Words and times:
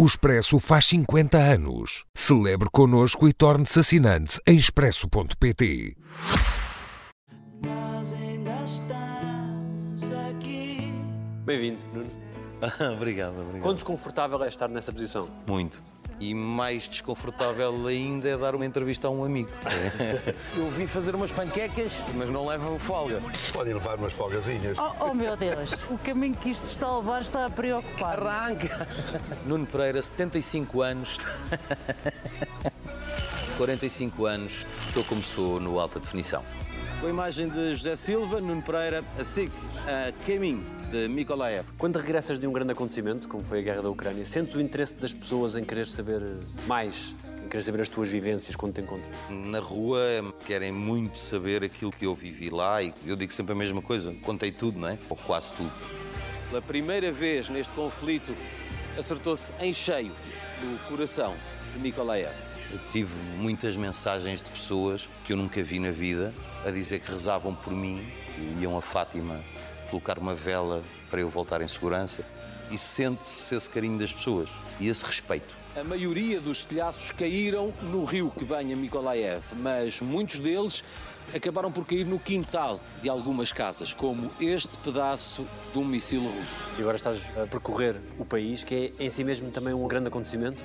O 0.00 0.06
Expresso 0.06 0.60
faz 0.60 0.84
50 0.84 1.36
anos. 1.36 2.04
Celebre 2.14 2.68
connosco 2.70 3.26
e 3.26 3.32
torne-se 3.32 3.80
assinante 3.80 4.40
em 4.46 4.54
expresso.pt. 4.54 5.96
Nós 7.60 8.12
ainda 8.12 8.62
estamos 8.62 10.04
aqui. 10.30 10.92
Bem-vindo, 11.44 11.82
Nuno. 11.92 12.27
obrigado, 12.94 13.40
obrigado. 13.40 13.62
Quão 13.62 13.74
desconfortável 13.74 14.42
é 14.42 14.48
estar 14.48 14.68
nessa 14.68 14.92
posição? 14.92 15.28
Muito. 15.46 15.82
E 16.20 16.34
mais 16.34 16.88
desconfortável 16.88 17.86
ainda 17.86 18.28
é 18.28 18.36
dar 18.36 18.56
uma 18.56 18.66
entrevista 18.66 19.06
a 19.06 19.10
um 19.10 19.24
amigo. 19.24 19.50
Eu 20.56 20.68
vim 20.70 20.86
fazer 20.86 21.14
umas 21.14 21.30
panquecas, 21.30 22.02
mas 22.16 22.28
não 22.28 22.44
levo 22.46 22.76
folga. 22.78 23.22
Podem 23.52 23.74
levar 23.74 23.98
umas 23.98 24.12
folgazinhas. 24.12 24.78
Oh, 24.78 25.10
oh, 25.10 25.14
meu 25.14 25.36
Deus, 25.36 25.70
o 25.88 25.96
caminho 25.98 26.34
que 26.34 26.50
isto 26.50 26.64
está 26.64 26.86
a 26.88 26.98
levar 26.98 27.20
está 27.20 27.46
a 27.46 27.50
preocupar. 27.50 28.18
Arranca! 28.18 28.88
Nuno 29.46 29.66
Pereira, 29.66 30.02
75 30.02 30.82
anos. 30.82 31.18
45 33.56 34.26
anos, 34.26 34.66
estou 34.86 35.04
como 35.04 35.22
sou 35.22 35.60
no 35.60 35.78
alta 35.78 36.00
definição. 36.00 36.42
Com 37.00 37.06
a 37.06 37.10
imagem 37.10 37.48
de 37.48 37.74
José 37.74 37.94
Silva, 37.96 38.40
Nuno 38.40 38.62
Pereira, 38.62 39.04
a 39.18 39.24
SIC, 39.24 39.52
a 39.86 40.12
caminho 40.26 40.77
de 40.90 41.06
Mikolaev. 41.06 41.66
Quando 41.76 41.98
regressas 41.98 42.38
de 42.38 42.46
um 42.46 42.52
grande 42.52 42.72
acontecimento, 42.72 43.28
como 43.28 43.44
foi 43.44 43.58
a 43.58 43.62
guerra 43.62 43.82
da 43.82 43.90
Ucrânia, 43.90 44.24
sentes 44.24 44.54
o 44.54 44.60
interesse 44.60 44.94
das 44.96 45.12
pessoas 45.12 45.54
em 45.54 45.64
querer 45.64 45.86
saber 45.86 46.22
mais, 46.66 47.14
em 47.44 47.48
querer 47.48 47.62
saber 47.62 47.82
as 47.82 47.88
tuas 47.88 48.08
vivências 48.08 48.56
quando 48.56 48.74
te 48.74 48.80
encontram? 48.80 49.10
Na 49.28 49.60
rua 49.60 50.00
querem 50.46 50.72
muito 50.72 51.18
saber 51.18 51.62
aquilo 51.62 51.92
que 51.92 52.06
eu 52.06 52.14
vivi 52.14 52.48
lá 52.48 52.82
e 52.82 52.94
eu 53.06 53.16
digo 53.16 53.32
sempre 53.32 53.52
a 53.52 53.56
mesma 53.56 53.82
coisa, 53.82 54.14
contei 54.22 54.50
tudo, 54.50 54.78
não 54.78 54.88
é? 54.88 54.98
Ou 55.10 55.16
quase 55.16 55.52
tudo. 55.52 55.72
Pela 56.48 56.62
primeira 56.62 57.12
vez 57.12 57.50
neste 57.50 57.72
conflito, 57.74 58.34
acertou-se 58.98 59.52
em 59.60 59.74
cheio 59.74 60.12
do 60.60 60.88
coração 60.88 61.34
de 61.74 61.80
Mikolaev. 61.80 62.34
Eu 62.72 62.78
tive 62.90 63.12
muitas 63.36 63.76
mensagens 63.76 64.40
de 64.40 64.48
pessoas 64.48 65.06
que 65.24 65.34
eu 65.34 65.36
nunca 65.36 65.62
vi 65.62 65.78
na 65.78 65.90
vida 65.90 66.32
a 66.64 66.70
dizer 66.70 67.00
que 67.00 67.10
rezavam 67.10 67.54
por 67.54 67.74
mim, 67.74 68.02
que 68.34 68.62
iam 68.62 68.76
a 68.76 68.80
Fátima 68.80 69.40
colocar 69.88 70.18
uma 70.18 70.34
vela 70.34 70.82
para 71.10 71.20
eu 71.20 71.28
voltar 71.28 71.60
em 71.60 71.68
segurança. 71.68 72.24
E 72.70 72.76
sente-se 72.76 73.54
esse 73.54 73.68
carinho 73.68 73.98
das 73.98 74.12
pessoas 74.12 74.50
e 74.78 74.88
esse 74.88 75.04
respeito. 75.04 75.56
A 75.74 75.84
maioria 75.84 76.40
dos 76.40 76.64
telhaços 76.64 77.12
caíram 77.12 77.72
no 77.82 78.04
rio 78.04 78.32
que 78.36 78.44
banha 78.44 78.76
Mikolaev, 78.76 79.42
mas 79.56 80.00
muitos 80.00 80.40
deles 80.40 80.82
acabaram 81.34 81.70
por 81.70 81.86
cair 81.86 82.04
no 82.04 82.18
quintal 82.18 82.80
de 83.02 83.08
algumas 83.08 83.52
casas, 83.52 83.92
como 83.92 84.30
este 84.40 84.76
pedaço 84.78 85.46
de 85.72 85.78
um 85.78 85.84
míssil 85.84 86.22
russo. 86.22 86.64
E 86.76 86.80
agora 86.80 86.96
estás 86.96 87.18
a 87.36 87.46
percorrer 87.46 87.96
o 88.18 88.24
país, 88.24 88.64
que 88.64 88.92
é 88.98 89.04
em 89.04 89.08
si 89.08 89.22
mesmo 89.24 89.50
também 89.50 89.72
um 89.72 89.86
grande 89.86 90.08
acontecimento? 90.08 90.60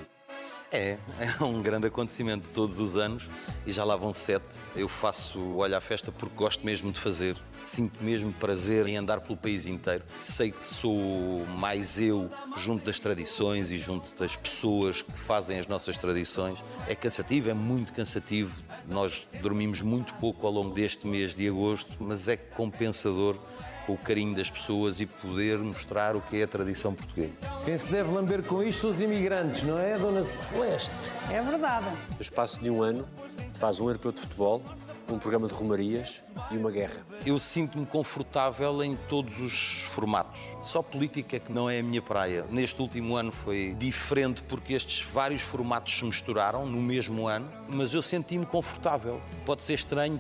É, 0.74 0.98
é 1.20 1.44
um 1.44 1.62
grande 1.62 1.86
acontecimento 1.86 2.50
todos 2.52 2.80
os 2.80 2.98
anos 2.98 3.30
e 3.64 3.72
já 3.72 3.84
lá 3.84 3.96
vão 3.96 4.12
sete. 4.12 4.58
Eu 4.76 4.90
faço 4.90 5.38
o 5.38 5.58
Olha 5.58 5.78
à 5.78 5.82
Festa 5.82 6.12
porque 6.12 6.36
gosto 6.36 6.66
mesmo 6.66 6.92
de 6.92 7.00
fazer. 7.00 7.38
Sinto 7.64 8.04
mesmo 8.04 8.34
prazer 8.34 8.88
em 8.88 8.98
andar 8.98 9.22
pelo 9.22 9.38
país 9.38 9.68
inteiro. 9.68 10.04
Sei 10.18 10.50
que 10.50 10.66
sou 10.66 11.46
mais 11.60 12.00
eu 12.00 12.28
junto 12.58 12.86
das 12.86 13.00
tradições 13.00 13.70
e 13.70 13.78
junto 13.78 14.18
das 14.18 14.36
pessoas 14.36 15.04
que 15.04 15.12
fazem 15.12 15.60
as 15.60 15.68
nossas 15.68 15.96
tradições. 15.96 16.58
É 16.88 16.96
cansativo, 16.96 17.52
é 17.52 17.54
muito 17.54 17.94
cansativo. 17.94 18.60
Nós 18.90 19.28
dormimos 19.44 19.80
muito 19.84 20.16
pouco 20.16 20.48
ao 20.48 20.52
longo 20.52 20.74
deste 20.74 21.06
mês 21.06 21.36
de 21.36 21.48
agosto, 21.48 21.94
mas 22.00 22.28
é 22.28 22.36
compensador 22.36 23.38
com 23.86 23.94
o 23.94 23.98
carinho 23.98 24.36
das 24.36 24.50
pessoas 24.50 25.00
e 25.00 25.06
poder 25.06 25.60
mostrar 25.60 26.16
o 26.16 26.22
que 26.22 26.42
é 26.42 26.44
a 26.44 26.48
tradição 26.48 26.94
portuguesa. 26.94 27.34
Quem 27.66 27.78
se 27.78 27.88
deve 27.88 28.12
lamber 28.12 28.44
com 28.44 28.64
isto 28.64 28.82
são 28.82 28.90
os 28.92 29.02
imigrantes, 29.02 29.64
não 29.64 29.78
é, 29.78 29.98
Dona 29.98 30.24
Celeste? 30.24 31.12
É 31.32 31.42
verdade. 31.42 31.88
No 32.16 32.22
espaço 32.22 32.60
de 32.60 32.70
um 32.70 32.82
ano, 32.82 33.08
faz 33.56 33.80
um 33.80 33.88
europeu 33.88 34.12
de 34.12 34.22
futebol, 34.22 34.62
um 35.10 35.20
programa 35.20 35.48
de 35.48 35.54
romarias 35.54 36.22
e 36.50 36.58
uma 36.58 36.72
guerra. 36.72 37.06
Eu 37.26 37.38
sinto-me 37.40 37.86
confortável 37.86 38.84
em 38.84 38.98
todos 39.10 39.40
os 39.40 39.84
formatos. 39.90 40.42
Só 40.62 40.82
política 40.82 41.40
que 41.40 41.52
não 41.52 41.70
é 41.70 41.80
a 41.80 41.84
minha 41.84 42.02
praia. 42.02 42.46
Neste 42.50 42.82
último 42.82 43.16
ano 43.16 43.32
foi 43.32 43.76
diferente 43.78 44.44
porque 44.44 44.74
estes 44.74 45.02
vários 45.04 45.42
formatos 45.42 45.98
se 45.98 46.06
misturaram 46.06 46.66
no 46.66 46.82
mesmo 46.82 47.28
ano, 47.28 47.50
mas 47.68 47.94
eu 47.94 48.02
senti-me 48.02 48.46
confortável. 48.46 49.22
Pode 49.46 49.62
ser 49.62 49.74
estranho 49.74 50.20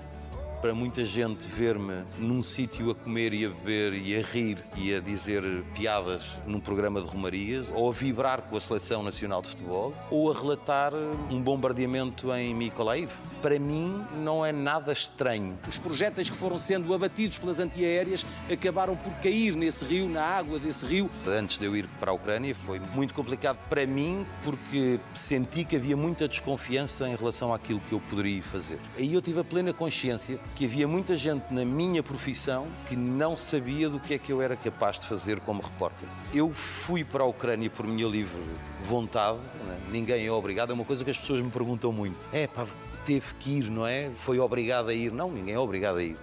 para 0.63 0.73
muita 0.73 1.03
gente 1.03 1.45
ver-me 1.45 2.03
num 2.17 2.41
sítio 2.41 2.89
a 2.89 2.95
comer 2.95 3.33
e 3.33 3.45
a 3.45 3.49
beber 3.49 3.93
e 3.95 4.15
a 4.15 4.21
rir 4.21 4.57
e 4.77 4.95
a 4.95 5.01
dizer 5.01 5.43
piadas 5.75 6.39
num 6.47 6.57
programa 6.57 7.01
de 7.01 7.07
romarias, 7.09 7.73
ou 7.75 7.89
a 7.89 7.91
vibrar 7.91 8.43
com 8.43 8.55
a 8.55 8.61
Seleção 8.61 9.03
Nacional 9.03 9.41
de 9.41 9.49
Futebol, 9.49 9.93
ou 10.09 10.31
a 10.31 10.33
relatar 10.33 10.93
um 11.29 11.41
bombardeamento 11.41 12.33
em 12.33 12.55
Mykolaiv. 12.55 13.11
Para 13.41 13.59
mim 13.59 14.05
não 14.23 14.45
é 14.45 14.53
nada 14.53 14.93
estranho. 14.93 15.59
Os 15.67 15.77
projéteis 15.77 16.29
que 16.29 16.37
foram 16.37 16.57
sendo 16.57 16.93
abatidos 16.93 17.37
pelas 17.37 17.59
antiaéreas 17.59 18.25
acabaram 18.49 18.95
por 18.95 19.11
cair 19.15 19.57
nesse 19.57 19.83
rio, 19.83 20.07
na 20.07 20.23
água 20.23 20.59
desse 20.59 20.85
rio. 20.85 21.09
Antes 21.27 21.57
de 21.57 21.65
eu 21.65 21.75
ir 21.75 21.89
para 21.99 22.11
a 22.11 22.13
Ucrânia 22.13 22.55
foi 22.55 22.79
muito 22.95 23.13
complicado 23.13 23.57
para 23.67 23.85
mim 23.85 24.25
porque 24.45 24.97
senti 25.13 25.65
que 25.65 25.75
havia 25.75 25.97
muita 25.97 26.25
desconfiança 26.25 27.05
em 27.09 27.17
relação 27.17 27.53
àquilo 27.53 27.81
que 27.81 27.91
eu 27.91 27.99
poderia 28.09 28.41
fazer. 28.41 28.79
Aí 28.97 29.13
eu 29.13 29.21
tive 29.21 29.41
a 29.41 29.43
plena 29.43 29.73
consciência 29.73 30.39
que 30.55 30.65
havia 30.65 30.87
muita 30.87 31.15
gente 31.17 31.45
na 31.51 31.65
minha 31.65 32.03
profissão 32.03 32.67
que 32.87 32.95
não 32.95 33.37
sabia 33.37 33.89
do 33.89 33.99
que 33.99 34.13
é 34.13 34.17
que 34.17 34.31
eu 34.31 34.41
era 34.41 34.55
capaz 34.55 34.99
de 34.99 35.07
fazer 35.07 35.39
como 35.39 35.61
repórter. 35.61 36.07
Eu 36.33 36.53
fui 36.53 37.03
para 37.03 37.23
a 37.23 37.25
Ucrânia 37.25 37.69
por 37.69 37.87
minha 37.87 38.07
livre 38.07 38.41
vontade, 38.81 39.39
né? 39.65 39.79
ninguém 39.91 40.25
é 40.25 40.31
obrigado, 40.31 40.71
é 40.71 40.73
uma 40.73 40.85
coisa 40.85 41.03
que 41.03 41.09
as 41.09 41.17
pessoas 41.17 41.41
me 41.41 41.49
perguntam 41.49 41.91
muito. 41.91 42.29
É 42.31 42.47
pá, 42.47 42.67
teve 43.05 43.33
que 43.39 43.57
ir, 43.57 43.69
não 43.69 43.85
é? 43.85 44.11
Foi 44.15 44.39
obrigado 44.39 44.89
a 44.89 44.93
ir. 44.93 45.11
Não, 45.11 45.31
ninguém 45.31 45.55
é 45.55 45.59
obrigado 45.59 45.97
a 45.97 46.03
ir. 46.03 46.17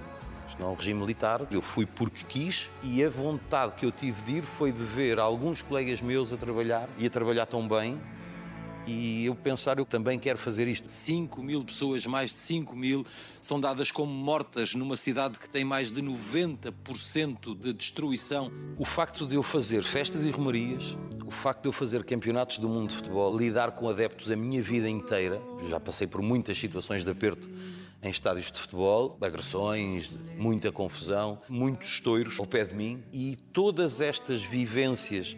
Isto 0.49 0.61
não 0.61 0.69
é 0.69 0.73
um 0.73 0.75
regime 0.75 1.01
militar. 1.01 1.43
Eu 1.51 1.63
fui 1.63 1.87
porque 1.87 2.25
quis 2.29 2.69
e 2.83 3.05
a 3.05 3.11
vontade 3.11 3.75
que 3.77 3.87
eu 3.87 3.93
tive 3.93 4.23
de 4.23 4.33
ir 4.39 4.43
foi 4.43 4.73
de 4.73 4.83
ver 4.83 5.19
alguns 5.19 5.63
colegas 5.63 6.01
meus 6.03 6.33
a 6.33 6.37
trabalhar 6.37 6.89
e 6.99 7.07
a 7.07 7.11
trabalhar 7.11 7.47
tão 7.47 7.67
bem 7.67 8.01
e 8.91 9.27
eu 9.27 9.35
pensar, 9.35 9.79
eu 9.79 9.85
também 9.85 10.19
quero 10.19 10.39
fazer 10.39 10.67
isto. 10.67 10.91
5 10.91 11.43
mil 11.43 11.63
pessoas, 11.65 12.07
mais 12.07 12.31
de 12.31 12.37
5 12.37 12.75
mil, 12.75 13.07
são 13.41 13.61
dadas 13.61 13.91
como 13.91 14.13
mortas 14.13 14.75
numa 14.75 14.97
cidade 14.97 15.39
que 15.39 15.49
tem 15.49 15.65
mais 15.65 15.91
de 15.91 16.03
90% 16.03 17.57
de 17.59 17.73
destruição. 17.73 18.51
O 18.77 18.85
facto 18.85 19.27
de 19.27 19.37
eu 19.37 19.43
fazer 19.43 19.83
festas 19.83 20.25
e 20.27 20.31
romarias, 20.31 20.97
o 21.25 21.31
facto 21.31 21.63
de 21.63 21.69
eu 21.69 21.73
fazer 21.73 22.05
campeonatos 22.05 22.59
do 22.59 22.69
mundo 22.69 22.91
de 22.91 22.97
futebol, 22.97 23.37
lidar 23.37 23.73
com 23.73 23.89
adeptos 23.89 24.31
a 24.31 24.37
minha 24.37 24.63
vida 24.63 24.89
inteira, 24.89 25.41
já 25.69 25.79
passei 25.79 26.07
por 26.07 26.21
muitas 26.21 26.59
situações 26.59 27.05
de 27.05 27.11
aperto 27.11 27.49
em 28.03 28.11
estádios 28.11 28.51
de 28.51 28.59
futebol, 28.59 29.17
agressões, 29.21 30.19
muita 30.37 30.73
confusão, 30.73 31.39
muitos 31.49 31.93
estoiros 31.93 32.41
ao 32.41 32.47
pé 32.47 32.65
de 32.65 32.75
mim 32.75 33.03
e 33.13 33.37
todas 33.53 34.01
estas 34.01 34.43
vivências 34.43 35.37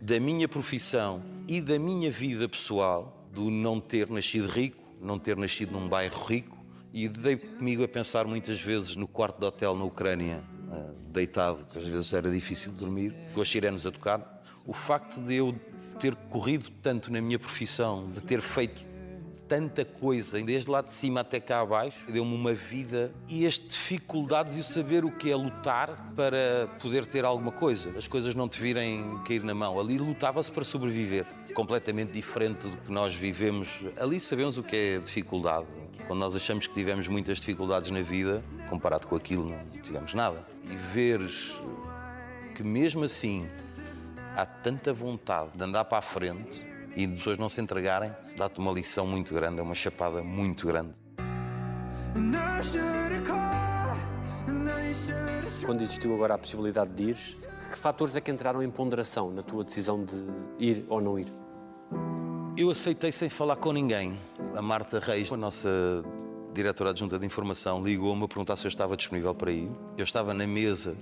da 0.00 0.20
minha 0.20 0.46
profissão 0.46 1.22
e 1.48 1.60
da 1.60 1.78
minha 1.78 2.10
vida 2.10 2.48
pessoal, 2.48 3.26
do 3.32 3.50
não 3.50 3.80
ter 3.80 4.08
nascido 4.08 4.46
rico, 4.46 4.82
não 5.00 5.18
ter 5.18 5.36
nascido 5.36 5.72
num 5.72 5.88
bairro 5.88 6.24
rico, 6.24 6.58
e 6.92 7.08
dei 7.08 7.36
comigo 7.36 7.82
a 7.82 7.88
pensar 7.88 8.26
muitas 8.26 8.60
vezes 8.60 8.96
no 8.96 9.08
quarto 9.08 9.38
de 9.38 9.46
hotel 9.46 9.74
na 9.74 9.84
Ucrânia, 9.84 10.42
deitado, 11.10 11.64
que 11.66 11.78
às 11.78 11.86
vezes 11.86 12.12
era 12.12 12.30
difícil 12.30 12.72
dormir, 12.72 13.14
com 13.34 13.40
as 13.40 13.48
sirenes 13.48 13.84
a 13.84 13.90
tocar. 13.90 14.42
O 14.66 14.72
facto 14.72 15.20
de 15.20 15.34
eu 15.34 15.54
ter 16.00 16.14
corrido 16.14 16.70
tanto 16.82 17.12
na 17.12 17.20
minha 17.20 17.38
profissão, 17.38 18.10
de 18.10 18.20
ter 18.20 18.40
feito 18.40 18.84
tanta 19.52 19.84
coisa, 19.84 20.42
desde 20.42 20.70
lá 20.70 20.80
de 20.80 20.90
cima 20.90 21.20
até 21.20 21.38
cá 21.38 21.60
abaixo, 21.60 22.10
deu-me 22.10 22.34
uma 22.34 22.54
vida 22.54 23.12
e 23.28 23.46
as 23.46 23.58
dificuldades 23.58 24.56
e 24.56 24.60
o 24.60 24.64
saber 24.64 25.04
o 25.04 25.10
que 25.10 25.30
é 25.30 25.36
lutar 25.36 26.14
para 26.16 26.70
poder 26.80 27.04
ter 27.04 27.22
alguma 27.22 27.52
coisa. 27.52 27.90
As 27.98 28.08
coisas 28.08 28.34
não 28.34 28.48
te 28.48 28.58
virem 28.58 29.20
cair 29.26 29.44
na 29.44 29.54
mão. 29.54 29.78
Ali 29.78 29.98
lutava-se 29.98 30.50
para 30.50 30.64
sobreviver. 30.64 31.26
Completamente 31.52 32.12
diferente 32.12 32.66
do 32.66 32.78
que 32.78 32.90
nós 32.90 33.14
vivemos. 33.14 33.80
Ali 34.00 34.18
sabemos 34.18 34.56
o 34.56 34.62
que 34.62 34.74
é 34.74 34.98
dificuldade. 34.98 35.66
Quando 36.06 36.20
nós 36.20 36.34
achamos 36.34 36.66
que 36.66 36.72
tivemos 36.72 37.06
muitas 37.06 37.38
dificuldades 37.38 37.90
na 37.90 38.00
vida, 38.00 38.42
comparado 38.70 39.06
com 39.06 39.16
aquilo, 39.16 39.50
não 39.50 39.82
tivemos 39.82 40.14
nada. 40.14 40.46
E 40.64 40.74
veres 40.74 41.52
que 42.54 42.62
mesmo 42.62 43.04
assim 43.04 43.46
há 44.34 44.46
tanta 44.46 44.94
vontade 44.94 45.50
de 45.54 45.62
andar 45.62 45.84
para 45.84 45.98
a 45.98 46.02
frente 46.02 46.71
e 46.96 47.06
de 47.06 47.16
pessoas 47.16 47.38
não 47.38 47.48
se 47.48 47.60
entregarem, 47.60 48.12
dá-te 48.36 48.58
uma 48.58 48.72
lição 48.72 49.06
muito 49.06 49.34
grande, 49.34 49.60
é 49.60 49.62
uma 49.62 49.74
chapada 49.74 50.22
muito 50.22 50.66
grande. 50.66 50.94
Quando 55.64 55.82
existiu 55.82 56.14
agora 56.14 56.34
a 56.34 56.38
possibilidade 56.38 56.90
de 56.92 57.10
ir, 57.10 57.16
que 57.70 57.78
fatores 57.78 58.14
é 58.16 58.20
que 58.20 58.30
entraram 58.30 58.62
em 58.62 58.70
ponderação 58.70 59.30
na 59.30 59.42
tua 59.42 59.64
decisão 59.64 60.04
de 60.04 60.24
ir 60.58 60.84
ou 60.88 61.00
não 61.00 61.18
ir? 61.18 61.32
Eu 62.56 62.70
aceitei 62.70 63.10
sem 63.10 63.30
falar 63.30 63.56
com 63.56 63.72
ninguém. 63.72 64.18
A 64.54 64.60
Marta 64.60 64.98
Reis, 64.98 65.32
a 65.32 65.36
nossa 65.36 65.70
diretora 66.52 66.90
adjunta 66.90 67.18
de 67.18 67.24
informação, 67.24 67.82
ligou-me 67.82 68.24
a 68.24 68.28
perguntar 68.28 68.56
se 68.56 68.66
eu 68.66 68.68
estava 68.68 68.94
disponível 68.96 69.34
para 69.34 69.50
ir. 69.50 69.70
Eu 69.96 70.04
estava 70.04 70.34
na 70.34 70.46
mesa 70.46 70.94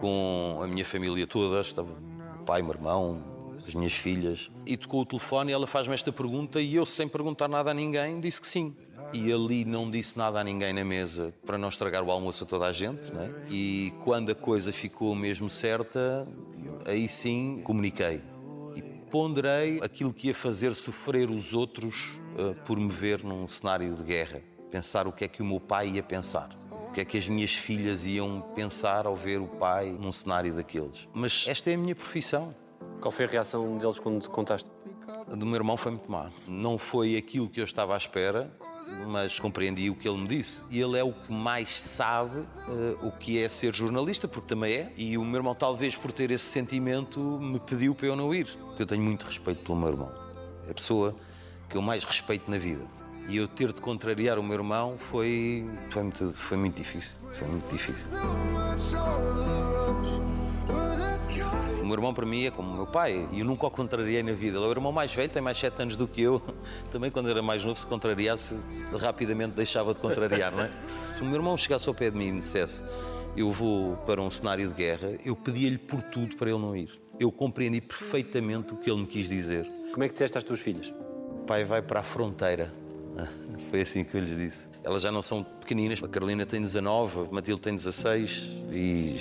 com 0.00 0.58
a 0.62 0.66
minha 0.66 0.84
família 0.84 1.26
toda, 1.26 1.60
estava 1.60 1.92
o 2.40 2.44
pai, 2.44 2.62
meu 2.62 2.72
irmão, 2.72 3.35
as 3.66 3.74
minhas 3.74 3.94
filhas. 3.94 4.50
E 4.64 4.76
tocou 4.76 5.02
o 5.02 5.06
telefone 5.06 5.50
e 5.50 5.54
ela 5.54 5.66
faz-me 5.66 5.94
esta 5.94 6.12
pergunta 6.12 6.60
e 6.60 6.74
eu, 6.74 6.86
sem 6.86 7.08
perguntar 7.08 7.48
nada 7.48 7.70
a 7.70 7.74
ninguém, 7.74 8.20
disse 8.20 8.40
que 8.40 8.46
sim. 8.46 8.74
E 9.12 9.32
ali 9.32 9.64
não 9.64 9.90
disse 9.90 10.18
nada 10.18 10.40
a 10.40 10.44
ninguém 10.44 10.72
na 10.72 10.84
mesa 10.84 11.32
para 11.44 11.56
não 11.56 11.68
estragar 11.68 12.02
o 12.02 12.10
almoço 12.10 12.44
a 12.44 12.46
toda 12.46 12.66
a 12.66 12.72
gente. 12.72 13.12
Não 13.12 13.22
é? 13.22 13.30
E 13.50 13.92
quando 14.04 14.30
a 14.30 14.34
coisa 14.34 14.72
ficou 14.72 15.14
mesmo 15.14 15.48
certa, 15.48 16.26
aí 16.84 17.08
sim 17.08 17.60
comuniquei. 17.64 18.20
E 18.74 18.82
ponderei 19.10 19.80
aquilo 19.82 20.12
que 20.12 20.28
ia 20.28 20.34
fazer 20.34 20.74
sofrer 20.74 21.30
os 21.30 21.54
outros 21.54 22.18
uh, 22.38 22.54
por 22.64 22.78
me 22.78 22.90
ver 22.90 23.22
num 23.22 23.48
cenário 23.48 23.94
de 23.94 24.02
guerra. 24.02 24.42
Pensar 24.70 25.06
o 25.06 25.12
que 25.12 25.24
é 25.24 25.28
que 25.28 25.40
o 25.40 25.44
meu 25.44 25.60
pai 25.60 25.88
ia 25.90 26.02
pensar. 26.02 26.50
O 26.70 26.92
que 26.92 27.00
é 27.00 27.04
que 27.04 27.16
as 27.16 27.28
minhas 27.28 27.54
filhas 27.54 28.06
iam 28.06 28.40
pensar 28.54 29.06
ao 29.06 29.14
ver 29.14 29.40
o 29.40 29.46
pai 29.46 29.90
num 29.90 30.12
cenário 30.12 30.52
daqueles. 30.54 31.08
Mas 31.14 31.46
esta 31.46 31.70
é 31.70 31.74
a 31.74 31.78
minha 31.78 31.94
profissão. 31.94 32.54
Qual 33.00 33.12
foi 33.12 33.24
a 33.24 33.28
reação 33.28 33.78
deles 33.78 33.98
quando 33.98 34.20
te 34.20 34.28
contaste? 34.28 34.68
A 35.30 35.34
do 35.34 35.46
meu 35.46 35.56
irmão 35.56 35.76
foi 35.76 35.92
muito 35.92 36.10
má. 36.10 36.30
Não 36.46 36.78
foi 36.78 37.16
aquilo 37.16 37.48
que 37.48 37.60
eu 37.60 37.64
estava 37.64 37.94
à 37.94 37.96
espera, 37.96 38.50
mas 39.06 39.38
compreendi 39.38 39.90
o 39.90 39.94
que 39.94 40.08
ele 40.08 40.18
me 40.18 40.28
disse. 40.28 40.62
E 40.70 40.80
ele 40.80 40.98
é 40.98 41.04
o 41.04 41.12
que 41.12 41.32
mais 41.32 41.70
sabe 41.70 42.38
uh, 42.38 43.06
o 43.06 43.12
que 43.12 43.42
é 43.42 43.48
ser 43.48 43.74
jornalista, 43.74 44.26
porque 44.26 44.48
também 44.48 44.74
é. 44.74 44.92
E 44.96 45.16
o 45.18 45.24
meu 45.24 45.36
irmão, 45.36 45.54
talvez 45.54 45.96
por 45.96 46.12
ter 46.12 46.30
esse 46.30 46.44
sentimento, 46.44 47.20
me 47.20 47.60
pediu 47.60 47.94
para 47.94 48.06
eu 48.06 48.16
não 48.16 48.34
ir. 48.34 48.46
Porque 48.66 48.82
eu 48.82 48.86
tenho 48.86 49.02
muito 49.02 49.24
respeito 49.24 49.62
pelo 49.62 49.78
meu 49.78 49.88
irmão. 49.88 50.12
É 50.66 50.70
a 50.70 50.74
pessoa 50.74 51.14
que 51.68 51.76
eu 51.76 51.82
mais 51.82 52.04
respeito 52.04 52.50
na 52.50 52.58
vida. 52.58 52.84
E 53.28 53.36
eu 53.36 53.48
ter 53.48 53.72
de 53.72 53.80
contrariar 53.80 54.38
o 54.38 54.42
meu 54.42 54.54
irmão 54.54 54.96
foi, 54.96 55.68
foi, 55.90 56.02
muito, 56.02 56.32
foi 56.32 56.56
muito 56.56 56.76
difícil. 56.76 57.16
Foi 57.32 57.48
muito 57.48 57.68
difícil. 57.72 58.06
O 61.86 61.88
meu 61.88 61.94
irmão, 61.94 62.12
para 62.12 62.26
mim, 62.26 62.46
é 62.46 62.50
como 62.50 62.68
o 62.68 62.74
meu 62.74 62.86
pai, 62.86 63.28
e 63.30 63.38
eu 63.38 63.44
nunca 63.44 63.64
o 63.64 63.70
contrariei 63.70 64.20
na 64.20 64.32
vida. 64.32 64.58
Ele 64.58 64.64
é 64.64 64.68
o 64.68 64.72
irmão 64.72 64.90
mais 64.90 65.14
velho, 65.14 65.30
tem 65.30 65.40
mais 65.40 65.56
7 65.56 65.82
anos 65.82 65.96
do 65.96 66.08
que 66.08 66.20
eu. 66.20 66.42
Também, 66.90 67.12
quando 67.12 67.30
era 67.30 67.40
mais 67.40 67.62
novo, 67.62 67.78
se 67.78 67.86
contrariasse, 67.86 68.58
rapidamente 68.98 69.54
deixava 69.54 69.94
de 69.94 70.00
contrariar, 70.00 70.50
não 70.50 70.64
é? 70.64 70.70
Se 71.14 71.22
o 71.22 71.24
meu 71.24 71.36
irmão 71.36 71.56
chegasse 71.56 71.88
ao 71.88 71.94
pé 71.94 72.10
de 72.10 72.18
mim 72.18 72.26
e 72.26 72.32
me 72.32 72.38
dissesse 72.40 72.82
eu 73.36 73.52
vou 73.52 73.96
para 73.98 74.20
um 74.20 74.30
cenário 74.30 74.66
de 74.66 74.74
guerra, 74.74 75.10
eu 75.22 75.36
pedia-lhe 75.36 75.76
por 75.76 76.00
tudo 76.00 76.36
para 76.36 76.48
ele 76.48 76.58
não 76.58 76.74
ir. 76.74 76.90
Eu 77.20 77.30
compreendi 77.30 77.82
perfeitamente 77.82 78.72
o 78.72 78.78
que 78.78 78.90
ele 78.90 79.00
me 79.00 79.06
quis 79.06 79.28
dizer. 79.28 79.70
Como 79.92 80.02
é 80.02 80.08
que 80.08 80.14
disseste 80.14 80.38
às 80.38 80.42
tuas 80.42 80.58
filhas? 80.58 80.92
O 81.30 81.44
pai 81.46 81.62
vai 81.62 81.82
para 81.82 82.00
a 82.00 82.02
fronteira. 82.02 82.72
Foi 83.70 83.80
assim 83.80 84.04
que 84.04 84.16
eu 84.16 84.20
lhes 84.20 84.36
disse. 84.36 84.68
Elas 84.82 85.02
já 85.02 85.10
não 85.10 85.22
são 85.22 85.42
pequeninas. 85.42 86.02
A 86.02 86.08
Carolina 86.08 86.44
tem 86.44 86.60
19, 86.60 87.20
a 87.20 87.32
Matilde 87.32 87.60
tem 87.60 87.74
16 87.74 88.50
e 88.70 89.16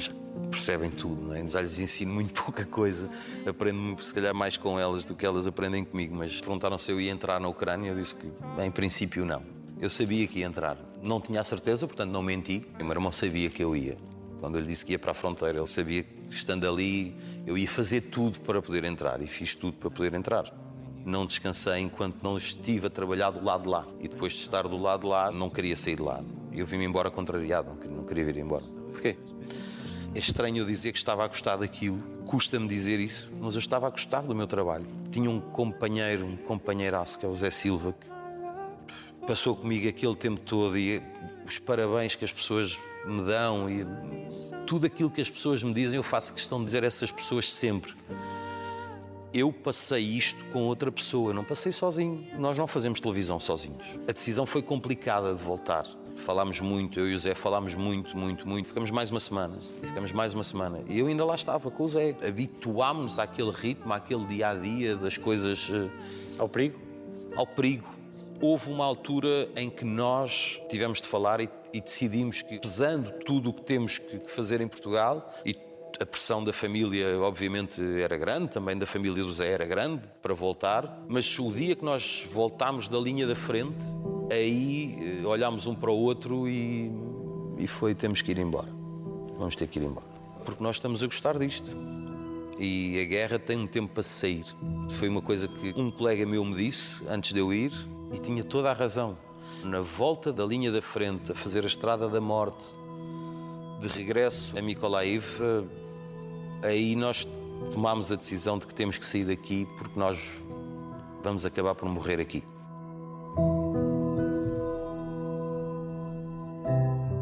percebem 0.51 0.89
tudo, 0.89 1.27
não 1.27 1.35
é? 1.35 1.47
Já 1.47 1.61
lhes 1.61 1.79
ensino 1.79 2.13
muito 2.13 2.33
pouca 2.43 2.65
coisa, 2.65 3.09
aprendo 3.45 4.01
se 4.03 4.13
calhar 4.13 4.33
mais 4.33 4.57
com 4.57 4.79
elas 4.79 5.05
do 5.05 5.15
que 5.15 5.25
elas 5.25 5.47
aprendem 5.47 5.83
comigo, 5.83 6.15
mas 6.15 6.39
perguntaram 6.39 6.77
se 6.77 6.91
eu 6.91 6.99
ia 6.99 7.11
entrar 7.11 7.39
na 7.39 7.47
Ucrânia, 7.47 7.89
eu 7.89 7.95
disse 7.95 8.15
que 8.15 8.27
em 8.61 8.71
princípio 8.71 9.25
não. 9.25 9.43
Eu 9.79 9.89
sabia 9.89 10.25
que 10.27 10.39
ia 10.39 10.45
entrar, 10.45 10.77
não 11.03 11.19
tinha 11.19 11.41
a 11.41 11.43
certeza, 11.43 11.85
portanto 11.85 12.11
não 12.11 12.21
menti, 12.21 12.65
o 12.79 12.83
meu 12.83 12.91
irmão 12.93 13.11
sabia 13.11 13.49
que 13.49 13.63
eu 13.63 13.75
ia. 13.75 13.97
Quando 14.39 14.55
eu 14.55 14.61
lhe 14.61 14.67
disse 14.67 14.85
que 14.85 14.93
ia 14.93 14.99
para 14.99 15.11
a 15.11 15.13
fronteira, 15.13 15.57
ele 15.57 15.67
sabia 15.67 16.03
que 16.03 16.15
estando 16.29 16.67
ali 16.67 17.15
eu 17.45 17.57
ia 17.57 17.67
fazer 17.67 18.01
tudo 18.01 18.39
para 18.39 18.61
poder 18.61 18.83
entrar 18.85 19.21
e 19.21 19.27
fiz 19.27 19.55
tudo 19.55 19.73
para 19.77 19.89
poder 19.89 20.13
entrar. 20.13 20.53
Não 21.05 21.25
descansei 21.25 21.79
enquanto 21.79 22.23
não 22.23 22.35
estive 22.35 22.87
a 22.87 22.89
trabalhar 22.89 23.29
do 23.29 23.45
lado 23.45 23.63
de 23.63 23.69
lá. 23.69 23.85
E 23.99 24.07
depois 24.07 24.33
de 24.33 24.39
estar 24.39 24.67
do 24.67 24.77
lado 24.77 25.01
de 25.01 25.07
lá, 25.07 25.31
não 25.31 25.49
queria 25.49 25.75
sair 25.75 25.95
de 25.95 26.01
lá. 26.01 26.21
Eu 26.51 26.65
vim-me 26.65 26.83
embora 26.83 27.11
contrariado, 27.11 27.69
não 27.69 27.77
queria, 27.77 27.95
não 27.95 28.03
queria 28.03 28.25
vir 28.25 28.37
embora. 28.37 28.63
Porquê? 28.91 29.15
É 30.15 30.19
estranho 30.19 30.59
eu 30.59 30.65
dizer 30.65 30.93
que 30.93 30.97
estava 30.97 31.25
a 31.25 31.27
gostar 31.27 31.57
daquilo, 31.57 32.01
custa-me 32.25 32.67
dizer 32.67 32.99
isso, 32.99 33.29
mas 33.39 33.53
eu 33.53 33.59
estava 33.59 33.85
a 33.85 33.89
gostar 33.89 34.21
do 34.21 34.33
meu 34.33 34.47
trabalho. 34.47 34.85
Tinha 35.11 35.29
um 35.29 35.41
companheiro, 35.41 36.25
um 36.25 36.37
companheiraço, 36.37 37.19
que 37.19 37.25
é 37.25 37.29
o 37.29 37.35
Zé 37.35 37.49
Silva, 37.49 37.93
que 37.93 38.07
passou 39.27 39.55
comigo 39.55 39.87
aquele 39.89 40.15
tempo 40.15 40.39
todo 40.39 40.77
e 40.77 41.03
os 41.45 41.59
parabéns 41.59 42.15
que 42.15 42.23
as 42.23 42.31
pessoas 42.31 42.79
me 43.05 43.23
dão 43.23 43.69
e 43.69 43.85
tudo 44.65 44.85
aquilo 44.87 45.11
que 45.11 45.21
as 45.21 45.29
pessoas 45.29 45.61
me 45.61 45.73
dizem, 45.73 45.97
eu 45.97 46.03
faço 46.03 46.33
questão 46.33 46.59
de 46.59 46.65
dizer 46.65 46.83
a 46.83 46.87
essas 46.87 47.11
pessoas 47.11 47.51
sempre. 47.51 47.93
Eu 49.35 49.51
passei 49.51 50.01
isto 50.01 50.41
com 50.45 50.63
outra 50.63 50.89
pessoa, 50.89 51.33
não 51.33 51.43
passei 51.43 51.69
sozinho. 51.69 52.25
Nós 52.39 52.57
não 52.57 52.65
fazemos 52.65 53.01
televisão 53.01 53.37
sozinhos. 53.37 53.85
A 54.07 54.13
decisão 54.13 54.45
foi 54.45 54.61
complicada 54.61 55.35
de 55.35 55.43
voltar. 55.43 55.85
Falámos 56.15 56.61
muito, 56.61 56.97
eu 57.01 57.09
e 57.09 57.13
o 57.13 57.19
Zé 57.19 57.35
falámos 57.35 57.75
muito, 57.75 58.15
muito, 58.17 58.47
muito. 58.47 58.69
Ficamos 58.69 58.91
mais 58.91 59.11
uma 59.11 59.19
semana. 59.19 59.59
Ficamos 59.59 60.13
mais 60.13 60.33
uma 60.33 60.41
semana. 60.41 60.81
E 60.87 60.97
eu 60.97 61.07
ainda 61.07 61.25
lá 61.25 61.35
estava 61.35 61.69
com 61.69 61.83
o 61.83 61.87
Zé. 61.89 62.15
Habituámos-nos 62.25 63.19
àquele 63.19 63.51
ritmo, 63.51 63.91
àquele 63.91 64.25
dia 64.25 64.51
a 64.51 64.55
dia 64.55 64.95
das 64.95 65.17
coisas. 65.17 65.69
eh, 65.69 65.89
Ao 66.39 66.47
perigo? 66.47 66.79
ao 67.35 67.45
perigo. 67.45 67.93
Houve 68.39 68.71
uma 68.71 68.85
altura 68.85 69.49
em 69.57 69.69
que 69.69 69.83
nós 69.83 70.61
tivemos 70.69 71.01
de 71.01 71.07
falar 71.07 71.41
e, 71.41 71.49
e 71.73 71.81
decidimos 71.81 72.41
que, 72.41 72.57
pesando 72.57 73.11
tudo 73.25 73.49
o 73.49 73.53
que 73.53 73.63
temos 73.63 73.97
que 73.97 74.19
que 74.19 74.31
fazer 74.31 74.61
em 74.61 74.67
Portugal, 74.67 75.29
e 75.45 75.53
a 75.99 76.05
pressão 76.05 76.43
da 76.43 76.51
família, 76.51 77.19
obviamente, 77.19 77.81
era 78.01 78.17
grande, 78.17 78.49
também 78.49 78.77
da 78.77 78.85
família 78.85 79.23
do 79.23 79.31
Zé 79.31 79.49
era 79.49 79.65
grande 79.65 80.01
para 80.21 80.33
voltar, 80.33 81.03
mas 81.07 81.37
o 81.39 81.51
dia 81.51 81.75
que 81.75 81.85
nós 81.85 82.27
voltámos 82.31 82.87
da 82.87 82.97
linha 82.97 83.25
da 83.25 83.35
frente, 83.35 83.85
aí 84.31 85.19
eh, 85.21 85.25
olhámos 85.25 85.65
um 85.67 85.75
para 85.75 85.91
o 85.91 85.97
outro 85.97 86.47
e, 86.47 86.91
e 87.57 87.67
foi: 87.67 87.95
temos 87.95 88.21
que 88.21 88.31
ir 88.31 88.39
embora. 88.39 88.69
Vamos 89.37 89.55
ter 89.55 89.67
que 89.67 89.79
ir 89.79 89.83
embora. 89.83 90.07
Porque 90.43 90.63
nós 90.63 90.77
estamos 90.77 91.03
a 91.03 91.05
gostar 91.05 91.37
disto. 91.37 91.75
E 92.57 93.01
a 93.01 93.05
guerra 93.05 93.37
tem 93.37 93.57
um 93.57 93.67
tempo 93.67 93.93
para 93.93 94.03
sair. 94.03 94.45
Foi 94.91 95.09
uma 95.09 95.21
coisa 95.21 95.47
que 95.47 95.73
um 95.75 95.91
colega 95.91 96.25
meu 96.25 96.43
me 96.45 96.55
disse 96.55 97.03
antes 97.09 97.33
de 97.33 97.39
eu 97.39 97.53
ir 97.53 97.73
e 98.13 98.19
tinha 98.19 98.43
toda 98.43 98.69
a 98.69 98.73
razão. 98.73 99.17
Na 99.63 99.81
volta 99.81 100.31
da 100.31 100.45
linha 100.45 100.71
da 100.71 100.81
frente, 100.81 101.31
a 101.31 101.35
fazer 101.35 101.63
a 101.63 101.67
estrada 101.67 102.07
da 102.07 102.21
morte, 102.21 102.63
de 103.79 103.87
regresso 103.87 104.57
a 104.57 104.61
Mykolaiv, 104.61 105.41
eh, 105.41 105.84
aí 106.65 106.95
nós 106.95 107.27
tomámos 107.71 108.11
a 108.11 108.15
decisão 108.15 108.57
de 108.57 108.67
que 108.67 108.73
temos 108.73 108.97
que 108.97 109.05
sair 109.05 109.25
daqui 109.25 109.67
porque 109.77 109.97
nós 109.99 110.43
vamos 111.23 111.45
acabar 111.45 111.75
por 111.75 111.87
morrer 111.87 112.19
aqui. 112.19 112.43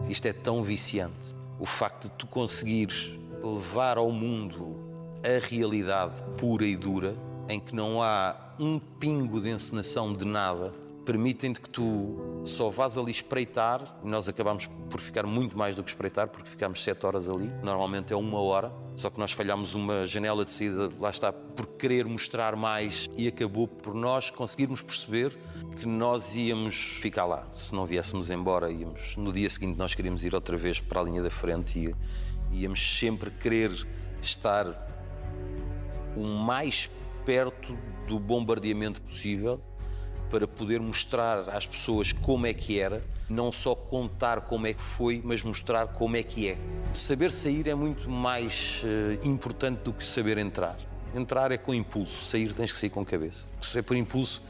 Isto 0.09 0.27
é 0.27 0.33
tão 0.33 0.63
viciante. 0.63 1.35
O 1.59 1.65
facto 1.65 2.03
de 2.03 2.11
tu 2.11 2.27
conseguires 2.27 3.13
levar 3.43 3.97
ao 3.97 4.11
mundo 4.11 4.75
a 5.23 5.45
realidade 5.45 6.21
pura 6.37 6.65
e 6.65 6.75
dura, 6.75 7.15
em 7.49 7.59
que 7.59 7.75
não 7.75 8.01
há 8.01 8.35
um 8.59 8.79
pingo 8.79 9.39
de 9.41 9.49
encenação 9.49 10.13
de 10.13 10.25
nada, 10.25 10.73
permitem-te 11.05 11.60
que 11.60 11.69
tu 11.69 12.41
só 12.45 12.69
vás 12.69 12.98
ali 12.98 13.12
espreitar, 13.12 14.00
e 14.03 14.07
nós 14.07 14.27
acabamos 14.27 14.67
por 14.89 15.00
ficar 15.00 15.25
muito 15.25 15.57
mais 15.57 15.75
do 15.75 15.83
que 15.83 15.89
espreitar, 15.89 16.27
porque 16.27 16.50
ficámos 16.50 16.83
sete 16.83 17.05
horas 17.05 17.27
ali, 17.27 17.51
normalmente 17.62 18.13
é 18.13 18.15
uma 18.15 18.39
hora, 18.39 18.72
só 18.95 19.10
que 19.10 19.19
nós 19.19 19.31
falhámos 19.31 19.74
uma 19.75 20.05
janela 20.05 20.45
de 20.45 20.51
saída, 20.51 20.89
lá 21.00 21.10
está, 21.10 21.31
por 21.31 21.65
querer 21.67 22.05
mostrar 22.05 22.55
mais, 22.55 23.10
e 23.17 23.27
acabou 23.27 23.67
por 23.67 23.93
nós 23.93 24.29
conseguirmos 24.29 24.81
perceber 24.81 25.38
que 25.79 25.86
nós 25.86 26.36
íamos 26.36 26.98
ficar 27.01 27.25
lá. 27.25 27.45
Se 27.53 27.74
não 27.74 27.86
viéssemos 27.86 28.29
embora, 28.29 28.72
íamos. 28.72 29.15
No 29.15 29.31
dia 29.31 29.50
seguinte, 29.50 29.77
nós 29.77 29.93
queríamos 29.93 30.24
ir 30.24 30.33
outra 30.33 30.55
vez 30.57 30.79
para 30.79 31.01
a 31.01 31.03
linha 31.03 31.22
da 31.22 31.31
frente 31.31 31.79
e 31.79 32.62
íamos 32.62 33.00
sempre 33.00 33.31
querer 33.31 33.72
estar 34.22 34.89
o 36.15 36.24
mais 36.24 36.89
perto 37.25 37.77
do 38.07 38.19
bombardeamento 38.19 39.01
possível 39.01 39.60
para 40.33 40.47
poder 40.47 40.79
mostrar 40.79 41.47
às 41.47 41.67
pessoas 41.67 42.11
como 42.11 42.47
é 42.47 42.55
que 42.55 42.79
era, 42.79 43.03
não 43.29 43.51
só 43.51 43.75
contar 43.75 44.41
como 44.41 44.65
é 44.65 44.73
que 44.73 44.81
foi, 44.81 45.21
mas 45.23 45.43
mostrar 45.43 45.89
como 45.89 46.17
é 46.17 46.23
que 46.23 46.49
é. 46.49 46.57
Saber 46.95 47.31
sair 47.31 47.67
é 47.67 47.75
muito 47.75 48.09
mais 48.09 48.81
eh, 48.83 49.19
importante 49.23 49.81
do 49.83 49.93
que 49.93 50.03
saber 50.03 50.39
entrar. 50.39 50.75
Entrar 51.13 51.51
é 51.51 51.57
com 51.59 51.71
impulso, 51.71 52.25
sair 52.25 52.51
tens 52.51 52.71
que 52.71 52.79
sair 52.79 52.89
com 52.89 53.05
cabeça. 53.05 53.47
Se 53.61 53.77
é 53.77 53.83
por 53.83 53.95
impulso, 53.95 54.41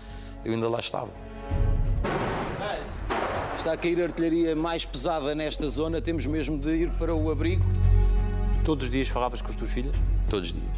eu 0.45 0.53
ainda 0.53 0.69
lá 0.69 0.79
estava. 0.79 1.11
Está 3.57 3.73
a 3.73 3.77
cair 3.77 3.99
a 3.99 4.05
artilharia 4.05 4.55
mais 4.55 4.85
pesada 4.85 5.35
nesta 5.35 5.67
zona, 5.67 6.01
temos 6.01 6.25
mesmo 6.25 6.57
de 6.57 6.73
ir 6.73 6.91
para 6.91 7.13
o 7.13 7.29
abrigo. 7.29 7.65
Todos 8.63 8.85
os 8.85 8.89
dias 8.89 9.09
falavas 9.09 9.41
com 9.41 9.49
as 9.49 9.55
tuas 9.57 9.71
filhas? 9.73 9.95
Todos 10.29 10.49
os 10.49 10.55
dias. 10.55 10.77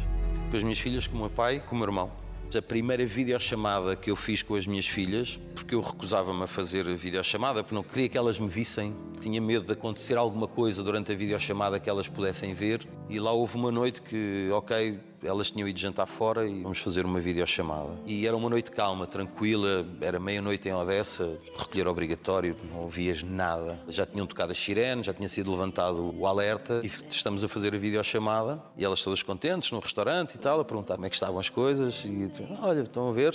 Com 0.50 0.56
as 0.56 0.64
minhas 0.64 0.80
filhas, 0.80 1.06
com 1.06 1.16
o 1.16 1.20
meu 1.20 1.30
pai, 1.30 1.62
com 1.64 1.76
o 1.76 1.78
meu 1.78 1.86
irmão. 1.86 2.25
A 2.54 2.62
primeira 2.62 3.04
videochamada 3.04 3.94
que 3.94 4.10
eu 4.10 4.16
fiz 4.16 4.42
com 4.42 4.54
as 4.54 4.66
minhas 4.66 4.86
filhas, 4.86 5.38
porque 5.54 5.74
eu 5.74 5.80
recusava-me 5.82 6.44
a 6.44 6.46
fazer 6.46 6.84
videochamada, 6.96 7.62
porque 7.62 7.74
não 7.74 7.82
queria 7.82 8.08
que 8.08 8.16
elas 8.16 8.38
me 8.38 8.48
vissem, 8.48 8.94
tinha 9.20 9.40
medo 9.42 9.66
de 9.66 9.72
acontecer 9.72 10.16
alguma 10.16 10.48
coisa 10.48 10.82
durante 10.82 11.12
a 11.12 11.14
videochamada 11.14 11.78
que 11.78 11.90
elas 11.90 12.08
pudessem 12.08 12.54
ver. 12.54 12.86
E 13.10 13.20
lá 13.20 13.30
houve 13.30 13.56
uma 13.56 13.70
noite 13.70 14.00
que, 14.00 14.48
ok, 14.52 14.98
Elas 15.26 15.50
tinham 15.50 15.68
ido 15.68 15.78
jantar 15.78 16.06
fora 16.06 16.46
e 16.46 16.62
vamos 16.62 16.78
fazer 16.78 17.04
uma 17.04 17.18
videochamada. 17.18 17.90
E 18.06 18.26
era 18.26 18.36
uma 18.36 18.48
noite 18.48 18.70
calma, 18.70 19.06
tranquila, 19.06 19.84
era 20.00 20.20
meia-noite 20.20 20.68
em 20.68 20.72
Odessa, 20.72 21.36
recolher 21.56 21.88
obrigatório, 21.88 22.56
não 22.72 22.82
ouvias 22.82 23.22
nada. 23.22 23.78
Já 23.88 24.06
tinham 24.06 24.26
tocado 24.26 24.52
as 24.52 24.58
sirenes, 24.58 25.06
já 25.06 25.12
tinha 25.12 25.28
sido 25.28 25.50
levantado 25.50 26.14
o 26.16 26.26
alerta 26.26 26.80
e 26.82 26.86
estamos 26.86 27.42
a 27.42 27.48
fazer 27.48 27.74
a 27.74 27.78
videochamada 27.78 28.62
e 28.76 28.84
elas 28.84 29.02
todas 29.02 29.22
contentes 29.22 29.70
no 29.70 29.80
restaurante 29.80 30.34
e 30.34 30.38
tal, 30.38 30.60
a 30.60 30.64
perguntar 30.64 30.94
como 30.94 31.06
é 31.06 31.10
que 31.10 31.16
estavam 31.16 31.38
as 31.38 31.48
coisas 31.48 32.04
e 32.04 32.30
olha, 32.62 32.80
estão 32.80 33.08
a 33.08 33.12
ver, 33.12 33.34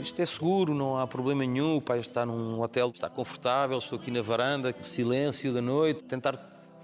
isto 0.00 0.20
é 0.20 0.26
seguro, 0.26 0.74
não 0.74 0.96
há 0.96 1.06
problema 1.06 1.44
nenhum, 1.44 1.76
o 1.76 1.80
pai 1.80 1.98
está 1.98 2.24
num 2.24 2.60
hotel, 2.60 2.90
está 2.94 3.08
confortável, 3.08 3.78
estou 3.78 3.98
aqui 3.98 4.10
na 4.10 4.22
varanda, 4.22 4.74
silêncio 4.82 5.52
da 5.52 5.60
noite, 5.60 6.04
tentar 6.04 6.36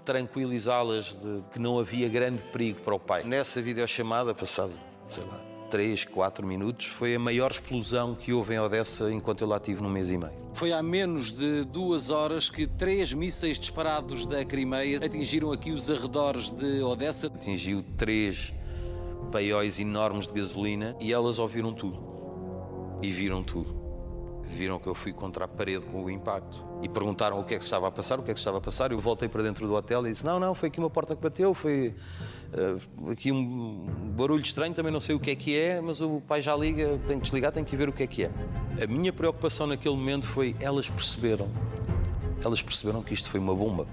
tranquilizá-las 0.05 1.17
de 1.19 1.43
que 1.51 1.59
não 1.59 1.79
havia 1.79 2.07
grande 2.07 2.41
perigo 2.43 2.81
para 2.81 2.95
o 2.95 2.99
pai. 2.99 3.23
Nessa 3.23 3.61
videochamada, 3.61 4.33
passado, 4.33 4.71
sei 5.09 5.23
lá, 5.23 5.41
3, 5.69 6.05
4 6.05 6.45
minutos, 6.45 6.85
foi 6.85 7.15
a 7.15 7.19
maior 7.19 7.51
explosão 7.51 8.15
que 8.15 8.31
houve 8.31 8.53
em 8.53 8.59
Odessa 8.59 9.11
enquanto 9.11 9.41
eu 9.41 9.47
lá 9.47 9.57
estive 9.57 9.81
num 9.81 9.89
mês 9.89 10.11
e 10.11 10.17
meio. 10.17 10.45
Foi 10.53 10.71
há 10.71 10.81
menos 10.81 11.31
de 11.31 11.65
duas 11.65 12.11
horas 12.11 12.49
que 12.49 12.65
três 12.65 13.11
mísseis 13.13 13.59
disparados 13.59 14.25
da 14.25 14.45
Crimeia 14.45 14.99
atingiram 15.03 15.51
aqui 15.51 15.71
os 15.71 15.91
arredores 15.91 16.49
de 16.49 16.81
Odessa. 16.81 17.27
Atingiu 17.27 17.83
três 17.97 18.53
paióis 19.31 19.79
enormes 19.79 20.27
de 20.27 20.33
gasolina 20.33 20.95
e 21.01 21.11
elas 21.11 21.39
ouviram 21.39 21.73
tudo. 21.73 21.99
E 23.01 23.11
viram 23.11 23.43
tudo. 23.43 23.75
Viram 24.43 24.79
que 24.79 24.87
eu 24.87 24.95
fui 24.95 25.11
contra 25.11 25.43
a 25.45 25.47
parede 25.47 25.85
com 25.87 26.05
o 26.05 26.09
impacto 26.09 26.63
e 26.85 26.87
perguntaram 26.87 27.39
o 27.39 27.43
que 27.43 27.55
é 27.55 27.57
que 27.57 27.63
se 27.63 27.67
estava 27.67 27.87
a 27.87 27.91
passar, 27.91 28.19
o 28.19 28.23
que 28.23 28.29
é 28.29 28.33
que 28.33 28.39
se 28.39 28.41
estava 28.41 28.59
a 28.59 28.61
passar. 28.61 28.91
Eu 28.91 28.99
voltei 28.99 29.27
para 29.27 29.41
dentro 29.41 29.67
do 29.67 29.73
hotel 29.73 30.05
e 30.05 30.11
disse: 30.11 30.23
Não, 30.23 30.39
não, 30.39 30.53
foi 30.53 30.69
aqui 30.69 30.79
uma 30.79 30.89
porta 30.89 31.15
que 31.15 31.21
bateu, 31.21 31.51
foi 31.55 31.95
uh, 32.53 33.11
aqui 33.11 33.31
um 33.31 33.87
barulho 34.15 34.43
estranho, 34.43 34.73
também 34.73 34.91
não 34.91 34.99
sei 34.99 35.15
o 35.15 35.19
que 35.19 35.31
é 35.31 35.35
que 35.35 35.57
é, 35.57 35.81
mas 35.81 35.99
o 35.99 36.21
pai 36.21 36.41
já 36.41 36.55
liga, 36.55 36.99
tem 37.07 37.17
que 37.17 37.23
desligar, 37.23 37.51
tem 37.51 37.63
que 37.63 37.75
ver 37.75 37.89
o 37.89 37.91
que 37.91 38.03
é 38.03 38.07
que 38.07 38.23
é. 38.25 38.31
A 38.83 38.85
minha 38.85 39.11
preocupação 39.11 39.65
naquele 39.65 39.95
momento 39.95 40.27
foi: 40.27 40.55
elas 40.59 40.87
perceberam, 40.87 41.49
elas 42.43 42.61
perceberam 42.61 43.01
que 43.01 43.15
isto 43.15 43.29
foi 43.29 43.39
uma 43.39 43.55
bomba 43.55 43.87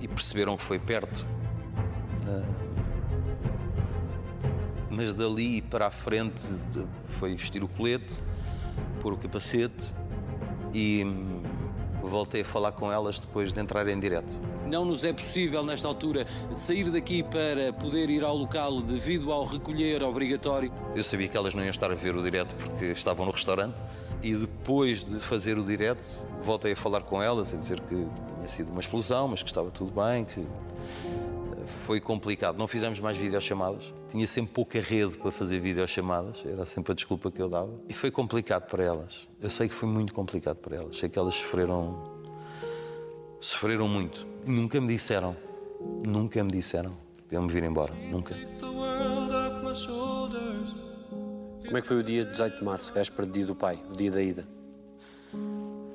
e 0.00 0.08
perceberam 0.08 0.56
que 0.56 0.62
foi 0.62 0.78
perto. 0.78 1.26
Uh, 2.26 2.70
mas 4.88 5.12
dali 5.12 5.60
para 5.60 5.88
a 5.88 5.90
frente 5.90 6.42
foi 7.06 7.34
vestir 7.34 7.62
o 7.62 7.68
colete, 7.68 8.14
pôr 9.00 9.12
o 9.12 9.16
capacete 9.18 9.84
e 10.72 11.04
hum, 11.04 11.42
voltei 12.08 12.42
a 12.42 12.44
falar 12.44 12.72
com 12.72 12.90
elas 12.90 13.18
depois 13.18 13.52
de 13.52 13.60
entrar 13.60 13.86
em 13.88 13.98
direto. 13.98 14.28
Não 14.66 14.84
nos 14.84 15.04
é 15.04 15.12
possível, 15.12 15.62
nesta 15.64 15.88
altura, 15.88 16.26
sair 16.54 16.90
daqui 16.90 17.22
para 17.22 17.72
poder 17.72 18.08
ir 18.08 18.24
ao 18.24 18.36
local 18.36 18.80
devido 18.80 19.32
ao 19.32 19.44
recolher 19.44 20.02
obrigatório. 20.02 20.72
Eu 20.94 21.04
sabia 21.04 21.28
que 21.28 21.36
elas 21.36 21.54
não 21.54 21.62
iam 21.62 21.70
estar 21.70 21.90
a 21.90 21.94
ver 21.94 22.14
o 22.14 22.22
direto 22.22 22.54
porque 22.54 22.86
estavam 22.86 23.26
no 23.26 23.32
restaurante 23.32 23.74
e 24.22 24.34
depois 24.34 25.04
de 25.04 25.18
fazer 25.18 25.58
o 25.58 25.64
direto 25.64 26.02
voltei 26.42 26.72
a 26.72 26.76
falar 26.76 27.02
com 27.02 27.22
elas 27.22 27.52
a 27.52 27.56
dizer 27.56 27.80
que 27.80 27.94
tinha 27.94 28.48
sido 28.48 28.70
uma 28.70 28.80
explosão, 28.80 29.28
mas 29.28 29.42
que 29.42 29.48
estava 29.48 29.70
tudo 29.70 29.92
bem, 29.92 30.24
que 30.24 30.46
foi 31.70 32.00
complicado. 32.00 32.58
Não 32.58 32.66
fizemos 32.66 33.00
mais 33.00 33.16
videochamadas. 33.16 33.94
Tinha 34.08 34.26
sempre 34.26 34.52
pouca 34.52 34.80
rede 34.80 35.16
para 35.16 35.30
fazer 35.30 35.58
videochamadas. 35.58 36.44
Era 36.44 36.66
sempre 36.66 36.92
a 36.92 36.94
desculpa 36.94 37.30
que 37.30 37.40
eu 37.40 37.48
dava. 37.48 37.72
E 37.88 37.94
foi 37.94 38.10
complicado 38.10 38.66
para 38.66 38.84
elas. 38.84 39.28
Eu 39.40 39.48
sei 39.48 39.68
que 39.68 39.74
foi 39.74 39.88
muito 39.88 40.12
complicado 40.12 40.56
para 40.56 40.76
elas. 40.76 40.96
Sei 40.96 41.08
que 41.08 41.18
elas 41.18 41.34
sofreram. 41.34 42.20
Sofreram 43.40 43.88
muito. 43.88 44.26
Nunca 44.44 44.80
me 44.80 44.88
disseram. 44.88 45.36
Nunca 46.06 46.44
me 46.44 46.50
disseram 46.50 46.96
para 47.26 47.36
eu 47.36 47.42
me 47.42 47.52
vir 47.52 47.64
embora. 47.64 47.94
Nunca. 48.10 48.34
Como 51.64 51.78
é 51.78 51.80
que 51.80 51.86
foi 51.86 51.98
o 51.98 52.02
dia 52.02 52.24
18 52.24 52.58
de 52.58 52.64
março, 52.64 52.92
véspera 52.92 53.26
do 53.26 53.32
dia 53.32 53.46
do 53.46 53.54
pai, 53.54 53.80
o 53.88 53.96
dia 53.96 54.10
da 54.10 54.20
ida? 54.20 54.48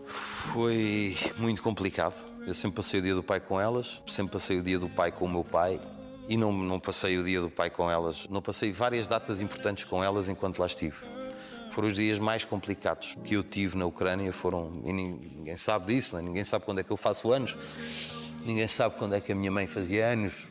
Foi 0.06 1.16
muito 1.38 1.62
complicado. 1.62 2.35
Eu 2.46 2.54
sempre 2.54 2.78
passei 2.78 3.00
o 3.00 3.04
dia 3.04 3.16
do 3.16 3.24
pai 3.24 3.40
com 3.40 3.60
elas, 3.60 4.02
sempre 4.08 4.34
passei 4.34 4.60
o 4.60 4.64
dia 4.64 4.78
do 4.78 4.90
pai 4.90 5.12
com 5.12 5.26
o 5.26 5.30
meu 5.30 5.44
pai 5.44 5.82
e 6.28 6.38
não, 6.38 6.52
não 6.52 6.80
passei 6.80 7.18
o 7.18 7.24
dia 7.24 7.42
do 7.42 7.50
pai 7.50 7.70
com 7.70 7.90
elas. 7.90 8.28
Não 8.30 8.42
passei 8.42 8.72
várias 8.72 9.08
datas 9.08 9.42
importantes 9.42 9.84
com 9.86 10.04
elas 10.04 10.30
enquanto 10.30 10.60
lá 10.60 10.66
estive. 10.66 10.96
Foram 11.72 11.88
os 11.88 11.96
dias 11.96 12.20
mais 12.20 12.46
complicados 12.46 13.16
que 13.24 13.34
eu 13.34 13.44
tive 13.44 13.78
na 13.78 13.86
Ucrânia. 13.86 14.32
Foram 14.32 14.82
e 14.86 14.94
ninguém 14.94 15.58
sabe 15.58 15.94
disso, 15.94 16.16
né? 16.16 16.22
ninguém 16.22 16.44
sabe 16.44 16.66
quando 16.66 16.80
é 16.80 16.84
que 16.84 16.92
eu 16.92 16.98
faço 16.98 17.32
anos, 17.32 17.58
ninguém 18.46 18.68
sabe 18.68 18.96
quando 18.98 19.16
é 19.16 19.22
que 19.22 19.32
a 19.32 19.36
minha 19.36 19.52
mãe 19.52 19.68
fazia 19.68 20.08
anos. 20.08 20.50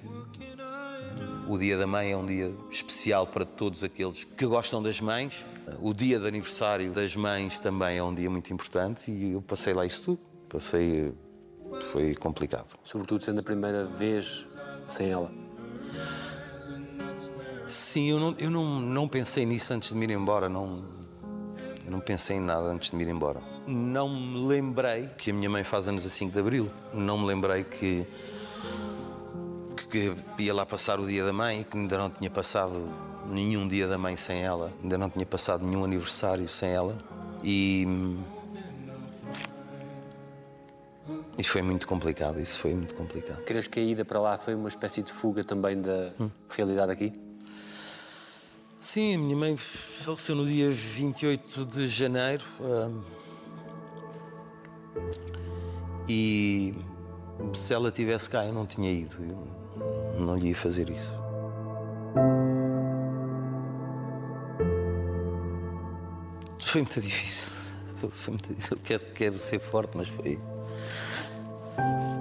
O 1.48 1.58
dia 1.58 1.76
da 1.78 1.86
mãe 1.86 2.12
é 2.12 2.16
um 2.16 2.26
dia 2.26 2.52
especial 2.70 3.26
para 3.26 3.44
todos 3.44 3.84
aqueles 3.84 4.24
que 4.24 4.46
gostam 4.46 4.82
das 4.82 5.00
mães 5.00 5.44
o 5.80 5.94
dia 5.94 6.18
de 6.18 6.26
aniversário 6.26 6.92
das 6.92 7.16
mães 7.16 7.58
também 7.58 7.98
é 7.98 8.02
um 8.02 8.14
dia 8.14 8.30
muito 8.30 8.52
importante 8.52 9.10
e 9.10 9.32
eu 9.32 9.42
passei 9.42 9.72
lá 9.72 9.86
isso 9.86 10.02
tudo. 10.02 10.20
Passei. 10.48 11.12
Foi 11.90 12.14
complicado. 12.14 12.76
Sobretudo 12.82 13.24
sendo 13.24 13.40
a 13.40 13.42
primeira 13.42 13.84
vez 13.84 14.46
sem 14.86 15.10
ela. 15.10 15.30
Sim, 17.66 18.10
eu 18.10 18.20
não, 18.20 18.34
eu 18.38 18.50
não, 18.50 18.80
não 18.80 19.08
pensei 19.08 19.46
nisso 19.46 19.72
antes 19.72 19.90
de 19.90 19.94
me 19.96 20.04
ir 20.04 20.10
embora. 20.10 20.48
Não, 20.48 20.84
eu 21.84 21.90
não 21.90 22.00
pensei 22.00 22.36
em 22.36 22.40
nada 22.40 22.66
antes 22.66 22.90
de 22.90 22.96
me 22.96 23.04
ir 23.04 23.08
embora. 23.08 23.40
Não 23.66 24.08
me 24.08 24.46
lembrei 24.46 25.08
que 25.16 25.30
a 25.30 25.34
minha 25.34 25.48
mãe 25.48 25.64
faz 25.64 25.88
anos 25.88 26.04
a 26.04 26.08
5 26.08 26.32
de 26.32 26.38
abril. 26.38 26.70
Não 26.92 27.18
me 27.18 27.26
lembrei 27.26 27.64
que, 27.64 28.06
que 29.90 30.14
ia 30.38 30.52
lá 30.52 30.66
passar 30.66 31.00
o 31.00 31.06
dia 31.06 31.24
da 31.24 31.32
mãe 31.32 31.62
e 31.62 31.64
que 31.64 31.78
ainda 31.78 31.96
não 31.96 32.10
tinha 32.10 32.30
passado 32.30 32.88
nenhum 33.26 33.66
dia 33.66 33.88
da 33.88 33.96
mãe 33.96 34.16
sem 34.16 34.42
ela, 34.42 34.70
ainda 34.82 34.98
não 34.98 35.08
tinha 35.08 35.24
passado 35.24 35.66
nenhum 35.66 35.84
aniversário 35.84 36.48
sem 36.48 36.70
ela 36.70 36.96
e. 37.42 37.86
E 41.36 41.42
foi 41.42 41.62
muito 41.62 41.86
complicado, 41.86 42.40
isso 42.40 42.58
foi 42.58 42.74
muito 42.74 42.94
complicado. 42.94 43.42
Crees 43.44 43.66
que 43.66 43.80
a 43.80 43.82
ida 43.82 44.04
para 44.04 44.20
lá 44.20 44.38
foi 44.38 44.54
uma 44.54 44.68
espécie 44.68 45.02
de 45.02 45.12
fuga 45.12 45.42
também 45.42 45.80
da 45.80 46.12
hum. 46.20 46.30
realidade 46.48 46.92
aqui? 46.92 47.12
Sim, 48.80 49.14
a 49.14 49.18
minha 49.18 49.36
mãe 49.36 49.56
faleceu 49.56 50.36
no 50.36 50.46
dia 50.46 50.70
28 50.70 51.64
de 51.64 51.86
janeiro. 51.86 52.44
Hum, 52.60 53.02
e 56.08 56.74
se 57.54 57.72
ela 57.72 57.90
tivesse 57.90 58.28
cá, 58.28 58.44
eu 58.44 58.52
não 58.52 58.66
tinha 58.66 58.92
ido. 58.92 59.16
Eu 60.14 60.20
não 60.20 60.36
lhe 60.36 60.48
ia 60.48 60.54
fazer 60.54 60.90
isso. 60.90 61.14
Foi 66.60 66.80
muito 66.82 67.00
difícil. 67.00 67.48
Foi 68.10 68.32
muito 68.32 68.48
difícil. 68.48 68.76
Eu 68.76 68.82
quero, 68.82 69.04
quero 69.12 69.38
ser 69.38 69.60
forte, 69.60 69.96
mas 69.96 70.08
foi. 70.08 70.40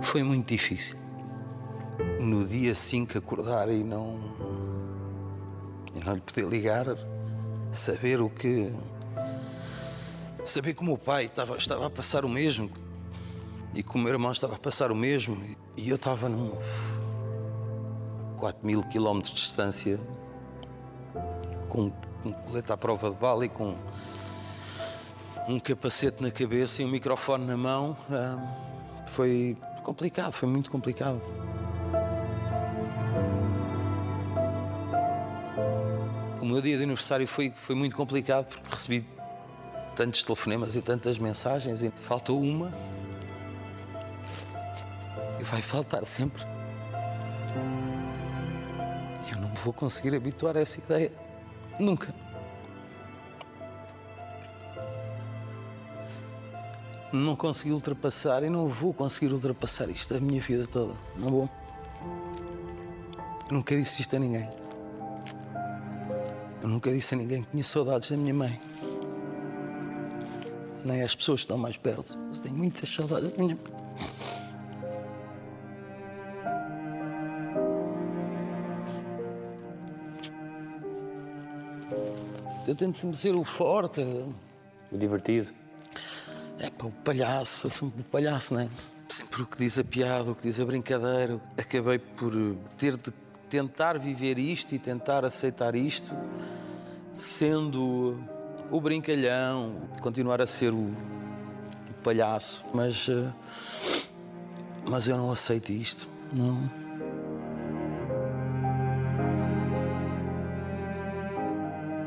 Foi 0.04 0.24
muito 0.24 0.48
difícil. 0.48 0.98
No 2.20 2.46
dia 2.46 2.76
5 2.76 3.18
acordar 3.18 3.70
e 3.70 3.84
não. 3.84 4.20
e 5.96 6.04
não 6.04 6.14
lhe 6.14 6.22
poder 6.22 6.46
ligar, 6.48 6.86
saber 7.72 8.22
o 8.22 8.30
que. 8.30 8.72
Saber 10.44 10.74
que 10.74 10.82
o 10.82 10.86
meu 10.86 10.98
pai 10.98 11.26
estava, 11.26 11.58
estava 11.58 11.88
a 11.88 11.90
passar 11.90 12.26
o 12.26 12.30
mesmo 12.30 12.70
e 13.74 13.82
que 13.82 13.96
o 13.96 13.98
meu 13.98 14.12
irmão 14.12 14.32
estava 14.32 14.56
a 14.56 14.60
passar 14.60 14.92
o 14.92 14.96
mesmo 14.96 15.38
e 15.76 15.90
eu 15.90 15.96
estava 15.96 16.30
num. 16.30 16.52
4 18.38 18.66
mil 18.66 18.84
quilómetros 18.84 19.34
de 19.36 19.42
distância 19.42 19.98
com 21.70 21.92
um 22.26 22.32
colete 22.32 22.72
à 22.72 22.78
prova 22.78 23.10
de 23.10 23.16
bala 23.16 23.46
e 23.46 23.50
com 23.50 23.76
um 25.48 25.60
capacete 25.60 26.22
na 26.22 26.30
cabeça 26.30 26.82
e 26.82 26.86
um 26.86 26.90
microfone 26.90 27.46
na 27.46 27.58
mão. 27.58 27.98
Foi 29.08 29.58
complicado, 29.84 30.32
foi 30.32 30.48
muito 30.48 30.72
complicado. 30.72 31.22
O 36.42 36.46
meu 36.46 36.62
dia 36.62 36.78
de 36.78 36.84
aniversário 36.84 37.28
foi, 37.28 37.52
foi 37.56 37.76
muito 37.76 37.96
complicado 37.96 38.48
porque 38.48 38.70
recebi 38.70 39.06
tantos 39.96 40.24
telefonemas 40.24 40.76
e 40.76 40.82
tantas 40.82 41.18
mensagens 41.18 41.84
e 41.84 41.92
faltou 42.02 42.42
uma. 42.42 42.72
E 45.40 45.44
vai 45.44 45.62
faltar 45.62 46.06
sempre. 46.06 46.44
Eu 49.34 49.42
não 49.42 49.54
vou 49.56 49.74
conseguir 49.74 50.16
habituar 50.16 50.58
a 50.58 50.62
essa 50.62 50.80
ideia. 50.80 51.12
Nunca. 51.80 52.14
Não 57.14 57.36
consegui 57.36 57.72
ultrapassar 57.72 58.42
e 58.44 58.50
não 58.50 58.68
vou 58.68 58.92
conseguir 58.92 59.32
ultrapassar 59.32 59.88
isto 59.90 60.16
a 60.16 60.20
minha 60.20 60.42
vida 60.42 60.66
toda. 60.66 60.94
Não 61.16 61.30
vou. 61.30 61.50
Eu 63.48 63.58
nunca 63.58 63.76
disse 63.76 64.02
isto 64.02 64.16
a 64.16 64.20
ninguém. 64.20 64.50
Eu 66.62 66.68
nunca 66.68 66.92
disse 66.92 67.14
a 67.14 67.18
ninguém 67.18 67.44
que 67.44 67.52
tinha 67.52 67.64
saudades 67.64 68.10
da 68.10 68.18
minha 68.18 68.34
mãe. 68.34 68.60
Nem 70.84 71.04
às 71.04 71.14
pessoas 71.14 71.42
que 71.42 71.46
estão 71.46 71.58
mais 71.58 71.78
perto. 71.78 72.18
Eu 72.34 72.42
tenho 72.42 72.56
muitas 72.56 72.90
saudades 72.90 73.32
da 73.32 73.38
minha 73.38 73.56
mãe. 73.56 73.84
Eu 82.66 82.76
tento 82.76 82.98
sempre 82.98 83.18
ser 83.18 83.36
o 83.36 83.44
forte. 83.44 84.02
O 84.92 84.98
divertido. 84.98 85.63
É 86.64 86.70
pá, 86.70 86.86
o 86.86 86.92
palhaço, 86.92 87.70
sempre 87.70 88.00
o 88.00 88.04
palhaço, 88.06 88.54
não 88.54 88.62
é? 88.62 88.70
Sempre 89.10 89.42
o 89.42 89.46
que 89.46 89.58
diz 89.58 89.78
a 89.78 89.84
piada, 89.84 90.32
o 90.32 90.36
que 90.36 90.44
diz 90.44 90.62
a 90.62 90.66
brincadeira. 90.66 91.38
Acabei 91.58 92.00
por 92.00 92.34
eh, 92.34 92.56
ter 92.78 92.96
de 92.96 93.12
tentar 93.50 94.00
viver 94.00 94.40
isto 94.40 94.74
e 94.74 94.80
tentar 94.80 95.26
aceitar 95.26 95.76
isto, 95.76 96.16
sendo 97.12 98.18
o 98.72 98.80
brincalhão, 98.80 99.76
continuar 100.02 100.42
a 100.42 100.46
ser 100.46 100.72
o, 100.72 100.86
o 100.86 101.94
palhaço. 102.02 102.64
Mas, 102.74 103.10
eh, 103.10 103.30
mas 104.90 105.10
eu 105.10 105.18
não 105.18 105.34
aceito 105.34 105.70
isto, 105.74 106.08
não. 106.32 106.58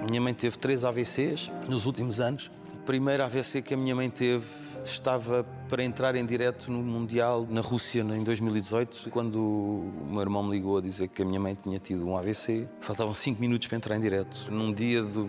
Minha 0.09 0.21
mãe 0.23 0.33
teve 0.33 0.57
três 0.57 0.83
AVCs 0.83 1.51
nos 1.69 1.85
últimos 1.85 2.21
anos. 2.21 2.51
Primeiro 2.87 3.25
AVC 3.25 3.63
que 3.63 3.75
a 3.75 3.77
minha 3.77 3.97
mãe 3.97 4.09
teve 4.09 4.47
estava 4.85 5.45
para 5.69 5.83
entrar 5.83 6.15
em 6.15 6.25
direto 6.25 6.71
no 6.71 6.79
Mundial 6.79 7.45
na 7.51 7.61
Rússia 7.61 8.03
em 8.03 8.23
2018, 8.23 9.11
quando 9.11 9.41
o 9.41 10.07
meu 10.09 10.21
irmão 10.21 10.45
me 10.45 10.53
ligou 10.53 10.79
a 10.79 10.81
dizer 10.81 11.09
que 11.09 11.21
a 11.21 11.25
minha 11.25 11.41
mãe 11.41 11.57
tinha 11.61 11.81
tido 11.81 12.07
um 12.07 12.17
AVC. 12.17 12.69
Faltavam 12.81 13.13
cinco 13.13 13.41
minutos 13.41 13.67
para 13.67 13.77
entrar 13.77 13.97
em 13.97 14.01
direto. 14.01 14.47
Num 14.53 14.73
dia 14.73 15.03
do, 15.03 15.29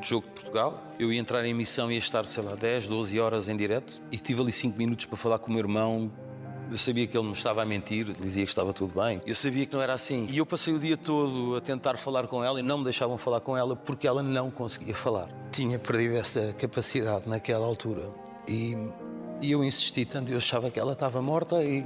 jogo 0.00 0.26
de 0.28 0.32
Portugal, 0.32 0.82
eu 0.98 1.12
ia 1.12 1.20
entrar 1.20 1.44
em 1.44 1.50
emissão 1.50 1.90
e 1.90 1.94
ia 1.94 1.98
estar, 1.98 2.26
sei 2.26 2.42
lá, 2.42 2.54
10, 2.54 2.88
12 2.88 3.20
horas 3.20 3.48
em 3.48 3.56
direto 3.56 4.00
e 4.10 4.16
tive 4.16 4.40
ali 4.40 4.50
cinco 4.50 4.78
minutos 4.78 5.04
para 5.04 5.18
falar 5.18 5.38
com 5.38 5.48
o 5.48 5.50
meu 5.50 5.60
irmão 5.60 6.10
eu 6.68 6.76
sabia 6.76 7.06
que 7.06 7.16
ele 7.16 7.26
me 7.26 7.32
estava 7.32 7.62
a 7.62 7.64
mentir, 7.64 8.12
dizia 8.12 8.44
que 8.44 8.50
estava 8.50 8.72
tudo 8.72 9.00
bem. 9.00 9.20
Eu 9.24 9.36
sabia 9.36 9.64
que 9.66 9.72
não 9.72 9.80
era 9.80 9.92
assim. 9.92 10.26
E 10.28 10.38
eu 10.38 10.44
passei 10.44 10.74
o 10.74 10.80
dia 10.80 10.96
todo 10.96 11.54
a 11.54 11.60
tentar 11.60 11.96
falar 11.96 12.26
com 12.26 12.42
ela 12.42 12.58
e 12.58 12.62
não 12.62 12.78
me 12.78 12.84
deixavam 12.84 13.16
falar 13.16 13.40
com 13.40 13.56
ela 13.56 13.76
porque 13.76 14.06
ela 14.06 14.20
não 14.20 14.50
conseguia 14.50 14.94
falar. 14.94 15.28
Tinha 15.56 15.78
perdido 15.78 16.18
essa 16.18 16.52
capacidade 16.52 17.26
naquela 17.26 17.64
altura. 17.64 18.10
E, 18.46 18.76
e 19.40 19.52
eu 19.52 19.64
insisti 19.64 20.04
tanto, 20.04 20.30
eu 20.30 20.36
achava 20.36 20.70
que 20.70 20.78
ela 20.78 20.92
estava 20.92 21.22
morta 21.22 21.64
e, 21.64 21.82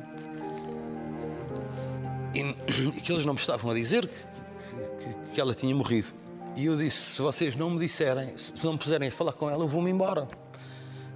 e, 2.34 2.40
e 2.98 3.00
que 3.00 3.12
eles 3.12 3.24
não 3.24 3.34
me 3.34 3.38
estavam 3.38 3.70
a 3.70 3.74
dizer 3.74 4.08
que, 4.08 5.04
que, 5.04 5.30
que 5.34 5.40
ela 5.40 5.54
tinha 5.54 5.72
morrido. 5.72 6.08
E 6.56 6.66
eu 6.66 6.76
disse: 6.76 7.12
se 7.12 7.22
vocês 7.22 7.54
não 7.54 7.70
me 7.70 7.78
disserem, 7.78 8.36
se 8.36 8.64
não 8.64 8.72
me 8.72 8.78
puserem 8.80 9.06
a 9.06 9.12
falar 9.12 9.34
com 9.34 9.48
ela, 9.48 9.62
eu 9.62 9.68
vou-me 9.68 9.88
embora. 9.88 10.26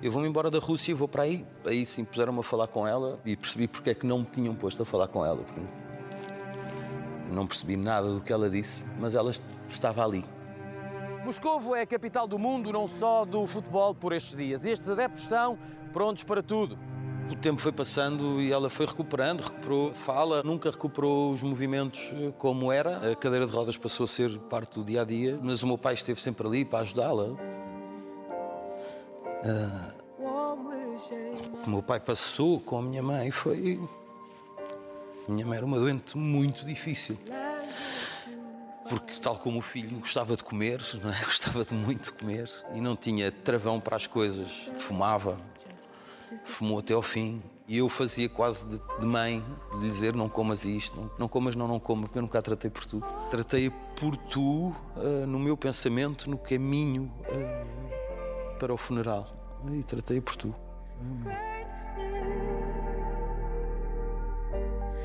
Eu 0.00 0.12
vou-me 0.12 0.28
embora 0.28 0.48
da 0.48 0.60
Rússia 0.60 0.92
e 0.92 0.94
vou 0.94 1.08
para 1.08 1.24
aí. 1.24 1.44
Aí 1.66 1.84
sim 1.84 2.04
puseram-me 2.04 2.38
a 2.38 2.44
falar 2.44 2.68
com 2.68 2.86
ela 2.86 3.18
e 3.24 3.36
percebi 3.36 3.66
porque 3.66 3.90
é 3.90 3.94
que 3.96 4.06
não 4.06 4.20
me 4.20 4.26
tinham 4.26 4.54
posto 4.54 4.80
a 4.80 4.86
falar 4.86 5.08
com 5.08 5.26
ela. 5.26 5.44
Não 7.32 7.48
percebi 7.48 7.76
nada 7.76 8.14
do 8.14 8.20
que 8.20 8.32
ela 8.32 8.48
disse, 8.48 8.84
mas 9.00 9.16
ela 9.16 9.32
estava 9.68 10.04
ali. 10.04 10.24
Moscovo 11.24 11.74
é 11.74 11.80
a 11.80 11.86
capital 11.86 12.26
do 12.26 12.38
mundo, 12.38 12.70
não 12.70 12.86
só 12.86 13.24
do 13.24 13.46
futebol 13.46 13.94
por 13.94 14.12
estes 14.12 14.36
dias. 14.36 14.66
Estes 14.66 14.90
adeptos 14.90 15.22
estão 15.22 15.58
prontos 15.90 16.22
para 16.22 16.42
tudo. 16.42 16.78
O 17.30 17.34
tempo 17.34 17.62
foi 17.62 17.72
passando 17.72 18.42
e 18.42 18.52
ela 18.52 18.68
foi 18.68 18.84
recuperando, 18.84 19.40
recuperou 19.40 19.94
fala, 19.94 20.42
nunca 20.42 20.70
recuperou 20.70 21.32
os 21.32 21.42
movimentos 21.42 22.12
eh, 22.14 22.30
como 22.36 22.70
era. 22.70 23.10
A 23.10 23.16
cadeira 23.16 23.46
de 23.46 23.52
rodas 23.52 23.78
passou 23.78 24.04
a 24.04 24.06
ser 24.06 24.38
parte 24.50 24.78
do 24.78 24.84
dia 24.84 25.00
a 25.00 25.04
dia, 25.04 25.38
mas 25.42 25.62
o 25.62 25.66
meu 25.66 25.78
pai 25.78 25.94
esteve 25.94 26.20
sempre 26.20 26.46
ali 26.46 26.62
para 26.62 26.80
ajudá-la. 26.80 27.34
Ah, 29.46 29.94
o 31.66 31.70
meu 31.70 31.82
pai 31.82 32.00
passou 32.00 32.60
com 32.60 32.76
a 32.78 32.82
minha 32.82 33.02
mãe 33.02 33.30
foi. 33.30 33.80
Minha 35.26 35.46
mãe 35.46 35.56
era 35.56 35.64
uma 35.64 35.78
doente 35.78 36.18
muito 36.18 36.66
difícil. 36.66 37.16
Porque, 38.88 39.18
tal 39.20 39.38
como 39.38 39.60
o 39.60 39.62
filho, 39.62 39.98
gostava 39.98 40.36
de 40.36 40.44
comer, 40.44 40.80
é? 40.80 41.24
gostava 41.24 41.64
de 41.64 41.74
muito 41.74 42.12
comer 42.14 42.50
e 42.74 42.80
não 42.80 42.94
tinha 42.94 43.32
travão 43.32 43.80
para 43.80 43.96
as 43.96 44.06
coisas. 44.06 44.70
Fumava, 44.78 45.38
fumou 46.46 46.78
até 46.78 46.92
ao 46.92 47.02
fim. 47.02 47.42
E 47.66 47.78
eu 47.78 47.88
fazia 47.88 48.28
quase 48.28 48.66
de, 48.66 48.78
de 49.00 49.06
mãe, 49.06 49.42
de 49.72 49.78
lhe 49.78 49.88
dizer: 49.88 50.14
não 50.14 50.28
comas 50.28 50.66
isto, 50.66 51.00
não, 51.00 51.10
não 51.18 51.28
comas, 51.28 51.56
não, 51.56 51.66
não 51.66 51.80
coma, 51.80 52.02
porque 52.02 52.18
eu 52.18 52.22
nunca 52.22 52.38
a 52.38 52.42
tratei 52.42 52.70
por 52.70 52.84
tu. 52.84 53.02
Tratei 53.30 53.70
por 53.70 54.16
tu 54.16 54.68
uh, 54.68 55.26
no 55.26 55.38
meu 55.38 55.56
pensamento, 55.56 56.28
no 56.28 56.36
caminho 56.36 57.10
uh, 57.20 58.58
para 58.58 58.72
o 58.72 58.76
funeral. 58.76 59.34
E 59.72 59.82
tratei 59.82 60.20
por 60.20 60.36
tu. 60.36 60.54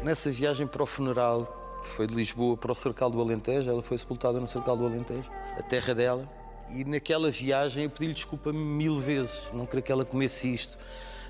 Nessa 0.04 0.30
viagem 0.30 0.68
para 0.68 0.84
o 0.84 0.86
funeral, 0.86 1.69
que 1.82 1.90
foi 1.90 2.08
de 2.08 2.16
Lisboa 2.16 2.58
para 2.58 2.72
o 2.72 2.76
Cercal 2.76 3.10
do 3.10 3.22
Alentejo, 3.22 3.70
ela 3.70 3.82
foi 3.82 3.98
sepultada 3.98 4.40
no 4.40 4.48
Cercal 4.48 4.76
do 4.78 4.86
Alentejo, 4.86 5.30
a 5.58 5.64
terra 5.64 5.94
dela. 5.96 6.30
E 6.70 6.84
naquela 6.84 7.32
viagem 7.32 7.86
eu 7.86 7.90
pedi-lhe 7.90 8.14
desculpa 8.14 8.54
mil 8.54 9.00
vezes. 9.00 9.50
Não 9.54 9.66
queria 9.66 9.82
que 9.82 9.92
ela 9.92 10.06
comesse 10.06 10.52
isto, 10.54 10.78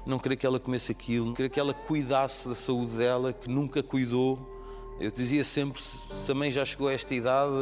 não 0.05 0.19
queria 0.19 0.37
que 0.37 0.45
ela 0.45 0.59
comesse 0.59 0.91
aquilo, 0.91 1.27
não 1.27 1.33
queria 1.33 1.49
que 1.49 1.59
ela 1.59 1.73
cuidasse 1.73 2.47
da 2.49 2.55
saúde 2.55 2.97
dela, 2.97 3.31
que 3.31 3.49
nunca 3.49 3.81
cuidou. 3.81 4.39
Eu 4.99 5.11
dizia 5.11 5.43
sempre: 5.43 5.81
se 5.81 6.31
a 6.31 6.35
mãe 6.35 6.51
já 6.51 6.65
chegou 6.65 6.89
a 6.89 6.93
esta 6.93 7.13
idade 7.13 7.53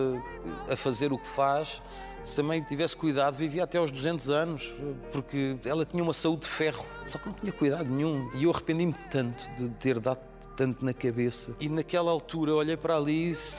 a 0.69 0.76
fazer 0.76 1.13
o 1.13 1.19
que 1.19 1.28
faz, 1.28 1.82
se 2.23 2.41
a 2.41 2.43
mãe 2.43 2.62
tivesse 2.62 2.95
cuidado, 2.95 3.36
vivia 3.36 3.63
até 3.63 3.78
aos 3.78 3.91
200 3.91 4.30
anos, 4.30 4.73
porque 5.12 5.58
ela 5.63 5.86
tinha 5.86 6.04
uma 6.04 6.13
saúde 6.13 6.41
de 6.41 6.50
ferro, 6.50 6.86
só 7.06 7.17
que 7.17 7.28
não 7.28 7.34
tinha 7.34 7.52
cuidado 7.52 7.89
nenhum. 7.89 8.30
E 8.34 8.43
eu 8.43 8.52
arrependi-me 8.52 8.93
tanto 9.10 9.50
de 9.52 9.69
ter 9.69 10.00
dado 10.00 10.19
tanto 10.58 10.84
na 10.84 10.93
cabeça. 10.93 11.56
E 11.62 11.70
naquela 11.70 12.12
altura 12.12 12.56
olhei 12.56 12.76
para 12.76 12.96
a 12.96 12.98
Alice, 12.98 13.58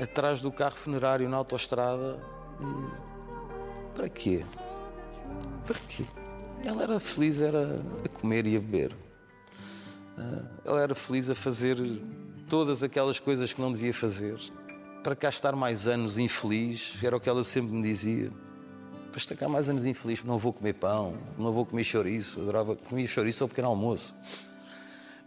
atrás 0.00 0.40
do 0.40 0.50
carro 0.50 0.76
funerário 0.76 1.28
na 1.28 1.36
autoestrada, 1.36 2.18
e. 2.60 3.96
Para 3.96 4.08
quê? 4.08 4.44
Para 5.66 5.78
quê? 5.88 6.04
Ela 6.64 6.84
era 6.84 7.00
feliz 7.00 7.42
era 7.42 7.82
a 8.04 8.08
comer 8.08 8.46
e 8.46 8.56
a 8.56 8.60
beber. 8.60 8.96
Ah, 10.16 10.42
ela 10.64 10.80
era 10.80 10.94
feliz 10.94 11.28
a 11.28 11.34
fazer 11.34 11.76
todas 12.48 12.82
aquelas 12.82 13.18
coisas 13.18 13.52
que 13.52 13.60
não 13.60 13.72
devia 13.72 13.92
fazer. 13.92 14.38
Para 15.02 15.16
cá 15.16 15.28
estar 15.28 15.56
mais 15.56 15.88
anos 15.88 16.16
infeliz, 16.16 17.02
era 17.02 17.16
o 17.16 17.20
que 17.20 17.28
ela 17.28 17.42
sempre 17.42 17.72
me 17.72 17.82
dizia. 17.82 18.30
Para 19.10 19.18
estar 19.18 19.34
cá 19.34 19.48
mais 19.48 19.68
anos 19.68 19.84
infeliz, 19.84 20.22
não 20.22 20.38
vou 20.38 20.52
comer 20.52 20.74
pão, 20.74 21.14
não 21.36 21.50
vou 21.50 21.66
comer 21.66 21.82
chouriço. 21.82 22.40
adorava 22.40 22.76
comer 22.76 23.06
chouriço 23.08 23.42
ao 23.42 23.48
pequeno 23.48 23.68
almoço. 23.68 24.14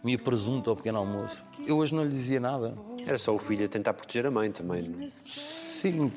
Comia 0.04 0.18
presunto 0.18 0.68
ao 0.68 0.76
pequeno 0.76 0.98
almoço. 0.98 1.42
Eu 1.66 1.78
hoje 1.78 1.94
não 1.94 2.02
lhe 2.02 2.10
dizia 2.10 2.38
nada. 2.38 2.76
Era 3.06 3.16
só 3.16 3.34
o 3.34 3.38
filho 3.38 3.64
a 3.64 3.68
tentar 3.68 3.94
proteger 3.94 4.26
a 4.26 4.30
mãe 4.30 4.50
também. 4.50 4.82
Sim, 5.08 6.12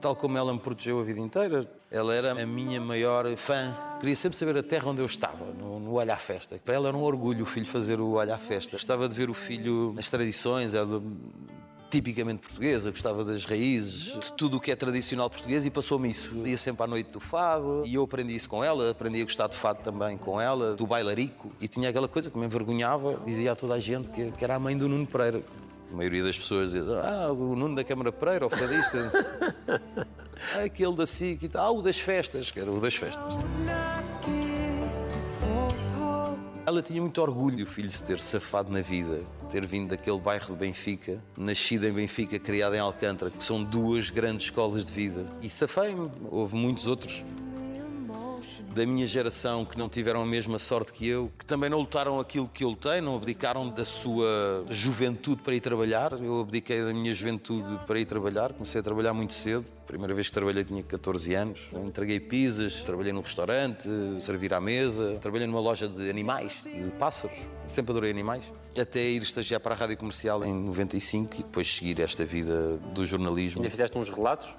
tal 0.00 0.16
como 0.16 0.36
ela 0.36 0.52
me 0.52 0.58
protegeu 0.58 0.98
a 0.98 1.04
vida 1.04 1.20
inteira. 1.20 1.70
Ela 1.88 2.12
era 2.12 2.32
a 2.32 2.44
minha 2.44 2.80
maior 2.80 3.32
fã. 3.36 3.76
Queria 4.00 4.16
sempre 4.16 4.36
saber 4.36 4.56
a 4.56 4.62
terra 4.64 4.90
onde 4.90 5.00
eu 5.00 5.06
estava, 5.06 5.44
no, 5.56 5.78
no 5.78 5.92
Olho 5.92 6.12
à 6.12 6.16
Festa. 6.16 6.60
Para 6.64 6.74
ela 6.74 6.88
era 6.88 6.96
um 6.96 7.04
orgulho 7.04 7.44
o 7.44 7.46
filho 7.46 7.64
fazer 7.64 8.00
o 8.00 8.14
Olho 8.14 8.34
à 8.34 8.38
Festa. 8.38 8.72
Gostava 8.72 9.08
de 9.08 9.14
ver 9.14 9.30
o 9.30 9.34
filho 9.34 9.92
nas 9.94 10.10
tradições, 10.10 10.74
ela 10.74 11.00
tipicamente 11.90 12.42
portuguesa, 12.42 12.90
gostava 12.90 13.24
das 13.24 13.44
raízes, 13.44 14.18
de 14.18 14.32
tudo 14.34 14.56
o 14.56 14.60
que 14.60 14.70
é 14.70 14.76
tradicional 14.76 15.28
português 15.28 15.66
e 15.66 15.70
passou-me 15.70 16.08
isso. 16.10 16.34
Ia 16.46 16.56
sempre 16.56 16.84
à 16.84 16.86
noite 16.86 17.10
do 17.10 17.20
fado 17.20 17.82
e 17.84 17.94
eu 17.94 18.04
aprendi 18.04 18.34
isso 18.34 18.48
com 18.48 18.62
ela, 18.62 18.90
aprendi 18.90 19.20
a 19.20 19.24
gostar 19.24 19.48
de 19.48 19.56
fado 19.56 19.80
também 19.82 20.16
com 20.16 20.40
ela, 20.40 20.74
do 20.74 20.86
bailarico. 20.86 21.50
E 21.60 21.66
tinha 21.66 21.90
aquela 21.90 22.08
coisa 22.08 22.30
que 22.30 22.38
me 22.38 22.46
envergonhava, 22.46 23.20
dizia 23.26 23.52
a 23.52 23.56
toda 23.56 23.74
a 23.74 23.80
gente 23.80 24.08
que, 24.10 24.30
que 24.30 24.44
era 24.44 24.54
a 24.54 24.58
mãe 24.58 24.78
do 24.78 24.88
Nuno 24.88 25.06
Pereira. 25.06 25.42
A 25.92 25.96
maioria 25.96 26.22
das 26.22 26.38
pessoas 26.38 26.70
diz, 26.70 26.86
ah, 26.88 27.32
o 27.32 27.56
Nuno 27.56 27.74
da 27.74 27.82
Câmara 27.82 28.12
Pereira, 28.12 28.46
o 28.46 28.50
fadista. 28.50 29.10
ah, 30.54 30.62
aquele 30.64 30.94
da 30.94 31.04
SIC 31.04 31.42
e 31.42 31.48
tal, 31.48 31.66
ah, 31.66 31.78
o 31.78 31.82
das 31.82 31.98
festas, 31.98 32.50
que 32.50 32.60
era 32.60 32.70
o 32.70 32.80
das 32.80 32.94
festas. 32.94 33.34
Ela 36.70 36.82
tinha 36.82 37.00
muito 37.02 37.20
orgulho 37.20 37.56
de 37.56 37.62
o 37.64 37.66
filho 37.66 37.90
se 37.90 38.00
ter 38.00 38.20
safado 38.20 38.70
na 38.70 38.80
vida, 38.80 39.24
ter 39.50 39.66
vindo 39.66 39.88
daquele 39.88 40.20
bairro 40.20 40.54
de 40.54 40.60
Benfica, 40.60 41.20
nascido 41.36 41.84
em 41.84 41.92
Benfica, 41.92 42.38
criado 42.38 42.76
em 42.76 42.78
Alcântara, 42.78 43.28
que 43.28 43.44
são 43.44 43.60
duas 43.60 44.08
grandes 44.08 44.44
escolas 44.44 44.84
de 44.84 44.92
vida. 44.92 45.26
E 45.42 45.50
safei-me. 45.50 46.08
Houve 46.30 46.54
muitos 46.54 46.86
outros 46.86 47.24
da 48.74 48.86
minha 48.86 49.06
geração 49.06 49.64
que 49.64 49.76
não 49.76 49.88
tiveram 49.88 50.22
a 50.22 50.26
mesma 50.26 50.58
sorte 50.58 50.92
que 50.92 51.06
eu, 51.06 51.30
que 51.38 51.44
também 51.44 51.68
não 51.68 51.80
lutaram 51.80 52.20
aquilo 52.20 52.48
que 52.48 52.64
eu 52.64 52.70
lutei, 52.70 53.00
não 53.00 53.16
abdicaram 53.16 53.68
da 53.68 53.84
sua 53.84 54.64
juventude 54.70 55.42
para 55.42 55.54
ir 55.54 55.60
trabalhar. 55.60 56.12
Eu 56.12 56.40
abdiquei 56.40 56.82
da 56.82 56.92
minha 56.92 57.12
juventude 57.12 57.84
para 57.86 57.98
ir 57.98 58.04
trabalhar, 58.04 58.52
comecei 58.52 58.80
a 58.80 58.84
trabalhar 58.84 59.12
muito 59.12 59.34
cedo. 59.34 59.64
Primeira 59.86 60.14
vez 60.14 60.28
que 60.28 60.34
trabalhei 60.34 60.62
tinha 60.62 60.84
14 60.84 61.34
anos. 61.34 61.60
Entreguei 61.74 62.20
pizzas, 62.20 62.82
trabalhei 62.82 63.12
num 63.12 63.22
restaurante, 63.22 63.88
servir 64.20 64.54
à 64.54 64.60
mesa, 64.60 65.18
trabalhei 65.20 65.48
numa 65.48 65.58
loja 65.58 65.88
de 65.88 66.08
animais, 66.08 66.62
de 66.62 66.92
pássaros. 66.92 67.36
Sempre 67.66 67.90
adorei 67.90 68.10
animais. 68.12 68.44
Até 68.80 69.02
ir 69.02 69.22
estagiar 69.22 69.58
para 69.58 69.74
a 69.74 69.76
rádio 69.76 69.96
comercial 69.96 70.44
em 70.44 70.54
95 70.54 71.34
e 71.34 71.38
depois 71.38 71.74
seguir 71.74 71.98
esta 71.98 72.24
vida 72.24 72.76
do 72.94 73.04
jornalismo. 73.04 73.62
Ainda 73.62 73.70
fizeste 73.70 73.98
uns 73.98 74.10
relatos? 74.10 74.54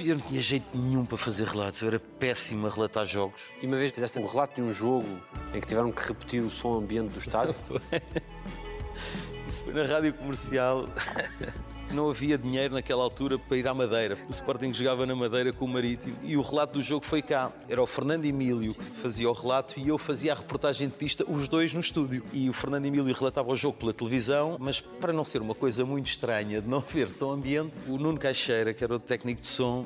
Eu 0.00 0.16
não 0.16 0.26
tinha 0.26 0.40
jeito 0.40 0.76
nenhum 0.76 1.04
para 1.04 1.16
fazer 1.16 1.46
relatos, 1.46 1.80
eu 1.82 1.88
era 1.88 2.00
péssimo 2.00 2.66
a 2.66 2.70
relatar 2.70 3.06
jogos. 3.06 3.40
E 3.62 3.66
uma 3.66 3.76
vez 3.76 3.92
fizeste 3.92 4.18
um 4.18 4.26
relato 4.26 4.56
de 4.56 4.62
um 4.62 4.72
jogo 4.72 5.20
em 5.54 5.60
que 5.60 5.66
tiveram 5.66 5.92
que 5.92 6.06
repetir 6.06 6.42
o 6.42 6.50
som 6.50 6.78
ambiente 6.78 7.12
do 7.12 7.18
estádio? 7.18 7.54
Isso 9.48 9.62
foi 9.64 9.74
na 9.74 9.84
rádio 9.84 10.14
comercial. 10.14 10.88
Não 11.92 12.08
havia 12.08 12.38
dinheiro 12.38 12.74
naquela 12.74 13.02
altura 13.02 13.36
para 13.36 13.56
ir 13.56 13.66
à 13.66 13.74
Madeira. 13.74 14.16
O 14.28 14.30
Sporting 14.30 14.72
jogava 14.72 15.04
na 15.04 15.16
Madeira 15.16 15.52
com 15.52 15.64
o 15.64 15.68
Marítimo 15.68 16.16
e 16.22 16.36
o 16.36 16.40
relato 16.40 16.74
do 16.74 16.82
jogo 16.82 17.04
foi 17.04 17.20
cá. 17.20 17.50
Era 17.68 17.82
o 17.82 17.86
Fernando 17.86 18.24
Emílio 18.24 18.74
que 18.74 18.84
fazia 18.84 19.28
o 19.28 19.32
relato 19.32 19.78
e 19.78 19.88
eu 19.88 19.98
fazia 19.98 20.32
a 20.32 20.36
reportagem 20.36 20.86
de 20.86 20.94
pista, 20.94 21.24
os 21.28 21.48
dois 21.48 21.72
no 21.72 21.80
estúdio. 21.80 22.24
E 22.32 22.48
o 22.48 22.52
Fernando 22.52 22.86
Emílio 22.86 23.12
relatava 23.12 23.50
o 23.50 23.56
jogo 23.56 23.76
pela 23.76 23.92
televisão, 23.92 24.56
mas 24.60 24.80
para 24.80 25.12
não 25.12 25.24
ser 25.24 25.42
uma 25.42 25.54
coisa 25.54 25.84
muito 25.84 26.06
estranha 26.06 26.62
de 26.62 26.68
não 26.68 26.78
ver 26.88 27.10
som 27.10 27.32
ambiente, 27.32 27.72
o 27.88 27.98
Nuno 27.98 28.18
Caixeira, 28.18 28.72
que 28.72 28.84
era 28.84 28.94
o 28.94 29.00
técnico 29.00 29.40
de 29.40 29.48
som, 29.48 29.84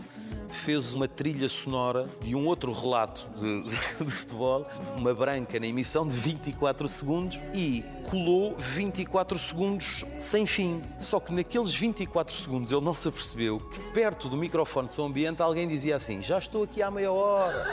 fez 0.51 0.95
uma 0.95 1.09
trilha 1.09 1.49
sonora 1.49 2.07
de 2.23 2.35
um 2.35 2.47
outro 2.47 2.71
relato 2.71 3.27
de, 3.39 3.63
de, 4.05 4.11
futebol, 4.11 4.67
uma 4.97 5.15
branca 5.15 5.59
na 5.59 5.67
emissão 5.67 6.07
de 6.07 6.17
24 6.17 6.87
segundos 6.87 7.41
e 7.55 7.83
colou 8.11 8.55
24 8.57 9.39
segundos 9.39 10.05
sem 10.21 10.45
fim. 10.45 10.83
Só 11.01 11.19
que 11.19 11.33
naqueles 11.33 11.75
24 11.75 11.94
segundos 12.31 12.73
ele 12.73 12.81
não 12.81 12.95
se 12.95 13.09
apercebeu 13.09 13.61
que 13.61 13.81
perto 13.93 14.29
do 14.29 14.37
microfone 14.37 14.87
de 14.87 14.93
som 14.93 15.07
ambiente 15.07 15.41
alguém 15.41 15.69
dizia 15.69 15.97
assim: 15.97 16.21
Já 16.23 16.39
estou 16.39 16.65
aqui 16.65 16.83
há 16.83 16.91
meia 16.91 17.13
hora. 17.13 17.65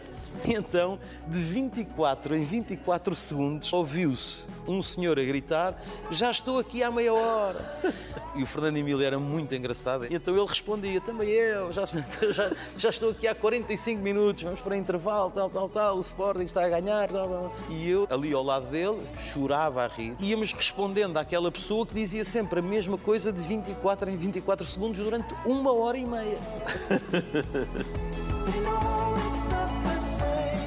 Então, 0.60 0.98
de 1.26 1.40
24 1.40 2.36
em 2.36 2.44
24 2.44 3.14
segundos, 3.14 3.72
ouviu-se 3.72 4.44
um 4.66 4.82
senhor 4.82 5.18
a 5.18 5.24
gritar: 5.24 5.80
Já 6.10 6.30
estou 6.30 6.58
aqui 6.58 6.82
há 6.82 6.90
meia 6.90 7.12
hora. 7.12 7.80
E 8.32 8.44
o 8.44 8.46
Fernando 8.46 8.76
Emílio 8.76 9.04
era 9.04 9.18
muito 9.18 9.52
engraçado. 9.56 10.06
Então 10.08 10.36
ele 10.36 10.46
respondia: 10.46 11.00
Também 11.00 11.28
eu, 11.30 11.72
já, 11.72 11.84
já, 12.30 12.52
já 12.76 12.88
estou 12.88 13.10
aqui 13.10 13.26
há 13.26 13.34
45 13.34 14.00
minutos, 14.00 14.44
vamos 14.44 14.60
para 14.60 14.76
intervalo, 14.76 15.32
tal, 15.32 15.50
tal, 15.50 15.68
tal. 15.68 15.96
O 15.96 16.00
Sporting 16.00 16.44
está 16.44 16.64
a 16.64 16.68
ganhar. 16.68 17.10
Tal, 17.10 17.28
tal. 17.28 17.56
E 17.68 17.90
eu, 17.90 18.06
ali 18.08 18.32
ao 18.32 18.44
lado 18.44 18.66
dele, 18.66 19.02
chorava 19.32 19.84
a 19.84 19.88
rir. 19.88 20.14
Íamos 20.20 20.52
respondendo 20.52 21.16
àquela 21.16 21.50
pessoa 21.50 21.84
que 21.84 21.92
dizia 21.92 22.24
sempre 22.24 22.60
a 22.60 22.62
mesma 22.62 22.96
coisa 22.96 23.32
de 23.32 23.42
24 23.42 24.08
em 24.08 24.16
24 24.16 24.64
segundos 24.64 25.00
durante 25.00 25.34
uma 25.44 25.72
hora 25.72 25.98
e 25.98 26.06
meia. 26.06 26.38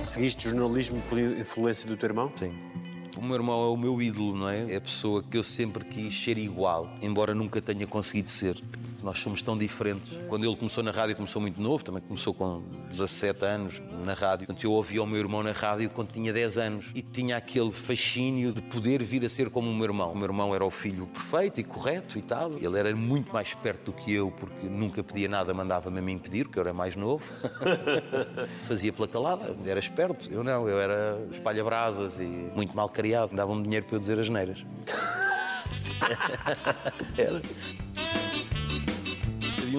Seguiste 0.03 0.49
jornalismo 0.49 1.01
por 1.09 1.17
influência 1.17 1.87
do 1.87 1.95
teu 1.95 2.09
irmão? 2.09 2.31
Sim. 2.35 2.53
O 3.17 3.21
meu 3.21 3.35
irmão 3.35 3.63
é 3.63 3.69
o 3.69 3.77
meu 3.77 4.01
ídolo, 4.01 4.35
não 4.35 4.49
é? 4.49 4.73
É 4.73 4.75
a 4.75 4.81
pessoa 4.81 5.23
que 5.23 5.37
eu 5.37 5.43
sempre 5.43 5.83
quis 5.85 6.13
ser 6.13 6.37
igual, 6.37 6.89
embora 7.01 7.33
nunca 7.33 7.61
tenha 7.61 7.87
conseguido 7.87 8.29
ser 8.29 8.61
nós 9.03 9.19
somos 9.19 9.41
tão 9.41 9.57
diferentes. 9.57 10.17
Quando 10.29 10.45
ele 10.45 10.55
começou 10.55 10.83
na 10.83 10.91
rádio, 10.91 11.15
começou 11.15 11.41
muito 11.41 11.61
novo, 11.61 11.83
também 11.83 12.01
começou 12.01 12.33
com 12.33 12.63
17 12.89 13.45
anos 13.45 13.81
na 14.05 14.13
rádio. 14.13 14.47
Portanto, 14.47 14.63
eu 14.63 14.71
ouvia 14.71 15.03
o 15.03 15.05
meu 15.05 15.19
irmão 15.19 15.43
na 15.43 15.51
rádio 15.51 15.89
quando 15.89 16.11
tinha 16.11 16.31
10 16.31 16.57
anos 16.57 16.91
e 16.95 17.01
tinha 17.01 17.37
aquele 17.37 17.71
fascínio 17.71 18.53
de 18.53 18.61
poder 18.61 19.03
vir 19.03 19.25
a 19.25 19.29
ser 19.29 19.49
como 19.49 19.69
o 19.69 19.73
meu 19.73 19.85
irmão. 19.85 20.11
O 20.11 20.15
meu 20.15 20.25
irmão 20.25 20.55
era 20.55 20.65
o 20.65 20.71
filho 20.71 21.05
perfeito 21.07 21.59
e 21.59 21.63
correto 21.63 22.17
e 22.17 22.21
tal. 22.21 22.53
Ele 22.53 22.79
era 22.79 22.95
muito 22.95 23.31
mais 23.33 23.53
perto 23.53 23.91
do 23.91 23.93
que 23.93 24.13
eu, 24.13 24.31
porque 24.31 24.67
nunca 24.67 25.03
pedia 25.03 25.27
nada, 25.27 25.53
mandava-me 25.53 25.99
a 25.99 26.01
mim 26.01 26.17
pedir, 26.17 26.45
porque 26.45 26.59
eu 26.59 26.63
era 26.63 26.73
mais 26.73 26.95
novo. 26.95 27.25
Fazia 28.67 28.93
pela 28.93 29.07
calada, 29.07 29.55
era 29.65 29.79
esperto. 29.79 30.29
Eu 30.31 30.43
não, 30.43 30.67
eu 30.67 30.79
era 30.79 31.19
espalha-brasas 31.31 32.19
e 32.19 32.23
muito 32.23 32.75
mal 32.75 32.87
criado. 32.87 33.35
Davam-me 33.35 33.63
dinheiro 33.63 33.85
para 33.85 33.95
eu 33.95 33.99
dizer 33.99 34.19
as 34.19 34.29
neiras. 34.29 34.63
era 37.17 37.41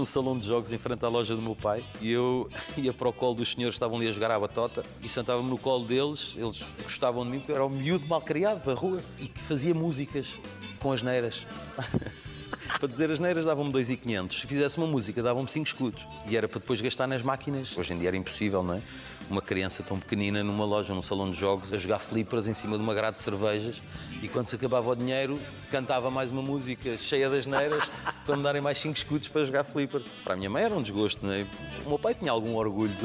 um 0.01 0.07
salão 0.07 0.39
de 0.39 0.47
jogos 0.47 0.73
em 0.73 0.79
frente 0.79 1.05
à 1.05 1.09
loja 1.09 1.35
do 1.37 1.43
meu 1.43 1.55
pai 1.55 1.85
e 2.01 2.11
eu 2.11 2.49
ia 2.77 2.93
para 2.93 3.09
o 3.09 3.13
colo 3.13 3.35
dos 3.35 3.53
senhores 3.53 3.75
que 3.75 3.77
estavam 3.77 3.97
ali 3.97 4.09
a 4.09 4.13
jogar 4.13 4.31
à 4.31 4.39
batota 4.39 4.83
e 5.03 5.09
sentava-me 5.09 5.49
no 5.49 5.59
colo 5.59 5.85
deles, 5.85 6.35
eles 6.37 6.63
gostavam 6.83 7.25
de 7.25 7.31
mim 7.31 7.39
porque 7.39 7.53
eu 7.53 7.57
era 7.57 7.67
um 7.67 7.71
miúdo 7.71 8.07
mal 8.07 8.21
criado 8.21 8.65
da 8.65 8.75
rua 8.75 9.01
e 9.19 9.27
que 9.27 9.41
fazia 9.43 9.75
músicas 9.75 10.39
com 10.81 10.93
as 10.93 11.03
neiras. 11.03 11.47
para 12.79 12.89
dizer 12.89 13.11
as 13.11 13.19
neiras 13.19 13.45
davam-me 13.45 13.73
2,500. 13.73 14.41
Se 14.41 14.47
fizesse 14.47 14.79
uma 14.79 14.87
música 14.87 15.23
davam-me 15.23 15.49
5 15.49 15.67
escudos. 15.67 16.07
E 16.29 16.37
era 16.37 16.49
para 16.49 16.61
depois 16.61 16.81
gastar 16.81 17.07
nas 17.07 17.23
máquinas. 17.23 17.77
Hoje 17.77 17.95
em 17.95 17.99
dia 17.99 18.09
era 18.09 18.17
impossível, 18.17 18.63
não 18.63 18.75
é? 18.75 18.83
Uma 19.31 19.41
criança 19.41 19.83
tão 19.83 19.99
pequenina 19.99 20.45
numa 20.45 20.65
loja, 20.65 20.95
num 20.95 21.03
salão 21.03 21.31
de 21.31 21.37
jogos, 21.39 21.73
a 21.73 21.79
jogar 21.79 21.99
flippers 21.99 22.47
em 22.47 22.55
cima 22.55 22.77
de 22.77 22.83
uma 22.83 22.93
grade 22.95 23.17
de 23.17 23.23
cervejas 23.23 23.83
e 24.23 24.29
quando 24.29 24.47
se 24.47 24.57
acabava 24.57 24.91
o 24.91 24.95
dinheiro 24.95 25.39
cantava 25.71 26.11
mais 26.11 26.31
uma 26.31 26.43
música 26.43 26.97
cheia 26.97 27.29
das 27.29 27.47
neiras 27.47 27.91
para 28.25 28.37
me 28.37 28.43
darem 28.43 28.61
mais 28.61 28.79
5 28.79 28.97
escudos 28.97 29.29
para 29.29 29.45
jogar 29.45 29.65
flippers. 29.65 30.07
Para 30.23 30.35
a 30.35 30.37
minha 30.37 30.51
mãe 30.51 30.63
era 30.65 30.75
um 30.75 30.83
desgosto, 30.83 31.25
não 31.25 31.33
é? 31.33 31.47
O 31.85 31.89
meu 31.89 31.99
pai 31.99 32.15
tinha 32.15 32.31
algum 32.31 32.55
orgulho. 32.55 32.95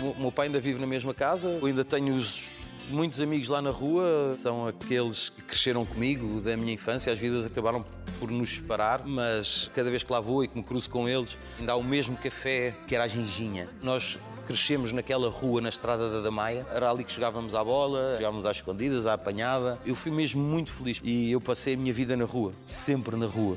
o 0.00 0.20
meu 0.20 0.32
pai 0.32 0.46
ainda 0.46 0.60
vive 0.60 0.78
na 0.78 0.86
mesma 0.86 1.14
casa, 1.14 1.48
eu 1.48 1.66
ainda 1.66 1.84
tenho 1.84 2.14
os 2.16 2.50
Muitos 2.90 3.20
amigos 3.20 3.48
lá 3.48 3.62
na 3.62 3.70
rua 3.70 4.30
são 4.32 4.66
aqueles 4.66 5.30
que 5.30 5.42
cresceram 5.42 5.86
comigo 5.86 6.40
da 6.40 6.56
minha 6.56 6.72
infância, 6.72 7.12
as 7.12 7.18
vidas 7.18 7.46
acabaram 7.46 7.84
por 8.20 8.30
nos 8.30 8.56
separar, 8.56 9.06
mas 9.06 9.70
cada 9.74 9.90
vez 9.90 10.02
que 10.02 10.12
lá 10.12 10.20
vou 10.20 10.44
e 10.44 10.48
que 10.48 10.56
me 10.56 10.62
cruzo 10.62 10.90
com 10.90 11.08
eles, 11.08 11.38
ainda 11.58 11.72
há 11.72 11.76
o 11.76 11.82
mesmo 11.82 12.16
café 12.16 12.74
que 12.86 12.94
era 12.94 13.04
a 13.04 13.08
Ginginha. 13.08 13.68
Nós 13.82 14.18
crescemos 14.46 14.92
naquela 14.92 15.30
rua 15.30 15.60
na 15.60 15.70
estrada 15.70 16.10
da 16.10 16.20
Damaia, 16.20 16.66
era 16.72 16.90
ali 16.90 17.04
que 17.04 17.12
jogávamos 17.12 17.54
à 17.54 17.64
bola, 17.64 18.16
jogávamos 18.16 18.44
às 18.44 18.58
escondidas, 18.58 19.06
à 19.06 19.14
apanhada. 19.14 19.78
Eu 19.84 19.96
fui 19.96 20.12
mesmo 20.12 20.42
muito 20.42 20.70
feliz 20.70 21.00
e 21.02 21.32
eu 21.32 21.40
passei 21.40 21.74
a 21.74 21.76
minha 21.76 21.92
vida 21.92 22.16
na 22.16 22.26
rua, 22.26 22.52
sempre 22.68 23.16
na 23.16 23.26
rua. 23.26 23.56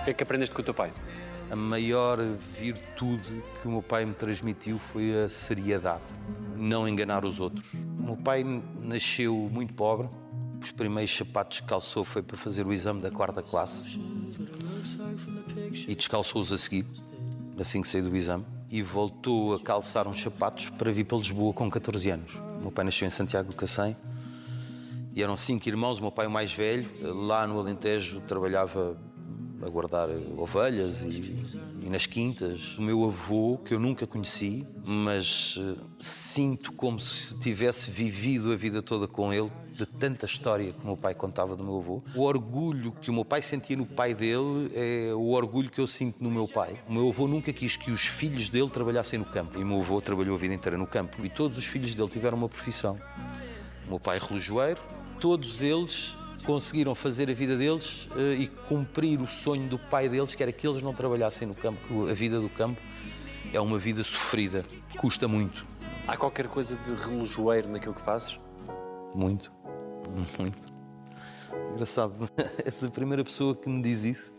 O 0.00 0.04
que 0.04 0.10
é 0.10 0.14
que 0.14 0.22
aprendeste 0.22 0.54
com 0.54 0.62
o 0.62 0.64
teu 0.64 0.74
pai? 0.74 0.92
A 1.50 1.56
maior 1.56 2.18
virtude 2.58 3.42
que 3.60 3.68
o 3.68 3.70
meu 3.70 3.82
pai 3.82 4.04
me 4.04 4.14
transmitiu 4.14 4.78
foi 4.78 5.24
a 5.24 5.28
seriedade, 5.28 6.02
não 6.56 6.88
enganar 6.88 7.24
os 7.24 7.38
outros. 7.38 7.72
O 7.98 8.02
meu 8.02 8.16
pai 8.16 8.44
nasceu 8.80 9.48
muito 9.52 9.74
pobre, 9.74 10.08
os 10.60 10.72
primeiros 10.72 11.14
sapatos 11.14 11.60
que 11.60 11.66
calçou 11.66 12.04
foi 12.04 12.22
para 12.22 12.36
fazer 12.36 12.66
o 12.66 12.72
exame 12.72 13.00
da 13.00 13.10
quarta 13.10 13.42
classe 13.42 14.00
e 15.86 15.94
descalçou-os 15.94 16.52
a 16.52 16.58
seguir, 16.58 16.86
assim 17.58 17.82
que 17.82 17.88
saiu 17.88 18.08
do 18.08 18.16
exame, 18.16 18.44
e 18.70 18.82
voltou 18.82 19.54
a 19.54 19.60
calçar 19.60 20.08
uns 20.08 20.20
sapatos 20.20 20.70
para 20.70 20.90
vir 20.90 21.04
para 21.04 21.18
Lisboa 21.18 21.52
com 21.52 21.70
14 21.70 22.10
anos. 22.10 22.34
O 22.58 22.62
meu 22.62 22.72
pai 22.72 22.84
nasceu 22.84 23.06
em 23.06 23.10
Santiago 23.10 23.50
do 23.50 23.56
Cacém 23.56 23.96
e 25.14 25.22
eram 25.22 25.36
cinco 25.36 25.68
irmãos, 25.68 25.98
o 25.98 26.02
meu 26.02 26.10
pai 26.10 26.26
o 26.26 26.30
mais 26.30 26.52
velho, 26.52 26.88
lá 27.00 27.46
no 27.46 27.58
Alentejo 27.58 28.20
trabalhava 28.22 28.96
a 29.64 29.68
guardar 29.68 30.08
ovelhas 30.36 31.00
e, 31.00 31.46
e, 31.80 31.90
nas 31.90 32.06
quintas. 32.06 32.76
O 32.76 32.82
meu 32.82 33.04
avô, 33.04 33.58
que 33.64 33.74
eu 33.74 33.80
nunca 33.80 34.06
conheci, 34.06 34.66
mas 34.84 35.56
uh, 35.56 35.76
sinto 35.98 36.72
como 36.72 37.00
se 37.00 37.38
tivesse 37.38 37.90
vivido 37.90 38.52
a 38.52 38.56
vida 38.56 38.82
toda 38.82 39.08
com 39.08 39.32
ele, 39.32 39.50
de 39.72 39.84
tanta 39.86 40.26
história 40.26 40.72
que 40.72 40.82
o 40.82 40.86
meu 40.86 40.96
pai 40.96 41.14
contava 41.14 41.56
do 41.56 41.64
meu 41.64 41.78
avô. 41.78 42.02
O 42.14 42.22
orgulho 42.22 42.92
que 42.92 43.10
o 43.10 43.12
meu 43.12 43.24
pai 43.24 43.42
sentia 43.42 43.76
no 43.76 43.86
pai 43.86 44.14
dele 44.14 44.70
é 44.72 45.12
o 45.14 45.30
orgulho 45.30 45.68
que 45.70 45.80
eu 45.80 45.86
sinto 45.86 46.22
no 46.22 46.30
meu 46.30 46.46
pai. 46.46 46.78
O 46.88 46.92
meu 46.92 47.08
avô 47.08 47.26
nunca 47.26 47.52
quis 47.52 47.76
que 47.76 47.90
os 47.90 48.02
filhos 48.02 48.48
dele 48.48 48.70
trabalhassem 48.70 49.18
no 49.18 49.24
campo. 49.24 49.58
E 49.58 49.62
o 49.62 49.66
meu 49.66 49.80
avô 49.80 50.00
trabalhou 50.00 50.36
a 50.36 50.38
vida 50.38 50.54
inteira 50.54 50.78
no 50.78 50.86
campo. 50.86 51.24
E 51.24 51.28
todos 51.28 51.58
os 51.58 51.66
filhos 51.66 51.94
dele 51.94 52.08
tiveram 52.08 52.38
uma 52.38 52.48
profissão. 52.48 52.98
O 53.86 53.90
meu 53.90 54.00
pai 54.00 54.18
é 54.18 54.20
relojoeiro. 54.20 54.80
Todos 55.18 55.60
eles 55.62 56.16
conseguiram 56.44 56.94
fazer 56.94 57.28
a 57.30 57.34
vida 57.34 57.56
deles 57.56 58.06
uh, 58.12 58.34
e 58.38 58.46
cumprir 58.46 59.20
o 59.20 59.26
sonho 59.26 59.68
do 59.68 59.78
pai 59.78 60.08
deles, 60.08 60.34
que 60.34 60.42
era 60.42 60.52
que 60.52 60.66
eles 60.66 60.82
não 60.82 60.94
trabalhassem 60.94 61.48
no 61.48 61.54
campo. 61.54 62.08
A 62.08 62.12
vida 62.12 62.40
do 62.40 62.48
campo 62.48 62.80
é 63.52 63.60
uma 63.60 63.78
vida 63.78 64.04
sofrida, 64.04 64.64
custa 64.98 65.26
muito. 65.26 65.66
Há 66.06 66.16
qualquer 66.16 66.48
coisa 66.48 66.76
de 66.76 66.94
relojoeiro 66.94 67.68
naquilo 67.68 67.94
que 67.94 68.02
fazes? 68.02 68.38
Muito, 69.14 69.52
muito. 70.38 70.74
Engraçado, 71.72 72.28
essa 72.64 72.90
primeira 72.90 73.24
pessoa 73.24 73.54
que 73.54 73.68
me 73.68 73.82
diz 73.82 74.04
isso. 74.04 74.34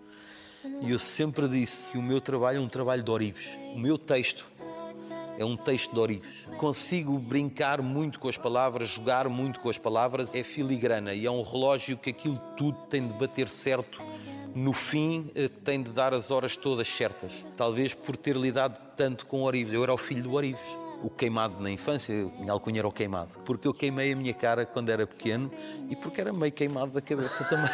E 0.81 0.91
eu 0.91 0.99
sempre 0.99 1.47
disse: 1.47 1.97
o 1.97 2.01
meu 2.01 2.21
trabalho 2.21 2.57
é 2.57 2.61
um 2.61 2.67
trabalho 2.67 3.03
de 3.03 3.11
orives. 3.11 3.57
O 3.73 3.79
meu 3.79 3.97
texto 3.97 4.45
é 5.37 5.45
um 5.45 5.57
texto 5.57 5.93
de 5.93 5.99
Orives. 5.99 6.47
Consigo 6.57 7.17
brincar 7.17 7.81
muito 7.81 8.19
com 8.19 8.27
as 8.27 8.37
palavras, 8.37 8.89
jogar 8.89 9.27
muito 9.29 9.59
com 9.59 9.69
as 9.69 9.77
palavras, 9.77 10.33
é 10.35 10.43
filigrana 10.43 11.13
e 11.13 11.25
é 11.25 11.31
um 11.31 11.41
relógio 11.41 11.97
que 11.97 12.09
aquilo 12.09 12.39
tudo 12.57 12.77
tem 12.89 13.07
de 13.07 13.13
bater 13.13 13.47
certo. 13.47 14.01
No 14.53 14.71
fim, 14.71 15.29
eh, 15.35 15.49
tem 15.49 15.83
de 15.83 15.89
dar 15.91 16.13
as 16.13 16.31
horas 16.31 16.55
todas 16.55 16.87
certas. 16.87 17.45
Talvez 17.57 17.93
por 17.93 18.15
ter 18.15 18.37
lidado 18.37 18.81
tanto 18.95 19.25
com 19.25 19.43
Orives. 19.43 19.73
Eu 19.73 19.83
era 19.83 19.93
o 19.93 19.97
filho 19.97 20.23
do 20.23 20.33
Orives 20.33 20.84
o 21.03 21.09
queimado 21.09 21.61
na 21.61 21.69
infância, 21.69 22.13
minha 22.39 22.51
alcunha 22.51 22.79
era 22.79 22.87
o 22.87 22.91
queimado, 22.91 23.31
porque 23.45 23.67
eu 23.67 23.73
queimei 23.73 24.13
a 24.13 24.15
minha 24.15 24.33
cara 24.33 24.65
quando 24.65 24.89
era 24.89 25.05
pequeno 25.05 25.51
e 25.89 25.95
porque 25.95 26.21
era 26.21 26.33
meio 26.33 26.51
queimado 26.51 26.91
da 26.91 27.01
cabeça 27.01 27.43
também. 27.45 27.69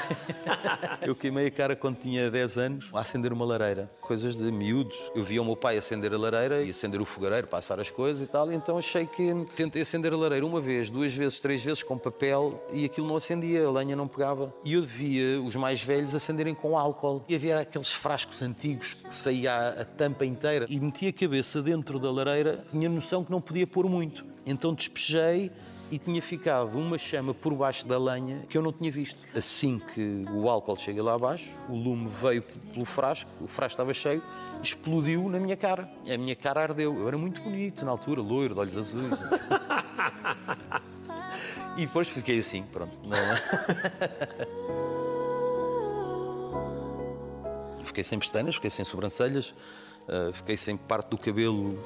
eu 1.02 1.16
queimei 1.16 1.48
a 1.48 1.52
cara 1.52 1.76
quando 1.76 1.98
tinha 1.98 2.30
10 2.30 2.58
anos 2.58 2.90
a 2.94 3.00
acender 3.00 3.32
uma 3.32 3.46
lareira, 3.46 3.92
coisas 4.02 4.36
de 4.36 4.52
miúdos. 4.52 4.98
Eu 5.16 5.24
via 5.24 5.42
o 5.42 5.46
meu 5.46 5.56
pai 5.56 5.78
acender 5.78 6.14
a 6.14 6.18
lareira 6.18 6.62
e 6.62 6.70
acender 6.70 7.02
o 7.02 7.06
fogareiro, 7.06 7.48
passar 7.48 7.80
as 7.80 7.90
coisas 7.90 8.22
e 8.22 8.28
tal, 8.28 8.52
e 8.52 8.56
então 8.56 8.78
achei 8.78 9.06
que 9.06 9.34
tentei 9.56 9.82
acender 9.82 10.14
a 10.14 10.18
lareira 10.18 10.46
uma 10.46 10.62
vez, 10.62 10.90
duas 10.90 11.16
vezes, 11.16 11.40
três 11.40 11.64
vezes 11.64 11.84
com 11.84 11.98
papel 11.98 12.64
e 12.72 12.86
aquilo 12.86 13.08
não 13.08 13.16
acendia, 13.16 13.66
a 13.66 13.72
lenha 13.72 13.96
não 13.96 14.08
pegava. 14.08 14.54
E 14.64 14.74
eu 14.74 14.84
via 14.84 15.42
os 15.42 15.56
mais 15.56 15.84
velhos 15.84 16.14
acenderem 16.16 16.54
com 16.54 16.78
álcool 16.78 17.24
e 17.28 17.36
havia 17.36 17.60
aqueles 17.60 17.92
frascos 17.92 18.42
antigos 18.42 18.94
que 18.94 19.14
saía 19.14 19.70
a 19.70 19.86
tampa 19.86 20.26
inteira 20.26 20.66
e 20.70 20.80
metia 20.80 21.10
a 21.10 21.14
cabeça 21.14 21.62
dentro 21.62 22.00
da 22.00 22.12
lareira, 22.12 22.64
tinha 22.72 22.90
noção 22.90 23.11
que 23.20 23.32
não 23.32 23.42
podia 23.42 23.68
pôr 23.68 23.90
muito. 23.90 24.26
Então 24.46 24.74
despejei 24.74 25.52
e 25.92 26.00
tinha 26.00 26.22
ficado 26.22 26.80
uma 26.80 26.98
chama 26.98 27.34
por 27.34 27.54
baixo 27.54 27.86
da 27.86 28.00
lenha 28.00 28.46
que 28.48 28.58
eu 28.58 28.62
não 28.62 28.72
tinha 28.72 28.90
visto. 28.90 29.20
Assim 29.36 29.82
que 29.94 30.24
o 30.32 30.50
álcool 30.50 30.78
chega 30.78 31.04
lá 31.04 31.16
abaixo, 31.16 31.50
o 31.68 31.76
lume 31.76 32.10
veio 32.22 32.42
pelo 32.42 32.86
frasco, 32.86 33.30
o 33.42 33.48
frasco 33.48 33.74
estava 33.74 33.94
cheio, 33.94 34.24
explodiu 34.64 35.28
na 35.28 35.38
minha 35.38 35.58
cara. 35.58 35.92
A 36.10 36.18
minha 36.18 36.36
cara 36.36 36.64
ardeu. 36.64 36.98
Eu 36.98 37.10
era 37.10 37.18
muito 37.18 37.42
bonito 37.42 37.84
na 37.84 37.92
altura, 37.92 38.22
loiro, 38.22 38.54
de 38.54 38.62
olhos 38.62 38.78
azuis. 38.78 39.20
e 41.78 41.86
depois 41.86 42.08
fiquei 42.08 42.40
assim, 42.40 42.64
pronto. 42.64 42.98
fiquei 47.84 48.06
sem 48.06 48.18
pestanas, 48.18 48.56
fiquei 48.56 48.70
sem 48.70 48.86
sobrancelhas, 48.86 49.54
uh, 50.08 50.32
fiquei 50.32 50.56
sem 50.56 50.78
parte 50.78 51.10
do 51.10 51.18
cabelo 51.18 51.78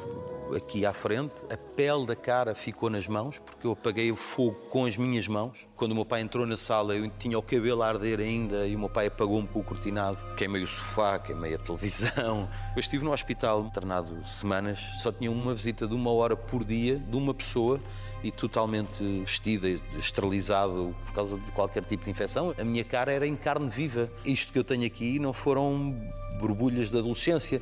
aqui 0.53 0.85
à 0.85 0.93
frente, 0.93 1.45
a 1.49 1.57
pele 1.57 2.05
da 2.05 2.15
cara 2.15 2.53
ficou 2.53 2.89
nas 2.89 3.07
mãos, 3.07 3.39
porque 3.39 3.65
eu 3.65 3.71
apaguei 3.71 4.11
o 4.11 4.15
fogo 4.15 4.55
com 4.69 4.85
as 4.85 4.97
minhas 4.97 5.27
mãos. 5.27 5.67
Quando 5.75 5.91
o 5.91 5.95
meu 5.95 6.05
pai 6.05 6.21
entrou 6.21 6.45
na 6.45 6.57
sala, 6.57 6.95
eu 6.95 7.09
tinha 7.17 7.37
o 7.37 7.41
cabelo 7.41 7.81
a 7.81 7.87
arder 7.87 8.19
ainda 8.19 8.67
e 8.67 8.75
o 8.75 8.79
meu 8.79 8.89
pai 8.89 9.07
apagou-me 9.07 9.47
com 9.47 9.59
o 9.59 9.63
cortinado. 9.63 10.23
Queimei 10.35 10.61
o 10.61 10.67
sofá, 10.67 11.17
queimei 11.19 11.55
a 11.55 11.57
televisão. 11.57 12.49
Eu 12.75 12.79
estive 12.79 13.03
no 13.03 13.11
hospital, 13.11 13.61
internado 13.61 14.27
semanas, 14.27 14.79
só 15.01 15.11
tinha 15.11 15.31
uma 15.31 15.53
visita 15.53 15.87
de 15.87 15.93
uma 15.93 16.11
hora 16.11 16.35
por 16.35 16.63
dia 16.63 16.99
de 16.99 17.15
uma 17.15 17.33
pessoa 17.33 17.79
e 18.23 18.31
totalmente 18.31 19.03
vestida, 19.19 19.69
esterilizado 19.97 20.95
por 21.05 21.13
causa 21.13 21.39
de 21.39 21.51
qualquer 21.51 21.85
tipo 21.85 22.03
de 22.03 22.11
infecção. 22.11 22.53
A 22.57 22.63
minha 22.63 22.83
cara 22.83 23.11
era 23.11 23.25
em 23.25 23.35
carne 23.35 23.69
viva. 23.69 24.09
Isto 24.25 24.51
que 24.51 24.59
eu 24.59 24.63
tenho 24.63 24.85
aqui 24.85 25.19
não 25.19 25.31
foram 25.31 25.95
borbulhas 26.39 26.91
da 26.91 26.99
adolescência. 26.99 27.61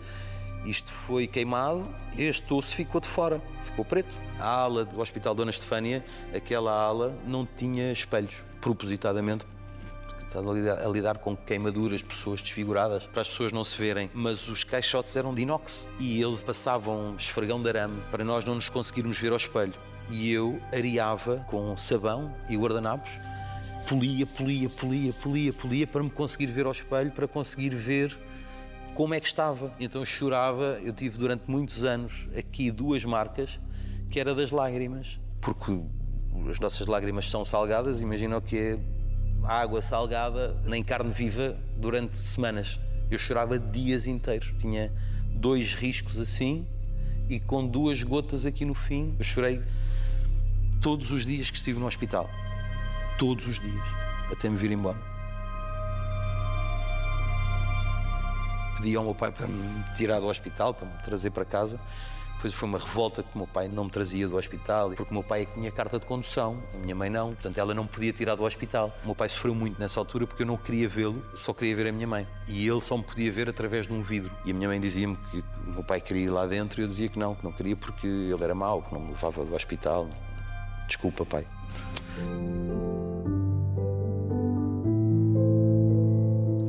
Isto 0.65 0.91
foi 0.91 1.27
queimado, 1.27 1.87
este 2.17 2.53
osso 2.53 2.75
ficou 2.75 3.01
de 3.01 3.07
fora, 3.07 3.41
ficou 3.61 3.83
preto. 3.83 4.15
A 4.39 4.47
ala 4.47 4.85
do 4.85 4.99
Hospital 4.99 5.35
Dona 5.35 5.51
Estefânia, 5.51 6.03
aquela 6.33 6.71
ala 6.71 7.17
não 7.25 7.45
tinha 7.45 7.91
espelhos, 7.91 8.43
propositadamente 8.61 9.45
a 10.35 10.89
lidar, 10.89 11.19
com 11.19 11.35
queimaduras, 11.35 12.01
pessoas 12.01 12.41
desfiguradas, 12.41 13.05
para 13.05 13.21
as 13.21 13.29
pessoas 13.29 13.51
não 13.51 13.63
se 13.63 13.77
verem. 13.77 14.09
Mas 14.13 14.47
os 14.47 14.63
caixotes 14.63 15.15
eram 15.15 15.33
de 15.33 15.43
inox 15.43 15.87
e 15.99 16.21
eles 16.21 16.43
passavam 16.43 17.15
esfregão 17.15 17.61
de 17.61 17.69
arame 17.69 18.01
para 18.09 18.23
nós 18.23 18.43
não 18.43 18.55
nos 18.55 18.69
conseguirmos 18.69 19.19
ver 19.19 19.31
ao 19.31 19.37
espelho. 19.37 19.73
E 20.09 20.31
eu 20.31 20.59
areava 20.73 21.45
com 21.47 21.77
sabão 21.77 22.33
e 22.49 22.57
guardanapos, 22.57 23.11
polia, 23.87 24.25
polia, 24.25 24.69
polia, 24.69 25.13
polia, 25.13 25.53
polia 25.53 25.87
para 25.87 26.03
me 26.03 26.09
conseguir 26.09 26.47
ver 26.47 26.65
ao 26.65 26.71
espelho, 26.71 27.11
para 27.11 27.27
conseguir 27.27 27.75
ver 27.75 28.17
como 28.93 29.13
é 29.13 29.19
que 29.19 29.27
estava. 29.27 29.73
Então 29.79 30.01
eu 30.01 30.05
chorava, 30.05 30.79
eu 30.83 30.93
tive 30.93 31.17
durante 31.17 31.43
muitos 31.47 31.83
anos 31.83 32.27
aqui 32.37 32.71
duas 32.71 33.03
marcas, 33.03 33.59
que 34.09 34.19
era 34.19 34.33
das 34.33 34.51
lágrimas, 34.51 35.19
porque 35.41 35.79
as 36.49 36.59
nossas 36.59 36.87
lágrimas 36.87 37.29
são 37.29 37.43
salgadas, 37.43 38.01
imagina 38.01 38.37
o 38.37 38.41
que 38.41 38.57
é 38.57 38.79
água 39.43 39.81
salgada 39.81 40.55
nem 40.65 40.83
carne 40.83 41.11
viva 41.11 41.57
durante 41.77 42.17
semanas. 42.17 42.79
Eu 43.11 43.17
chorava 43.17 43.59
dias 43.59 44.07
inteiros, 44.07 44.53
tinha 44.57 44.91
dois 45.31 45.73
riscos 45.73 46.19
assim 46.19 46.65
e 47.29 47.39
com 47.39 47.65
duas 47.65 48.01
gotas 48.03 48.45
aqui 48.45 48.65
no 48.65 48.73
fim. 48.73 49.15
Eu 49.19 49.25
chorei 49.25 49.61
todos 50.81 51.11
os 51.11 51.25
dias 51.25 51.49
que 51.49 51.57
estive 51.57 51.79
no 51.79 51.85
hospital. 51.85 52.29
Todos 53.17 53.47
os 53.47 53.59
dias, 53.59 53.83
até 54.31 54.49
me 54.49 54.57
vir 54.57 54.71
embora. 54.71 55.12
Pedi 58.77 58.95
ao 58.95 59.03
meu 59.03 59.15
pai 59.15 59.31
para 59.31 59.47
me 59.47 59.83
tirar 59.95 60.19
do 60.19 60.27
hospital, 60.27 60.73
para 60.73 60.87
me 60.87 60.93
trazer 61.03 61.31
para 61.31 61.45
casa. 61.45 61.79
Depois 62.43 62.55
foi 62.55 62.67
uma 62.67 62.77
revolta 62.77 63.23
que 63.23 63.29
o 63.35 63.37
meu 63.37 63.47
pai 63.47 63.69
não 63.69 63.85
me 63.85 63.89
trazia 63.89 64.27
do 64.27 64.35
hospital, 64.35 64.91
porque 64.91 65.09
o 65.09 65.13
meu 65.13 65.23
pai 65.23 65.43
é 65.43 65.45
tinha 65.45 65.71
carta 65.71 65.97
de 65.97 66.05
condução, 66.05 66.61
a 66.73 66.77
minha 66.77 66.93
mãe 66.93 67.09
não, 67.09 67.29
portanto 67.29 67.57
ela 67.57 67.73
não 67.73 67.87
podia 67.87 68.11
tirar 68.11 68.35
do 68.35 68.43
hospital. 68.43 68.93
O 69.03 69.05
meu 69.05 69.15
pai 69.15 69.29
sofreu 69.29 69.55
muito 69.55 69.79
nessa 69.79 69.97
altura 69.97 70.27
porque 70.27 70.43
eu 70.43 70.47
não 70.47 70.57
queria 70.57 70.89
vê-lo, 70.89 71.23
só 71.33 71.53
queria 71.53 71.73
ver 71.73 71.87
a 71.87 71.91
minha 71.93 72.05
mãe. 72.05 72.27
E 72.49 72.67
ele 72.67 72.81
só 72.81 72.97
me 72.97 73.03
podia 73.03 73.31
ver 73.31 73.47
através 73.47 73.87
de 73.87 73.93
um 73.93 74.01
vidro. 74.01 74.29
E 74.43 74.51
a 74.51 74.53
minha 74.53 74.67
mãe 74.67 74.77
dizia-me 74.77 75.15
que 75.31 75.39
o 75.65 75.71
meu 75.71 75.83
pai 75.85 76.01
queria 76.01 76.23
ir 76.23 76.29
lá 76.29 76.45
dentro 76.45 76.81
e 76.81 76.83
eu 76.83 76.87
dizia 76.89 77.07
que 77.07 77.17
não, 77.17 77.33
que 77.33 77.45
não 77.45 77.51
queria 77.53 77.77
porque 77.77 78.07
ele 78.07 78.43
era 78.43 78.53
mau, 78.53 78.81
que 78.81 78.93
não 78.93 78.99
me 78.99 79.11
levava 79.11 79.45
do 79.45 79.55
hospital. 79.55 80.09
Desculpa, 80.85 81.25
pai. 81.25 81.47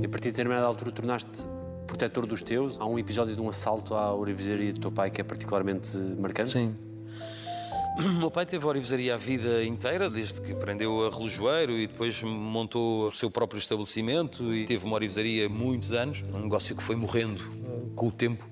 E 0.00 0.06
a 0.06 0.08
partir 0.08 0.28
de 0.28 0.32
determinada 0.32 0.66
altura 0.66 0.92
tornaste 0.92 1.53
protetor 1.94 2.26
dos 2.26 2.42
teus. 2.42 2.80
Há 2.80 2.84
um 2.84 2.98
episódio 2.98 3.36
de 3.36 3.40
um 3.40 3.48
assalto 3.48 3.94
à 3.94 4.12
orivesaria 4.12 4.72
do 4.72 4.80
teu 4.80 4.90
pai 4.90 5.10
que 5.10 5.20
é 5.20 5.24
particularmente 5.24 5.96
marcante? 5.96 6.52
Sim. 6.52 6.74
O 7.96 8.08
meu 8.18 8.30
pai 8.32 8.44
teve 8.44 8.64
a 8.64 8.68
orivesaria 8.68 9.14
a 9.14 9.16
vida 9.16 9.62
inteira, 9.62 10.10
desde 10.10 10.40
que 10.40 10.50
aprendeu 10.50 11.06
a 11.06 11.10
relojoeiro 11.10 11.78
e 11.78 11.86
depois 11.86 12.20
montou 12.24 13.08
o 13.08 13.12
seu 13.12 13.30
próprio 13.30 13.56
estabelecimento 13.56 14.52
e 14.52 14.64
teve 14.64 14.84
uma 14.84 14.96
orivesaria 14.96 15.48
muitos 15.48 15.92
anos. 15.92 16.24
Um 16.34 16.40
negócio 16.40 16.74
que 16.74 16.82
foi 16.82 16.96
morrendo 16.96 17.40
com 17.94 18.08
o 18.08 18.10
tempo 18.10 18.44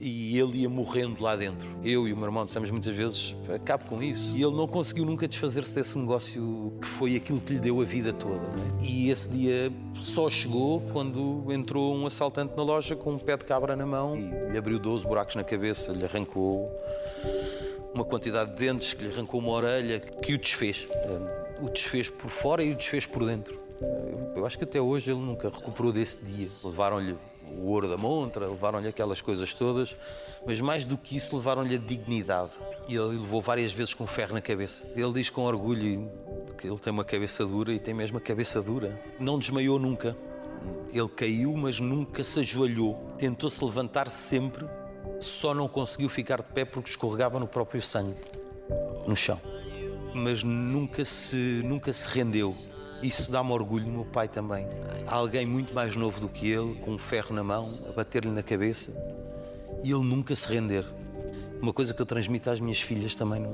e 0.00 0.38
ele 0.38 0.62
ia 0.62 0.68
morrendo 0.68 1.22
lá 1.22 1.36
dentro. 1.36 1.66
Eu 1.82 2.06
e 2.08 2.12
o 2.12 2.16
meu 2.16 2.26
irmão 2.26 2.44
dissemos 2.44 2.70
muitas 2.70 2.94
vezes, 2.94 3.36
acabe 3.54 3.84
com 3.84 4.02
isso. 4.02 4.34
E 4.34 4.42
ele 4.42 4.54
não 4.54 4.66
conseguiu 4.66 5.04
nunca 5.04 5.26
desfazer-se 5.26 5.74
desse 5.74 5.96
negócio 5.98 6.72
que 6.80 6.86
foi 6.86 7.16
aquilo 7.16 7.40
que 7.40 7.54
lhe 7.54 7.60
deu 7.60 7.80
a 7.80 7.84
vida 7.84 8.12
toda. 8.12 8.34
É? 8.34 8.84
E 8.84 9.10
esse 9.10 9.28
dia 9.28 9.72
só 10.00 10.28
chegou 10.28 10.80
quando 10.92 11.44
entrou 11.50 11.94
um 11.94 12.06
assaltante 12.06 12.54
na 12.56 12.62
loja 12.62 12.96
com 12.96 13.12
um 13.12 13.18
pé 13.18 13.36
de 13.36 13.44
cabra 13.44 13.76
na 13.76 13.86
mão 13.86 14.16
e 14.16 14.50
lhe 14.50 14.58
abriu 14.58 14.78
12 14.78 15.06
buracos 15.06 15.36
na 15.36 15.44
cabeça, 15.44 15.92
lhe 15.92 16.04
arrancou 16.04 16.70
uma 17.94 18.04
quantidade 18.04 18.50
de 18.50 18.56
dentes, 18.56 18.92
que 18.92 19.04
lhe 19.04 19.12
arrancou 19.12 19.40
uma 19.40 19.52
orelha, 19.52 20.00
que 20.00 20.34
o 20.34 20.38
desfez. 20.38 20.88
O 21.60 21.70
desfez 21.70 22.10
por 22.10 22.28
fora 22.28 22.62
e 22.62 22.72
o 22.72 22.74
desfez 22.74 23.06
por 23.06 23.24
dentro. 23.24 23.62
Eu 24.34 24.44
acho 24.44 24.58
que 24.58 24.64
até 24.64 24.80
hoje 24.80 25.12
ele 25.12 25.20
nunca 25.20 25.48
recuperou 25.48 25.92
desse 25.92 26.18
dia. 26.24 26.48
Levaram-lhe 26.64 27.16
o 27.58 27.66
ouro 27.66 27.88
da 27.88 27.96
montra, 27.96 28.48
levaram-lhe 28.48 28.88
aquelas 28.88 29.20
coisas 29.20 29.54
todas, 29.54 29.96
mas 30.46 30.60
mais 30.60 30.84
do 30.84 30.96
que 30.96 31.16
isso, 31.16 31.36
levaram-lhe 31.36 31.74
a 31.74 31.78
dignidade. 31.78 32.52
E 32.88 32.96
ele 32.96 33.18
levou 33.18 33.40
várias 33.40 33.72
vezes 33.72 33.94
com 33.94 34.06
ferro 34.06 34.34
na 34.34 34.40
cabeça. 34.40 34.82
Ele 34.94 35.12
diz 35.12 35.30
com 35.30 35.42
orgulho 35.42 36.10
que 36.58 36.66
ele 36.66 36.78
tem 36.78 36.92
uma 36.92 37.04
cabeça 37.04 37.44
dura 37.44 37.72
e 37.72 37.78
tem 37.78 37.94
mesmo 37.94 38.18
a 38.18 38.20
cabeça 38.20 38.60
dura. 38.60 38.98
Não 39.18 39.38
desmaiou 39.38 39.78
nunca. 39.78 40.16
Ele 40.92 41.08
caiu, 41.08 41.54
mas 41.56 41.80
nunca 41.80 42.22
se 42.24 42.40
ajoelhou. 42.40 42.94
Tentou-se 43.18 43.62
levantar 43.64 44.08
sempre, 44.08 44.66
só 45.20 45.54
não 45.54 45.68
conseguiu 45.68 46.08
ficar 46.08 46.42
de 46.42 46.52
pé 46.52 46.64
porque 46.64 46.90
escorregava 46.90 47.38
no 47.38 47.46
próprio 47.46 47.82
sangue, 47.82 48.20
no 49.06 49.16
chão. 49.16 49.40
Mas 50.14 50.42
nunca 50.42 51.04
se, 51.04 51.60
nunca 51.64 51.92
se 51.92 52.08
rendeu 52.08 52.54
isso 53.04 53.30
dá-me 53.30 53.52
orgulho 53.52 53.86
meu 53.86 54.04
pai 54.04 54.26
também. 54.26 54.66
Alguém 55.06 55.44
muito 55.44 55.74
mais 55.74 55.94
novo 55.94 56.20
do 56.20 56.28
que 56.28 56.50
ele, 56.50 56.74
com 56.76 56.92
um 56.92 56.98
ferro 56.98 57.34
na 57.34 57.44
mão, 57.44 57.78
a 57.86 57.92
bater-lhe 57.92 58.30
na 58.30 58.42
cabeça, 58.42 58.90
e 59.82 59.92
ele 59.92 60.02
nunca 60.02 60.34
se 60.34 60.48
render. 60.48 60.86
Uma 61.60 61.72
coisa 61.72 61.92
que 61.92 62.00
eu 62.00 62.06
transmito 62.06 62.48
às 62.48 62.60
minhas 62.60 62.80
filhas 62.80 63.14
também. 63.14 63.40
Não... 63.40 63.52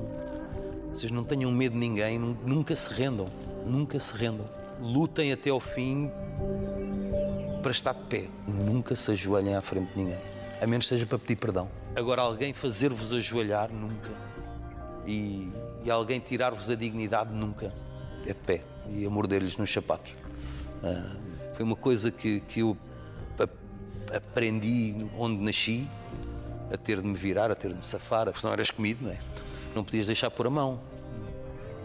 Vocês 0.89 1.11
não 1.11 1.23
tenham 1.23 1.51
medo 1.51 1.73
de 1.73 1.79
ninguém, 1.79 2.17
nunca 2.17 2.75
se 2.75 2.89
rendam. 2.93 3.27
Nunca 3.65 3.99
se 3.99 4.13
rendam. 4.13 4.49
Lutem 4.79 5.31
até 5.31 5.49
ao 5.49 5.59
fim 5.59 6.09
para 7.61 7.71
estar 7.71 7.93
de 7.93 8.03
pé. 8.03 8.27
Nunca 8.47 8.95
se 8.95 9.11
ajoelhem 9.11 9.55
à 9.55 9.61
frente 9.61 9.91
de 9.91 9.97
ninguém. 9.97 10.19
A 10.61 10.67
menos 10.67 10.87
seja 10.87 11.05
para 11.05 11.19
pedir 11.19 11.35
perdão. 11.35 11.69
Agora, 11.95 12.21
alguém 12.21 12.53
fazer-vos 12.53 13.11
ajoelhar, 13.11 13.71
nunca. 13.71 14.11
E, 15.05 15.51
e 15.83 15.91
alguém 15.91 16.19
tirar-vos 16.19 16.69
a 16.69 16.75
dignidade, 16.75 17.33
nunca. 17.33 17.73
Pé 18.51 18.63
e 18.89 19.05
a 19.05 19.09
morder-lhes 19.09 19.57
nos 19.57 19.71
sapatos. 19.71 20.11
Uh, 20.83 21.55
foi 21.55 21.63
uma 21.63 21.75
coisa 21.75 22.11
que, 22.11 22.41
que 22.41 22.61
eu 22.61 22.77
aprendi 24.13 25.07
onde 25.17 25.41
nasci, 25.41 25.87
a 26.71 26.77
ter 26.77 27.01
de 27.01 27.07
me 27.07 27.15
virar, 27.15 27.51
a 27.51 27.55
ter 27.55 27.69
de 27.69 27.75
me 27.75 27.85
safar, 27.85 28.25
porque 28.25 28.39
senão 28.39 28.53
eras 28.53 28.71
comido, 28.71 29.05
não 29.05 29.11
é? 29.11 29.17
Não 29.75 29.83
podias 29.83 30.05
deixar 30.05 30.29
pôr 30.29 30.47
a 30.47 30.49
mão, 30.49 30.81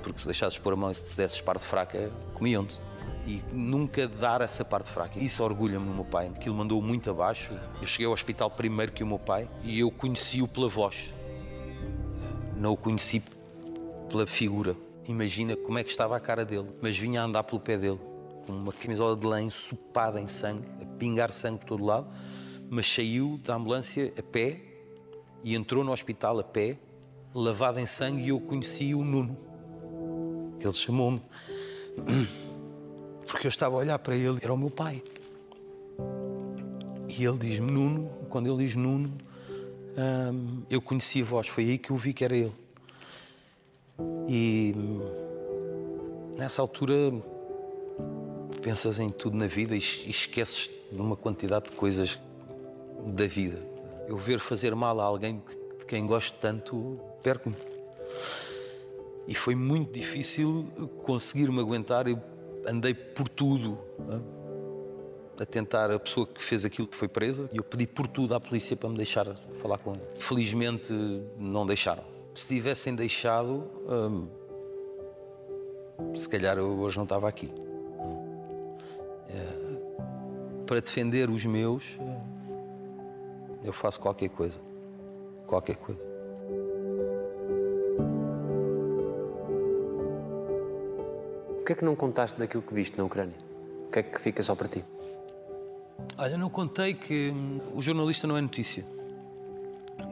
porque 0.02 0.20
se 0.20 0.26
deixasses 0.26 0.58
pôr 0.58 0.72
a 0.72 0.76
mão 0.76 0.90
e 0.90 0.94
se 0.94 1.16
desses 1.16 1.40
parte 1.40 1.64
fraca, 1.64 2.10
comiam-te. 2.34 2.80
E 3.26 3.42
nunca 3.52 4.06
dar 4.06 4.40
essa 4.40 4.64
parte 4.64 4.88
fraca. 4.88 5.18
Isso 5.18 5.42
orgulha-me 5.42 5.84
no 5.84 5.94
meu 5.94 6.04
pai, 6.04 6.30
que 6.40 6.48
ele 6.48 6.56
mandou 6.56 6.80
muito 6.80 7.10
abaixo. 7.10 7.52
Eu 7.80 7.86
cheguei 7.86 8.06
ao 8.06 8.12
hospital 8.12 8.48
primeiro 8.48 8.92
que 8.92 9.02
o 9.02 9.06
meu 9.06 9.18
pai 9.18 9.48
e 9.64 9.80
eu 9.80 9.90
conheci-o 9.90 10.46
pela 10.46 10.68
voz. 10.68 11.12
Não 12.56 12.72
o 12.72 12.76
conheci 12.76 13.20
pela 14.08 14.26
figura. 14.28 14.76
Imagina 15.08 15.56
como 15.56 15.78
é 15.78 15.84
que 15.84 15.90
estava 15.90 16.16
a 16.16 16.20
cara 16.20 16.44
dele, 16.44 16.68
mas 16.82 16.98
vinha 16.98 17.20
a 17.20 17.24
andar 17.24 17.44
pelo 17.44 17.60
pé 17.60 17.78
dele, 17.78 18.00
com 18.44 18.52
uma 18.52 18.72
camisola 18.72 19.16
de 19.16 19.24
lã 19.24 19.40
ensopada 19.40 20.20
em 20.20 20.26
sangue, 20.26 20.66
a 20.82 20.86
pingar 20.98 21.32
sangue 21.32 21.60
por 21.60 21.66
todo 21.66 21.84
lado, 21.84 22.08
mas 22.68 22.92
saiu 22.92 23.38
da 23.44 23.54
ambulância 23.54 24.12
a 24.18 24.22
pé 24.22 24.60
e 25.44 25.54
entrou 25.54 25.84
no 25.84 25.92
hospital 25.92 26.40
a 26.40 26.42
pé, 26.42 26.76
lavado 27.32 27.78
em 27.78 27.86
sangue, 27.86 28.24
e 28.24 28.30
eu 28.30 28.40
conheci 28.40 28.94
o 28.96 29.04
Nuno. 29.04 29.36
Ele 30.58 30.72
chamou-me, 30.72 31.22
porque 33.26 33.46
eu 33.46 33.50
estava 33.50 33.76
a 33.76 33.78
olhar 33.78 33.98
para 34.00 34.16
ele, 34.16 34.38
era 34.42 34.52
o 34.52 34.58
meu 34.58 34.70
pai. 34.70 35.04
E 37.08 37.24
ele 37.24 37.38
diz-me 37.38 37.70
Nuno, 37.70 38.10
quando 38.28 38.48
ele 38.48 38.66
diz 38.66 38.74
Nuno, 38.74 39.12
hum, 39.96 40.62
eu 40.68 40.82
conheci 40.82 41.22
a 41.22 41.24
voz, 41.24 41.46
foi 41.46 41.64
aí 41.64 41.78
que 41.78 41.90
eu 41.90 41.96
vi 41.96 42.12
que 42.12 42.24
era 42.24 42.36
ele. 42.36 42.65
E 44.28 44.74
nessa 46.36 46.60
altura 46.60 47.12
pensas 48.62 48.98
em 48.98 49.08
tudo 49.08 49.36
na 49.36 49.46
vida 49.46 49.74
e 49.74 49.78
es- 49.78 50.04
esqueces 50.06 50.70
de 50.90 51.00
uma 51.00 51.16
quantidade 51.16 51.66
de 51.66 51.72
coisas 51.72 52.18
da 53.14 53.26
vida. 53.26 53.62
Eu 54.08 54.16
ver 54.16 54.40
fazer 54.40 54.74
mal 54.74 55.00
a 55.00 55.04
alguém 55.04 55.42
de 55.78 55.86
quem 55.86 56.06
gosto 56.06 56.36
tanto, 56.38 56.98
perco-me. 57.22 57.56
E 59.28 59.34
foi 59.34 59.54
muito 59.54 59.92
difícil 59.92 60.68
conseguir-me 61.02 61.60
aguentar. 61.60 62.06
Eu 62.06 62.20
andei 62.66 62.94
por 62.94 63.28
tudo 63.28 63.78
a 65.40 65.44
tentar. 65.44 65.90
A 65.90 65.98
pessoa 65.98 66.26
que 66.26 66.42
fez 66.42 66.64
aquilo 66.64 66.86
que 66.86 66.96
foi 66.96 67.08
presa 67.08 67.48
e 67.52 67.56
eu 67.56 67.64
pedi 67.64 67.86
por 67.86 68.06
tudo 68.06 68.34
à 68.34 68.40
polícia 68.40 68.76
para 68.76 68.88
me 68.88 68.96
deixar 68.96 69.26
falar 69.60 69.78
com 69.78 69.92
ele. 69.92 70.02
Felizmente 70.18 70.92
não 71.38 71.66
deixaram. 71.66 72.15
Se 72.36 72.48
tivessem 72.48 72.94
deixado, 72.94 73.64
hum, 73.88 74.28
se 76.14 76.28
calhar 76.28 76.58
eu 76.58 76.78
hoje 76.80 76.98
não 76.98 77.04
estava 77.04 77.26
aqui. 77.26 77.50
É, 79.30 80.64
para 80.66 80.78
defender 80.80 81.30
os 81.30 81.46
meus, 81.46 81.96
é, 81.98 82.20
eu 83.64 83.72
faço 83.72 83.98
qualquer 83.98 84.28
coisa. 84.28 84.60
Qualquer 85.46 85.76
coisa. 85.76 85.98
O 91.58 91.64
que 91.64 91.72
é 91.72 91.74
que 91.74 91.86
não 91.86 91.96
contaste 91.96 92.38
daquilo 92.38 92.62
que 92.62 92.74
viste 92.74 92.98
na 92.98 93.04
Ucrânia? 93.04 93.38
O 93.88 93.90
que 93.90 94.00
é 94.00 94.02
que 94.02 94.20
fica 94.20 94.42
só 94.42 94.54
para 94.54 94.68
ti? 94.68 94.84
Olha, 96.18 96.36
não 96.36 96.50
contei 96.50 96.92
que 96.92 97.30
hum, 97.30 97.60
o 97.74 97.80
jornalista 97.80 98.26
não 98.26 98.36
é 98.36 98.42
notícia. 98.42 98.84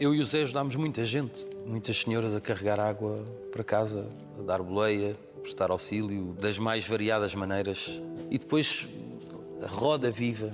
Eu 0.01 0.15
e 0.15 0.21
o 0.21 0.27
Zé 0.27 0.43
ajudámos 0.43 0.75
muita 0.77 1.05
gente, 1.05 1.47
muitas 1.65 2.01
senhoras 2.01 2.35
a 2.35 2.41
carregar 2.41 2.81
água 2.81 3.25
para 3.53 3.63
casa, 3.63 4.09
a 4.39 4.43
dar 4.43 4.63
boleia, 4.63 5.17
a 5.37 5.41
prestar 5.41 5.71
auxílio, 5.71 6.35
das 6.41 6.59
mais 6.59 6.87
variadas 6.87 7.35
maneiras. 7.35 8.03
E 8.31 8.39
depois 8.39 8.89
a 9.63 9.69
roda 9.69 10.11
viva 10.11 10.53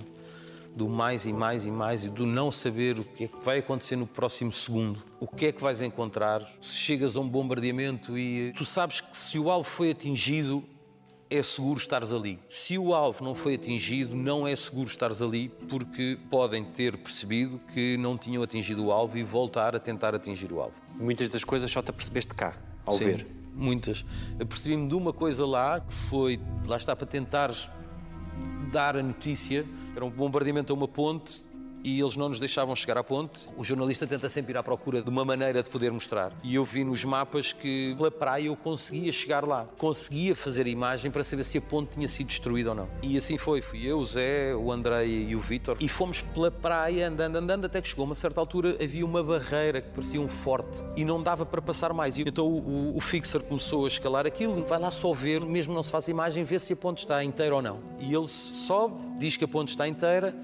do 0.74 0.88
mais 0.88 1.26
e 1.26 1.32
mais 1.32 1.66
e 1.66 1.70
mais 1.70 2.04
e 2.04 2.08
do 2.08 2.26
não 2.26 2.52
saber 2.52 2.98
o 2.98 3.04
que 3.04 3.24
é 3.24 3.28
que 3.28 3.44
vai 3.44 3.58
acontecer 3.58 3.96
no 3.96 4.06
próximo 4.06 4.52
segundo, 4.52 5.02
o 5.18 5.26
que 5.26 5.46
é 5.46 5.52
que 5.52 5.62
vais 5.62 5.80
encontrar. 5.80 6.46
Se 6.60 6.76
chegas 6.76 7.16
a 7.16 7.20
um 7.20 7.28
bombardeamento 7.28 8.16
e 8.16 8.52
tu 8.56 8.64
sabes 8.64 9.00
que 9.00 9.16
se 9.16 9.38
o 9.38 9.50
alvo 9.50 9.68
foi 9.68 9.90
atingido, 9.90 10.62
é 11.30 11.42
seguro 11.42 11.78
estares 11.78 12.12
ali. 12.12 12.40
Se 12.48 12.76
o 12.76 12.92
alvo 12.92 13.24
não 13.24 13.34
foi 13.34 13.54
atingido, 13.54 14.16
não 14.16 14.46
é 14.46 14.56
seguro 14.56 14.88
estares 14.88 15.22
ali, 15.22 15.48
porque 15.68 16.18
podem 16.28 16.64
ter 16.64 16.96
percebido 16.96 17.60
que 17.72 17.96
não 17.98 18.18
tinham 18.18 18.42
atingido 18.42 18.86
o 18.86 18.92
alvo 18.92 19.16
e 19.16 19.22
voltar 19.22 19.76
a 19.76 19.78
tentar 19.78 20.12
atingir 20.12 20.52
o 20.52 20.60
alvo. 20.60 20.74
Muitas 20.96 21.28
das 21.28 21.44
coisas 21.44 21.70
só 21.70 21.80
te 21.80 21.90
apercebeste 21.90 22.34
cá, 22.34 22.56
ao 22.84 22.98
Sim, 22.98 23.04
ver. 23.04 23.26
Muitas. 23.54 24.04
Eu 24.38 24.46
percebi-me 24.46 24.88
de 24.88 24.94
uma 24.94 25.12
coisa 25.12 25.46
lá, 25.46 25.80
que 25.80 25.92
foi, 26.08 26.40
lá 26.66 26.76
está, 26.76 26.96
para 26.96 27.06
tentar 27.06 27.52
dar 28.72 28.96
a 28.96 29.02
notícia. 29.02 29.64
Era 29.94 30.04
um 30.04 30.10
bombardeamento 30.10 30.72
a 30.72 30.76
uma 30.76 30.88
ponte 30.88 31.42
e 31.82 32.00
eles 32.00 32.16
não 32.16 32.28
nos 32.28 32.38
deixavam 32.38 32.74
chegar 32.76 32.98
à 32.98 33.04
ponte. 33.04 33.48
O 33.56 33.64
jornalista 33.64 34.06
tenta 34.06 34.28
sempre 34.28 34.52
ir 34.52 34.56
à 34.56 34.62
procura 34.62 35.02
de 35.02 35.08
uma 35.08 35.24
maneira 35.24 35.62
de 35.62 35.70
poder 35.70 35.90
mostrar. 35.90 36.32
E 36.42 36.54
eu 36.54 36.64
vi 36.64 36.84
nos 36.84 37.04
mapas 37.04 37.52
que 37.52 37.94
pela 37.96 38.10
praia 38.10 38.46
eu 38.46 38.56
conseguia 38.56 39.12
chegar 39.12 39.44
lá. 39.44 39.66
Conseguia 39.78 40.34
fazer 40.34 40.66
a 40.66 40.68
imagem 40.68 41.10
para 41.10 41.24
saber 41.24 41.44
se 41.44 41.58
a 41.58 41.60
ponte 41.60 41.92
tinha 41.92 42.08
sido 42.08 42.28
destruída 42.28 42.70
ou 42.70 42.74
não. 42.74 42.88
E 43.02 43.16
assim 43.16 43.38
foi. 43.38 43.62
Fui 43.62 43.86
eu, 43.86 43.98
o 43.98 44.04
Zé, 44.04 44.54
o 44.54 44.70
André 44.70 45.06
e 45.06 45.36
o 45.36 45.40
Vítor. 45.40 45.76
E 45.80 45.88
fomos 45.88 46.20
pela 46.20 46.50
praia, 46.50 47.08
andando, 47.08 47.36
andando, 47.36 47.64
até 47.64 47.80
que 47.80 47.88
chegou 47.88 48.04
uma 48.04 48.14
certa 48.14 48.40
altura, 48.40 48.76
havia 48.82 49.04
uma 49.04 49.22
barreira 49.22 49.80
que 49.80 49.90
parecia 49.90 50.20
um 50.20 50.28
forte 50.28 50.82
e 50.96 51.04
não 51.04 51.22
dava 51.22 51.44
para 51.46 51.62
passar 51.62 51.92
mais. 51.92 52.16
E 52.16 52.22
então 52.22 52.46
o, 52.46 52.58
o, 52.58 52.96
o 52.96 53.00
fixer 53.00 53.42
começou 53.42 53.84
a 53.84 53.88
escalar 53.88 54.26
aquilo. 54.26 54.64
Vai 54.64 54.78
lá 54.78 54.90
só 54.90 55.12
ver, 55.12 55.40
mesmo 55.44 55.74
não 55.74 55.82
se 55.82 55.90
faz 55.90 56.08
imagem, 56.08 56.44
ver 56.44 56.60
se 56.60 56.72
a 56.72 56.76
ponte 56.76 56.98
está 56.98 57.22
inteira 57.24 57.54
ou 57.54 57.62
não. 57.62 57.80
E 57.98 58.14
ele 58.14 58.28
sobe, 58.28 58.94
diz 59.18 59.36
que 59.36 59.44
a 59.44 59.48
ponte 59.48 59.68
está 59.68 59.86
inteira, 59.86 60.34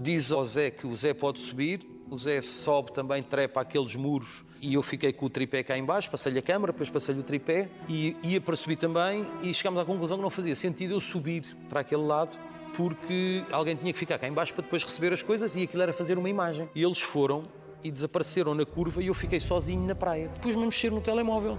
diz 0.00 0.32
ao 0.32 0.44
Zé 0.44 0.70
que 0.70 0.86
o 0.86 0.96
Zé 0.96 1.14
pode 1.14 1.38
subir, 1.38 1.86
o 2.10 2.16
Zé 2.18 2.40
sobe 2.40 2.92
também, 2.92 3.22
trepa 3.22 3.60
aqueles 3.60 3.94
muros 3.96 4.44
e 4.60 4.74
eu 4.74 4.82
fiquei 4.82 5.12
com 5.12 5.26
o 5.26 5.30
tripé 5.30 5.62
cá 5.62 5.76
em 5.76 5.84
baixo, 5.84 6.10
passei-lhe 6.10 6.38
a 6.38 6.42
câmara, 6.42 6.72
depois 6.72 6.88
passei-lhe 6.88 7.20
o 7.20 7.24
tripé 7.24 7.68
e 7.88 8.16
ia 8.22 8.40
para 8.40 8.56
subir 8.56 8.76
também 8.76 9.26
e 9.42 9.52
chegámos 9.52 9.80
à 9.80 9.84
conclusão 9.84 10.16
que 10.16 10.22
não 10.22 10.30
fazia 10.30 10.54
sentido 10.54 10.94
eu 10.94 11.00
subir 11.00 11.44
para 11.68 11.80
aquele 11.80 12.02
lado 12.02 12.36
porque 12.76 13.44
alguém 13.50 13.74
tinha 13.74 13.92
que 13.92 13.98
ficar 13.98 14.18
cá 14.18 14.28
em 14.28 14.32
baixo 14.32 14.52
para 14.52 14.62
depois 14.62 14.84
receber 14.84 15.12
as 15.12 15.22
coisas 15.22 15.56
e 15.56 15.62
aquilo 15.62 15.82
era 15.82 15.92
fazer 15.92 16.18
uma 16.18 16.28
imagem. 16.28 16.68
E 16.74 16.82
eles 16.82 17.00
foram 17.00 17.44
e 17.82 17.90
desapareceram 17.90 18.54
na 18.54 18.66
curva 18.66 19.02
e 19.02 19.06
eu 19.06 19.14
fiquei 19.14 19.40
sozinho 19.40 19.82
na 19.84 19.94
praia. 19.94 20.28
Depois 20.28 20.54
me 20.56 20.64
mexer 20.64 20.90
no 20.90 21.00
telemóvel. 21.00 21.58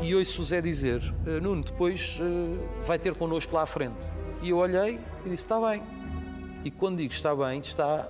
E 0.00 0.14
ouço 0.14 0.42
o 0.42 0.44
Zé 0.44 0.60
dizer, 0.60 1.02
"Eh, 1.26 1.40
Nuno, 1.40 1.64
depois 1.64 2.18
eh, 2.20 2.84
vai 2.84 2.98
ter 2.98 3.14
connosco 3.14 3.54
lá 3.54 3.62
à 3.62 3.66
frente. 3.66 4.06
E 4.42 4.50
eu 4.50 4.58
olhei 4.58 5.00
e 5.24 5.30
disse, 5.30 5.44
está 5.44 5.60
bem. 5.60 5.82
E 6.64 6.70
quando 6.70 6.98
digo 6.98 7.12
está 7.12 7.34
bem, 7.34 7.60
está 7.60 8.08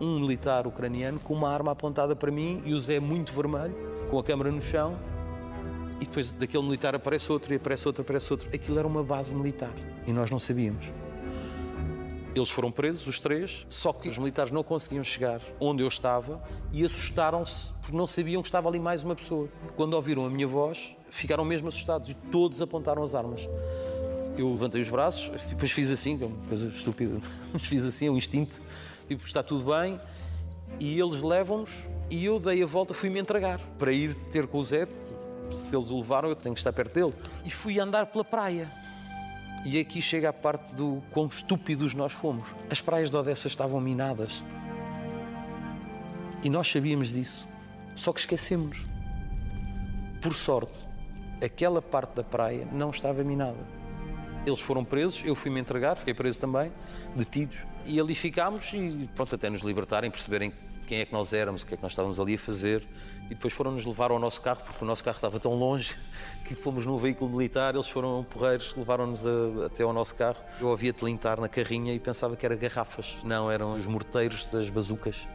um 0.00 0.20
militar 0.20 0.66
ucraniano 0.66 1.18
com 1.20 1.34
uma 1.34 1.48
arma 1.48 1.72
apontada 1.72 2.14
para 2.16 2.30
mim 2.30 2.62
e 2.64 2.74
o 2.74 2.80
Zé 2.80 2.98
muito 2.98 3.32
vermelho, 3.32 3.74
com 4.10 4.18
a 4.18 4.24
câmera 4.24 4.50
no 4.50 4.60
chão. 4.60 4.98
E 6.00 6.04
depois 6.04 6.30
daquele 6.32 6.62
militar 6.62 6.94
aparece 6.94 7.30
outro, 7.30 7.52
e 7.52 7.56
aparece 7.56 7.86
outro, 7.86 8.02
aparece 8.02 8.32
outro. 8.32 8.48
Aquilo 8.52 8.78
era 8.78 8.86
uma 8.86 9.02
base 9.02 9.34
militar 9.34 9.72
e 10.06 10.12
nós 10.12 10.30
não 10.30 10.38
sabíamos. 10.38 10.92
Eles 12.34 12.50
foram 12.50 12.70
presos, 12.70 13.06
os 13.06 13.18
três, 13.18 13.66
só 13.68 13.92
que 13.92 14.08
os 14.08 14.16
militares 14.16 14.52
não 14.52 14.62
conseguiam 14.62 15.02
chegar 15.02 15.40
onde 15.58 15.82
eu 15.82 15.88
estava 15.88 16.40
e 16.72 16.84
assustaram-se 16.84 17.72
porque 17.80 17.96
não 17.96 18.06
sabiam 18.06 18.42
que 18.42 18.48
estava 18.48 18.68
ali 18.68 18.78
mais 18.78 19.02
uma 19.02 19.16
pessoa. 19.16 19.48
Quando 19.74 19.94
ouviram 19.94 20.24
a 20.24 20.30
minha 20.30 20.46
voz, 20.46 20.94
ficaram 21.10 21.44
mesmo 21.44 21.68
assustados 21.68 22.10
e 22.10 22.14
todos 22.14 22.62
apontaram 22.62 23.02
as 23.02 23.14
armas. 23.14 23.48
Eu 24.40 24.50
levantei 24.50 24.80
os 24.80 24.88
braços, 24.88 25.30
depois 25.48 25.72
fiz 25.72 25.90
assim, 25.90 26.16
que 26.16 26.24
é 26.24 26.26
uma 26.26 26.46
coisa 26.48 26.68
estúpida, 26.68 27.18
mas 27.52 27.62
fiz 27.66 27.84
assim, 27.84 28.06
é 28.06 28.10
um 28.10 28.16
instinto, 28.16 28.60
tipo, 29.08 29.24
está 29.24 29.42
tudo 29.42 29.72
bem, 29.72 30.00
e 30.78 30.98
eles 30.98 31.22
levam-nos 31.22 31.70
e 32.10 32.24
eu 32.24 32.40
dei 32.40 32.62
a 32.62 32.66
volta, 32.66 32.94
fui-me 32.94 33.20
entregar 33.20 33.60
para 33.78 33.92
ir 33.92 34.14
ter 34.30 34.46
com 34.46 34.58
o 34.58 34.64
Zé. 34.64 34.88
Se 35.52 35.76
eles 35.76 35.90
o 35.90 35.98
levaram, 35.98 36.28
eu 36.28 36.36
tenho 36.36 36.54
que 36.54 36.60
estar 36.60 36.72
perto 36.72 36.94
dele. 36.94 37.14
E 37.44 37.50
fui 37.50 37.78
andar 37.78 38.06
pela 38.06 38.24
praia. 38.24 38.70
E 39.64 39.78
aqui 39.78 40.00
chega 40.00 40.28
a 40.28 40.32
parte 40.32 40.74
do 40.74 41.02
quão 41.10 41.26
estúpidos 41.26 41.92
nós 41.92 42.12
fomos. 42.12 42.48
As 42.70 42.80
praias 42.80 43.10
de 43.10 43.16
Odessa 43.16 43.46
estavam 43.46 43.80
minadas. 43.80 44.42
E 46.42 46.48
nós 46.48 46.70
sabíamos 46.70 47.10
disso. 47.12 47.46
Só 47.94 48.12
que 48.12 48.20
esquecemos. 48.20 48.86
Por 50.22 50.34
sorte, 50.34 50.88
aquela 51.44 51.82
parte 51.82 52.14
da 52.14 52.24
praia 52.24 52.66
não 52.72 52.90
estava 52.90 53.22
minada. 53.22 53.77
Eles 54.48 54.60
foram 54.60 54.84
presos, 54.84 55.22
eu 55.24 55.34
fui-me 55.34 55.60
entregar, 55.60 55.96
fiquei 55.96 56.14
preso 56.14 56.40
também, 56.40 56.72
detidos. 57.14 57.64
E 57.84 58.00
ali 58.00 58.14
ficámos 58.14 58.72
e 58.72 59.08
pronto, 59.14 59.34
até 59.34 59.48
nos 59.48 59.62
libertarem, 59.62 60.10
perceberem 60.10 60.52
quem 60.86 61.00
é 61.00 61.04
que 61.04 61.12
nós 61.12 61.34
éramos, 61.34 61.62
o 61.62 61.66
que 61.66 61.74
é 61.74 61.76
que 61.76 61.82
nós 61.82 61.92
estávamos 61.92 62.18
ali 62.18 62.34
a 62.34 62.38
fazer. 62.38 62.86
E 63.26 63.34
depois 63.34 63.52
foram-nos 63.52 63.84
levar 63.84 64.10
ao 64.10 64.18
nosso 64.18 64.40
carro, 64.40 64.62
porque 64.64 64.82
o 64.82 64.86
nosso 64.86 65.04
carro 65.04 65.16
estava 65.16 65.38
tão 65.38 65.54
longe 65.54 65.94
que 66.46 66.54
fomos 66.54 66.86
num 66.86 66.96
veículo 66.96 67.30
militar, 67.30 67.74
eles 67.74 67.86
foram 67.86 68.24
porreiros, 68.24 68.74
levaram-nos 68.74 69.26
até 69.66 69.82
ao 69.82 69.92
nosso 69.92 70.14
carro. 70.14 70.42
Eu 70.58 70.68
ouvia 70.68 70.92
tilintar 70.92 71.38
na 71.38 71.48
carrinha 71.48 71.92
e 71.92 72.00
pensava 72.00 72.36
que 72.36 72.46
era 72.46 72.56
garrafas. 72.56 73.18
Não, 73.22 73.50
eram 73.50 73.72
os 73.72 73.86
morteiros 73.86 74.46
das 74.46 74.70
bazucas. 74.70 75.28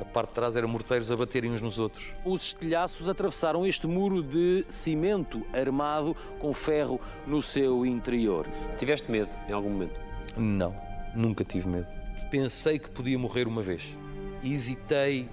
A 0.00 0.04
parte 0.04 0.30
de 0.30 0.34
trás 0.34 0.56
eram 0.56 0.68
morteiros 0.68 1.10
a 1.12 1.16
baterem 1.16 1.52
uns 1.52 1.60
nos 1.60 1.78
outros. 1.78 2.14
Os 2.24 2.42
estilhaços 2.42 3.08
atravessaram 3.08 3.66
este 3.66 3.86
muro 3.86 4.22
de 4.22 4.64
cimento 4.68 5.44
armado 5.52 6.16
com 6.38 6.54
ferro 6.54 6.98
no 7.26 7.42
seu 7.42 7.84
interior. 7.84 8.46
Tiveste 8.78 9.10
medo 9.10 9.30
em 9.48 9.52
algum 9.52 9.68
momento? 9.68 10.00
Não, 10.36 10.74
nunca 11.14 11.44
tive 11.44 11.68
medo. 11.68 11.86
Pensei 12.30 12.78
que 12.78 12.88
podia 12.88 13.18
morrer 13.18 13.46
uma 13.46 13.62
vez. 13.62 13.96
Hesitei 14.42 15.28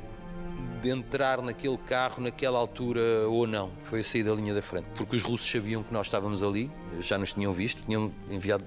de 0.82 0.90
entrar 0.90 1.42
naquele 1.42 1.78
carro 1.78 2.22
naquela 2.22 2.58
altura 2.58 3.28
ou 3.28 3.48
não. 3.48 3.72
Foi 3.86 4.02
a 4.02 4.04
sair 4.04 4.24
da 4.24 4.34
linha 4.34 4.54
da 4.54 4.62
frente. 4.62 4.88
Porque 4.96 5.16
os 5.16 5.24
russos 5.24 5.50
sabiam 5.50 5.82
que 5.82 5.94
nós 5.94 6.08
estávamos 6.08 6.44
ali, 6.44 6.70
já 7.00 7.18
nos 7.18 7.32
tinham 7.32 7.54
visto, 7.54 7.84
tinham 7.84 8.12
enviado 8.30 8.66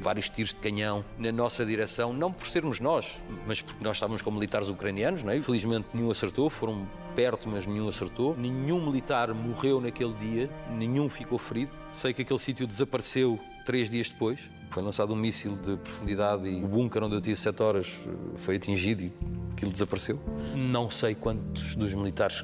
vários 0.00 0.28
tiros 0.28 0.50
de 0.50 0.56
canhão 0.56 1.04
na 1.18 1.30
nossa 1.30 1.64
direção, 1.64 2.12
não 2.12 2.32
por 2.32 2.46
sermos 2.46 2.80
nós, 2.80 3.20
mas 3.46 3.62
porque 3.62 3.82
nós 3.82 3.96
estávamos 3.96 4.22
com 4.22 4.30
militares 4.30 4.68
ucranianos, 4.68 5.22
não 5.22 5.32
é? 5.32 5.36
Infelizmente 5.36 5.86
nenhum 5.94 6.10
acertou, 6.10 6.48
foram 6.50 6.86
perto, 7.14 7.48
mas 7.48 7.66
nenhum 7.66 7.88
acertou. 7.88 8.36
Nenhum 8.36 8.84
militar 8.84 9.32
morreu 9.32 9.80
naquele 9.80 10.14
dia, 10.14 10.50
nenhum 10.70 11.08
ficou 11.08 11.38
ferido. 11.38 11.72
Sei 11.92 12.12
que 12.12 12.22
aquele 12.22 12.38
sítio 12.38 12.66
desapareceu 12.66 13.38
três 13.64 13.88
dias 13.88 14.08
depois. 14.10 14.40
Foi 14.70 14.82
lançado 14.82 15.12
um 15.12 15.16
míssil 15.16 15.52
de 15.52 15.76
profundidade 15.76 16.48
e 16.48 16.64
o 16.64 16.66
bunker 16.66 17.02
onde 17.02 17.14
eu 17.14 17.20
tive 17.20 17.36
sete 17.36 17.62
horas 17.62 18.00
eh, 18.06 18.10
foi 18.36 18.56
atingido 18.56 19.02
e 19.02 19.12
aquilo 19.52 19.70
desapareceu. 19.70 20.18
Não 20.56 20.88
sei 20.88 21.14
quantos 21.14 21.76
dos 21.76 21.92
militares 21.92 22.42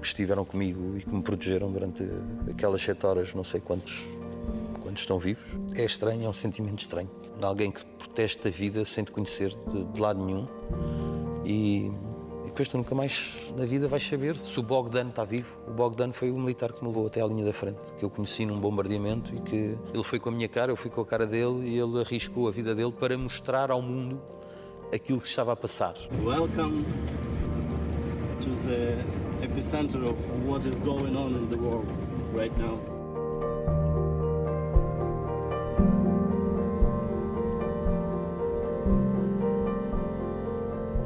que 0.00 0.06
estiveram 0.06 0.44
comigo 0.44 0.98
e 0.98 1.02
que 1.02 1.08
me 1.08 1.22
protegeram 1.22 1.72
durante 1.72 2.06
aquelas 2.50 2.82
sete 2.82 3.06
horas, 3.06 3.32
não 3.32 3.42
sei 3.42 3.60
quantos, 3.60 4.04
quantos 4.94 5.02
estão 5.02 5.18
vivos. 5.18 5.44
É 5.74 5.84
estranho, 5.84 6.24
é 6.24 6.28
um 6.28 6.32
sentimento 6.32 6.78
estranho. 6.78 7.10
De 7.38 7.44
alguém 7.44 7.70
que 7.70 7.84
protege 7.84 8.38
a 8.44 8.48
vida 8.48 8.84
sem 8.84 9.02
te 9.02 9.10
conhecer 9.10 9.50
de, 9.68 9.84
de 9.84 10.00
lado 10.00 10.24
nenhum. 10.24 10.46
E 11.44 11.90
E 12.44 12.46
depois 12.46 12.68
tu 12.68 12.76
nunca 12.76 12.94
mais 12.94 13.34
na 13.56 13.64
vida 13.64 13.88
vais 13.88 14.06
saber 14.06 14.36
se 14.36 14.60
o 14.60 14.62
Bogdan 14.62 15.08
está 15.08 15.24
vivo. 15.24 15.56
O 15.66 15.72
Bogdan 15.72 16.12
foi 16.12 16.30
o 16.30 16.38
militar 16.38 16.72
que 16.72 16.82
me 16.82 16.88
levou 16.88 17.06
até 17.06 17.22
à 17.22 17.26
linha 17.26 17.44
da 17.44 17.54
frente, 17.54 17.80
que 17.98 18.04
eu 18.04 18.10
conheci 18.10 18.44
num 18.44 18.60
bombardeamento 18.60 19.34
e 19.34 19.40
que 19.40 19.78
ele 19.92 20.02
foi 20.02 20.20
com 20.20 20.28
a 20.28 20.32
minha 20.32 20.48
cara, 20.48 20.70
eu 20.70 20.76
fui 20.76 20.90
com 20.90 21.00
a 21.00 21.06
cara 21.06 21.26
dele 21.26 21.66
e 21.70 21.78
ele 21.78 22.00
arriscou 22.00 22.46
a 22.46 22.50
vida 22.50 22.74
dele 22.74 22.92
para 22.92 23.16
mostrar 23.16 23.70
ao 23.70 23.80
mundo 23.80 24.20
aquilo 24.92 25.20
que 25.20 25.26
estava 25.26 25.54
a 25.54 25.56
passar. 25.56 25.94
Welcome 26.22 26.84
to 28.42 28.50
the 28.66 28.94
epicenter 29.42 30.04
of 30.04 30.18
what 30.46 30.68
is 30.68 30.78
going 30.80 31.16
on 31.16 31.30
in 31.30 31.48
the 31.48 31.56
world 31.56 31.88
right 32.34 32.54
now. 32.58 32.93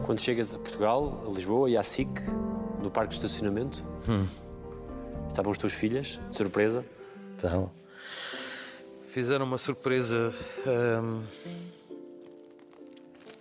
Quando 0.08 0.22
chegas 0.22 0.54
a 0.54 0.58
Portugal, 0.58 1.22
a 1.28 1.30
Lisboa 1.30 1.68
e 1.68 1.76
à 1.76 1.82
SIC, 1.82 2.08
no 2.82 2.90
parque 2.90 3.10
de 3.10 3.16
estacionamento, 3.16 3.84
estavam 5.28 5.52
as 5.52 5.58
tuas 5.58 5.74
filhas, 5.74 6.18
de 6.30 6.34
surpresa. 6.34 6.82
Então, 7.36 7.70
fizeram 9.12 9.44
uma 9.44 9.58
surpresa. 9.58 10.32
hum, 10.66 11.20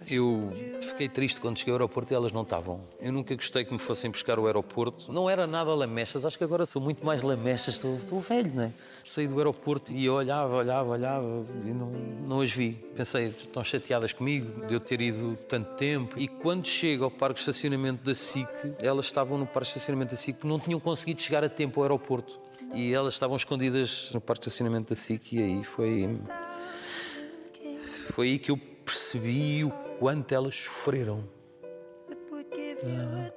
eu 0.10 0.51
fiquei 0.82 1.10
triste 1.10 1.41
quando 1.41 1.58
cheguei 1.58 1.74
ao 1.74 1.78
aeroporto 1.78 2.14
e 2.14 2.16
elas 2.16 2.32
não 2.32 2.43
estavam. 2.43 2.82
Eu 2.99 3.12
nunca 3.12 3.36
gostei 3.36 3.66
que 3.66 3.74
me 3.74 3.80
fossem 3.80 4.10
buscar 4.10 4.39
o 4.39 4.45
aeroporto. 4.45 5.12
Não 5.12 5.30
era 5.30 5.45
nada 5.45 5.74
lamechas, 5.74 6.26
acho 6.26 6.38
que 6.38 6.43
agora 6.43 6.66
sou 6.66 6.82
muito 6.82 7.05
mais 7.05 7.24
lamechas, 7.24 7.76
estou, 7.76 7.95
estou 7.97 8.20
velho, 8.20 8.51
não 8.53 8.64
é? 8.64 8.72
Saí 9.05 9.28
do 9.28 9.38
aeroporto 9.38 9.91
e 9.91 10.10
olhava, 10.10 10.55
olhava, 10.55 10.89
olhava 10.89 11.45
e 11.66 11.72
não, 11.72 11.88
não 12.28 12.41
as 12.41 12.51
vi. 12.51 12.74
Pensei, 12.95 13.28
estão 13.28 13.64
chateadas 13.64 14.14
comigo 14.14 14.66
de 14.66 14.74
eu 14.74 14.80
ter 14.80 15.01
ido 15.01 15.36
tanto 15.43 15.76
tempo. 15.76 16.18
E 16.18 16.28
quando 16.28 16.66
chego 16.66 17.03
ao 17.03 17.12
parque 17.12 17.36
de 17.36 17.41
estacionamento 17.41 18.03
da 18.03 18.16
SIC, 18.16 18.47
elas 18.80 19.05
estavam 19.05 19.38
no 19.38 19.45
parque 19.45 19.66
de 19.66 19.78
estacionamento 19.78 20.12
da 20.12 20.18
SIC 20.18 20.38
porque 20.38 20.47
não 20.47 20.60
tinham 20.60 20.80
conseguido 20.80 21.22
chegar 21.22 21.43
a 21.43 21.49
tempo 21.49 21.80
ao 21.80 21.84
aeroporto. 21.84 22.39
E 22.74 22.93
elas 22.93 23.14
estavam 23.14 23.36
escondidas 23.36 24.10
no 24.14 24.22
parque 24.22 24.43
de 24.43 24.49
estacionamento 24.49 24.89
da 24.89 24.95
SIC 24.95 25.34
e 25.34 25.39
aí 25.39 25.64
foi. 25.64 26.18
Foi 28.12 28.28
aí 28.28 28.39
que 28.39 28.51
eu 28.51 28.58
percebi 28.58 29.66
o 29.66 29.86
quanto 30.00 30.32
elas 30.34 30.56
sofreram. 30.56 31.24
Ah. 32.84 33.32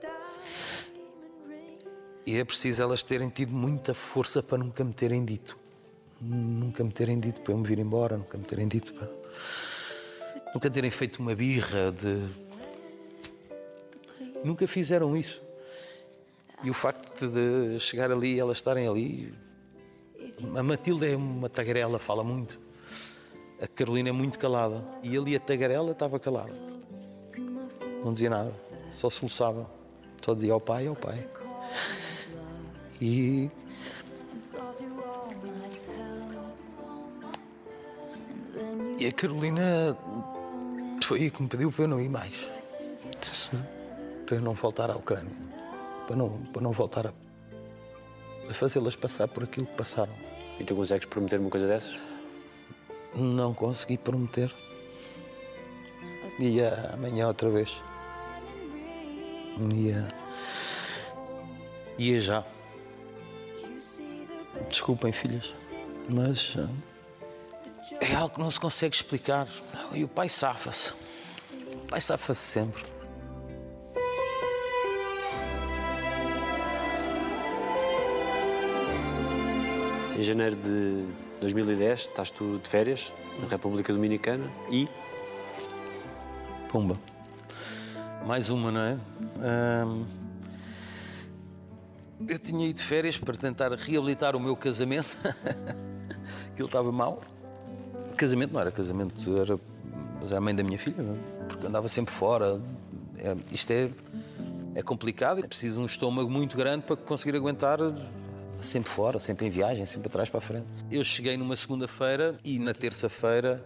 E 2.27 2.37
é 2.37 2.45
preciso 2.45 2.83
elas 2.83 3.03
terem 3.03 3.29
tido 3.29 3.53
muita 3.53 3.95
força 3.95 4.43
para 4.43 4.59
nunca 4.59 4.85
me 4.85 4.93
terem 4.93 5.25
dito. 5.25 5.59
Nunca 6.21 6.85
me 6.85 6.93
terem 6.93 7.19
dito 7.19 7.41
para 7.41 7.53
eu 7.55 7.59
me 7.59 7.67
vir 7.67 7.79
embora, 7.79 8.17
nunca 8.17 8.37
me 8.37 8.45
terem 8.45 8.69
dito 8.69 8.93
para. 8.93 9.09
Nunca 10.55 10.71
terem 10.71 10.91
feito 10.91 11.19
uma 11.21 11.35
birra 11.35 11.91
de. 11.93 12.29
Nunca 14.45 14.67
fizeram 14.69 15.17
isso. 15.17 15.43
E 16.63 16.71
o 16.71 16.75
facto 16.75 17.27
de 17.27 17.81
chegar 17.81 18.11
ali 18.11 18.35
e 18.35 18.39
elas 18.39 18.59
estarem 18.59 18.87
ali. 18.87 19.33
A 20.55 20.63
Matilde 20.63 21.07
é 21.07 21.17
uma 21.17 21.49
tagarela, 21.49 21.99
fala 21.99 22.23
muito. 22.23 22.61
A 23.63 23.67
Carolina 23.67 24.09
é 24.09 24.13
muito 24.13 24.39
calada. 24.39 24.83
E 25.03 25.17
ali 25.17 25.37
a 25.37 25.41
tagarela 25.41 25.93
estava 25.93 26.19
calada. 26.19 26.53
Não 28.03 28.13
dizia 28.13 28.31
nada. 28.31 28.53
Só 28.91 29.11
soluçava. 29.11 29.71
Só 30.25 30.35
dizia 30.35 30.53
ao 30.53 30.61
pai, 30.61 30.87
ao 30.87 30.97
pai. 30.97 31.27
E. 33.01 33.51
E 38.99 39.07
a 39.07 39.13
Carolina 39.13 39.97
foi 41.03 41.23
aí 41.23 41.31
que 41.31 41.43
me 41.43 41.49
pediu 41.49 41.73
para 41.73 41.85
eu 41.85 41.89
não 41.89 42.01
ir 42.01 42.09
mais. 42.09 42.49
Para 44.27 44.37
eu 44.37 44.43
não 44.43 44.53
voltar 44.53 44.91
à 44.91 44.97
Ucrânia. 44.97 45.33
Para 46.07 46.17
não, 46.17 46.31
para 46.53 46.63
não 46.63 46.73
voltar 46.73 47.07
a, 47.07 47.13
a 48.49 48.55
fazê-las 48.55 48.97
passar 48.97 49.29
por 49.29 49.45
aquilo 49.45 49.67
que 49.67 49.77
passaram. 49.77 50.13
E 50.59 50.65
tu 50.65 50.75
consegues 50.75 51.07
prometer 51.07 51.41
uma 51.41 51.51
coisa 51.51 51.67
dessas? 51.67 52.10
Não 53.15 53.53
consegui 53.53 53.99
prometer. 53.99 54.55
Ia 56.39 56.91
amanhã 56.95 57.27
outra 57.27 57.51
vez. 57.51 57.81
Ia. 59.75 60.09
Ia 61.99 62.21
já. 62.21 62.45
Desculpem, 64.69 65.13
filhas, 65.13 65.69
mas. 66.09 66.55
ah, 66.57 66.69
É 68.01 68.15
algo 68.15 68.35
que 68.35 68.41
não 68.41 68.51
se 68.51 68.61
consegue 68.61 68.95
explicar. 68.95 69.49
E 69.93 70.05
o 70.05 70.09
pai 70.09 70.29
safa-se. 70.29 70.93
O 71.75 71.87
pai 71.89 72.01
safa-se 72.01 72.41
sempre. 72.41 72.83
Em 80.17 80.23
janeiro 80.23 80.57
de 80.57 81.07
2010, 81.41 82.01
estás 82.01 82.31
tu 82.31 82.59
de 82.63 82.69
férias 82.69 83.13
na 83.41 83.49
República 83.49 83.93
Dominicana 83.93 84.51
e 84.71 84.89
Pumba. 86.69 86.97
Mais 88.27 88.51
uma, 88.51 88.71
não 88.71 88.81
é? 88.81 88.97
Eu 92.29 92.39
tinha 92.39 92.67
ido 92.69 92.77
de 92.77 92.85
férias 92.85 93.17
para 93.17 93.35
tentar 93.35 93.73
reabilitar 93.73 94.37
o 94.37 94.41
meu 94.41 94.55
casamento. 94.55 95.17
Aquilo 96.53 96.67
estava 96.67 96.93
mal. 96.93 97.21
Casamento 98.17 98.53
não 98.53 98.61
era 98.61 98.71
casamento, 98.71 99.37
era 99.39 99.59
mas 100.21 100.31
era 100.31 100.39
a 100.39 100.41
mãe 100.41 100.55
da 100.55 100.63
minha 100.63 100.79
filha, 100.79 101.03
não 101.03 101.15
é? 101.15 101.45
porque 101.49 101.67
andava 101.67 101.89
sempre 101.89 102.13
fora. 102.13 102.61
É, 103.19 103.37
isto 103.51 103.71
é, 103.71 103.91
é 104.75 104.83
complicado, 104.83 105.41
é 105.41 105.47
preciso 105.47 105.81
um 105.81 105.87
estômago 105.87 106.31
muito 106.31 106.57
grande 106.57 106.85
para 106.85 106.97
conseguir 106.97 107.37
aguentar 107.37 107.79
sempre 108.63 108.91
fora, 108.91 109.19
sempre 109.19 109.47
em 109.47 109.51
viagem, 109.51 109.87
sempre 109.87 110.09
atrás 110.09 110.29
para 110.29 110.39
a 110.39 110.41
frente. 110.41 110.67
Eu 110.91 111.03
cheguei 111.05 111.37
numa 111.37 111.57
segunda-feira 111.57 112.39
e 112.45 112.59
na 112.59 112.75
terça-feira 112.75 113.65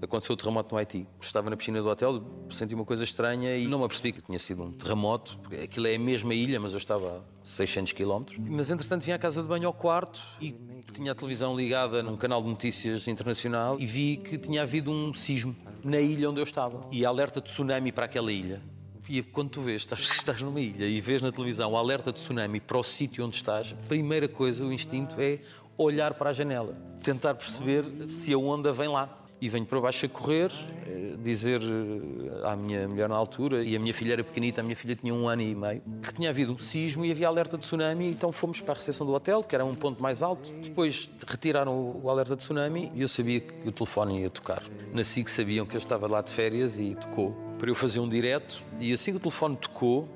aconteceu 0.00 0.34
o 0.34 0.36
terremoto 0.36 0.74
no 0.74 0.78
Haiti. 0.78 1.06
Estava 1.20 1.50
na 1.50 1.56
piscina 1.56 1.82
do 1.82 1.88
hotel, 1.88 2.22
senti 2.50 2.74
uma 2.74 2.84
coisa 2.84 3.02
estranha 3.02 3.56
e 3.56 3.66
não 3.66 3.78
me 3.78 3.84
apercebi 3.84 4.12
que 4.12 4.22
tinha 4.22 4.38
sido 4.38 4.62
um 4.62 4.72
terremoto, 4.72 5.38
porque 5.38 5.56
aquilo 5.56 5.86
é 5.86 5.96
a 5.96 5.98
mesma 5.98 6.34
ilha, 6.34 6.60
mas 6.60 6.72
eu 6.72 6.78
estava 6.78 7.18
a 7.18 7.20
600 7.44 7.92
km. 7.92 8.24
Mas 8.38 8.70
entretanto 8.70 9.04
vim 9.04 9.12
à 9.12 9.18
casa 9.18 9.42
de 9.42 9.48
banho 9.48 9.66
ao 9.66 9.72
quarto 9.72 10.22
e 10.40 10.54
tinha 10.92 11.12
a 11.12 11.14
televisão 11.14 11.56
ligada 11.56 12.02
num 12.02 12.16
canal 12.16 12.42
de 12.42 12.48
notícias 12.48 13.08
internacional 13.08 13.78
e 13.78 13.86
vi 13.86 14.16
que 14.16 14.38
tinha 14.38 14.62
havido 14.62 14.90
um 14.90 15.12
sismo 15.12 15.54
na 15.82 16.00
ilha 16.00 16.30
onde 16.30 16.40
eu 16.40 16.44
estava. 16.44 16.86
E 16.90 17.04
alerta 17.04 17.40
de 17.40 17.50
tsunami 17.50 17.92
para 17.92 18.04
aquela 18.04 18.32
ilha. 18.32 18.60
E 19.08 19.22
quando 19.22 19.48
tu 19.48 19.62
vês, 19.62 19.82
estás, 19.82 20.00
estás 20.00 20.42
numa 20.42 20.60
ilha 20.60 20.84
e 20.84 21.00
vês 21.00 21.22
na 21.22 21.32
televisão 21.32 21.72
o 21.72 21.76
alerta 21.78 22.12
de 22.12 22.20
tsunami 22.20 22.60
para 22.60 22.76
o 22.76 22.84
sítio 22.84 23.24
onde 23.24 23.36
estás, 23.36 23.72
a 23.72 23.88
primeira 23.88 24.28
coisa, 24.28 24.64
o 24.64 24.72
instinto 24.72 25.16
é 25.18 25.38
olhar 25.78 26.12
para 26.12 26.28
a 26.28 26.32
janela, 26.32 26.76
tentar 27.02 27.34
perceber 27.34 27.84
se 28.10 28.34
a 28.34 28.38
onda 28.38 28.72
vem 28.72 28.88
lá. 28.88 29.14
E 29.40 29.48
venho 29.48 29.64
para 29.64 29.80
baixo 29.80 30.04
a 30.04 30.08
correr, 30.08 30.50
eh, 30.84 31.14
dizer 31.22 31.60
eh, 31.62 32.44
à 32.44 32.56
minha 32.56 32.88
mulher 32.88 33.08
na 33.08 33.14
altura, 33.14 33.62
e 33.62 33.76
a 33.76 33.78
minha 33.78 33.94
filha 33.94 34.14
era 34.14 34.24
pequenita, 34.24 34.60
a 34.60 34.64
minha 34.64 34.74
filha 34.74 34.96
tinha 34.96 35.14
um 35.14 35.28
ano 35.28 35.42
e 35.42 35.54
meio, 35.54 35.80
que 36.02 36.12
tinha 36.12 36.28
havido 36.28 36.52
um 36.52 36.58
sismo 36.58 37.04
e 37.04 37.12
havia 37.12 37.28
alerta 37.28 37.56
de 37.56 37.62
tsunami, 37.62 38.10
então 38.10 38.32
fomos 38.32 38.60
para 38.60 38.72
a 38.72 38.74
recepção 38.74 39.06
do 39.06 39.12
hotel, 39.12 39.44
que 39.44 39.54
era 39.54 39.64
um 39.64 39.76
ponto 39.76 40.02
mais 40.02 40.24
alto. 40.24 40.52
Depois 40.54 41.08
retiraram 41.24 42.00
o 42.02 42.10
alerta 42.10 42.34
de 42.34 42.42
tsunami 42.42 42.90
e 42.96 43.02
eu 43.02 43.08
sabia 43.08 43.40
que 43.40 43.68
o 43.68 43.70
telefone 43.70 44.22
ia 44.22 44.28
tocar. 44.28 44.60
Na 44.92 45.04
SIC 45.04 45.28
sabiam 45.28 45.64
que 45.64 45.76
eu 45.76 45.78
estava 45.78 46.08
lá 46.08 46.20
de 46.20 46.32
férias 46.32 46.76
e 46.76 46.96
tocou 46.96 47.47
para 47.58 47.68
eu 47.68 47.74
fazer 47.74 48.00
um 48.00 48.08
direto, 48.08 48.62
e 48.78 48.92
assim 48.92 49.10
que 49.10 49.16
o 49.16 49.20
telefone 49.20 49.56
tocou, 49.56 50.08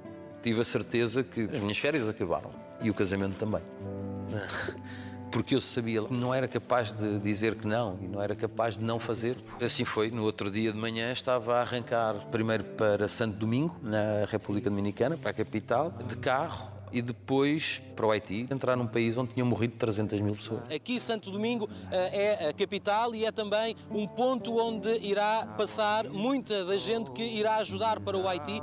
tive 0.42 0.60
a 0.60 0.64
certeza 0.64 1.22
que 1.22 1.42
as 1.42 1.60
minhas 1.60 1.78
férias 1.78 2.08
acabaram 2.08 2.50
e 2.80 2.90
o 2.90 2.94
casamento 2.94 3.38
também. 3.38 3.62
Porque 5.30 5.54
eu 5.54 5.60
sabia 5.60 6.02
não 6.02 6.34
era 6.34 6.46
capaz 6.46 6.92
de 6.92 7.18
dizer 7.18 7.54
que 7.54 7.66
não 7.66 7.98
e 8.02 8.06
não 8.06 8.20
era 8.20 8.36
capaz 8.36 8.76
de 8.76 8.84
não 8.84 8.98
fazer. 8.98 9.36
Assim 9.62 9.84
foi. 9.84 10.10
No 10.10 10.24
outro 10.24 10.50
dia 10.50 10.70
de 10.70 10.78
manhã 10.78 11.10
estava 11.10 11.56
a 11.56 11.60
arrancar 11.62 12.14
primeiro 12.30 12.64
para 12.64 13.08
Santo 13.08 13.38
Domingo, 13.38 13.74
na 13.82 14.26
República 14.30 14.68
Dominicana, 14.68 15.16
para 15.16 15.30
a 15.30 15.34
capital, 15.34 15.90
de 16.06 16.16
carro 16.16 16.71
e 16.92 17.00
depois 17.00 17.80
para 17.96 18.06
o 18.06 18.10
Haiti, 18.10 18.46
entrar 18.50 18.76
num 18.76 18.86
país 18.86 19.16
onde 19.16 19.34
tinham 19.34 19.46
morrido 19.46 19.74
300 19.76 20.20
mil 20.20 20.34
pessoas. 20.34 20.62
Aqui 20.74 21.00
Santo 21.00 21.30
Domingo 21.30 21.68
eh, 21.90 22.42
é 22.42 22.48
a 22.48 22.52
capital 22.52 23.14
e 23.14 23.24
é 23.24 23.32
também 23.32 23.74
um 23.90 24.06
ponto 24.06 24.56
onde 24.58 24.88
irá 24.98 25.46
passar 25.56 26.08
muita 26.08 26.64
da 26.64 26.76
gente 26.76 27.10
que 27.12 27.22
irá 27.22 27.56
ajudar 27.56 28.00
para 28.00 28.16
o 28.16 28.28
Haiti. 28.28 28.60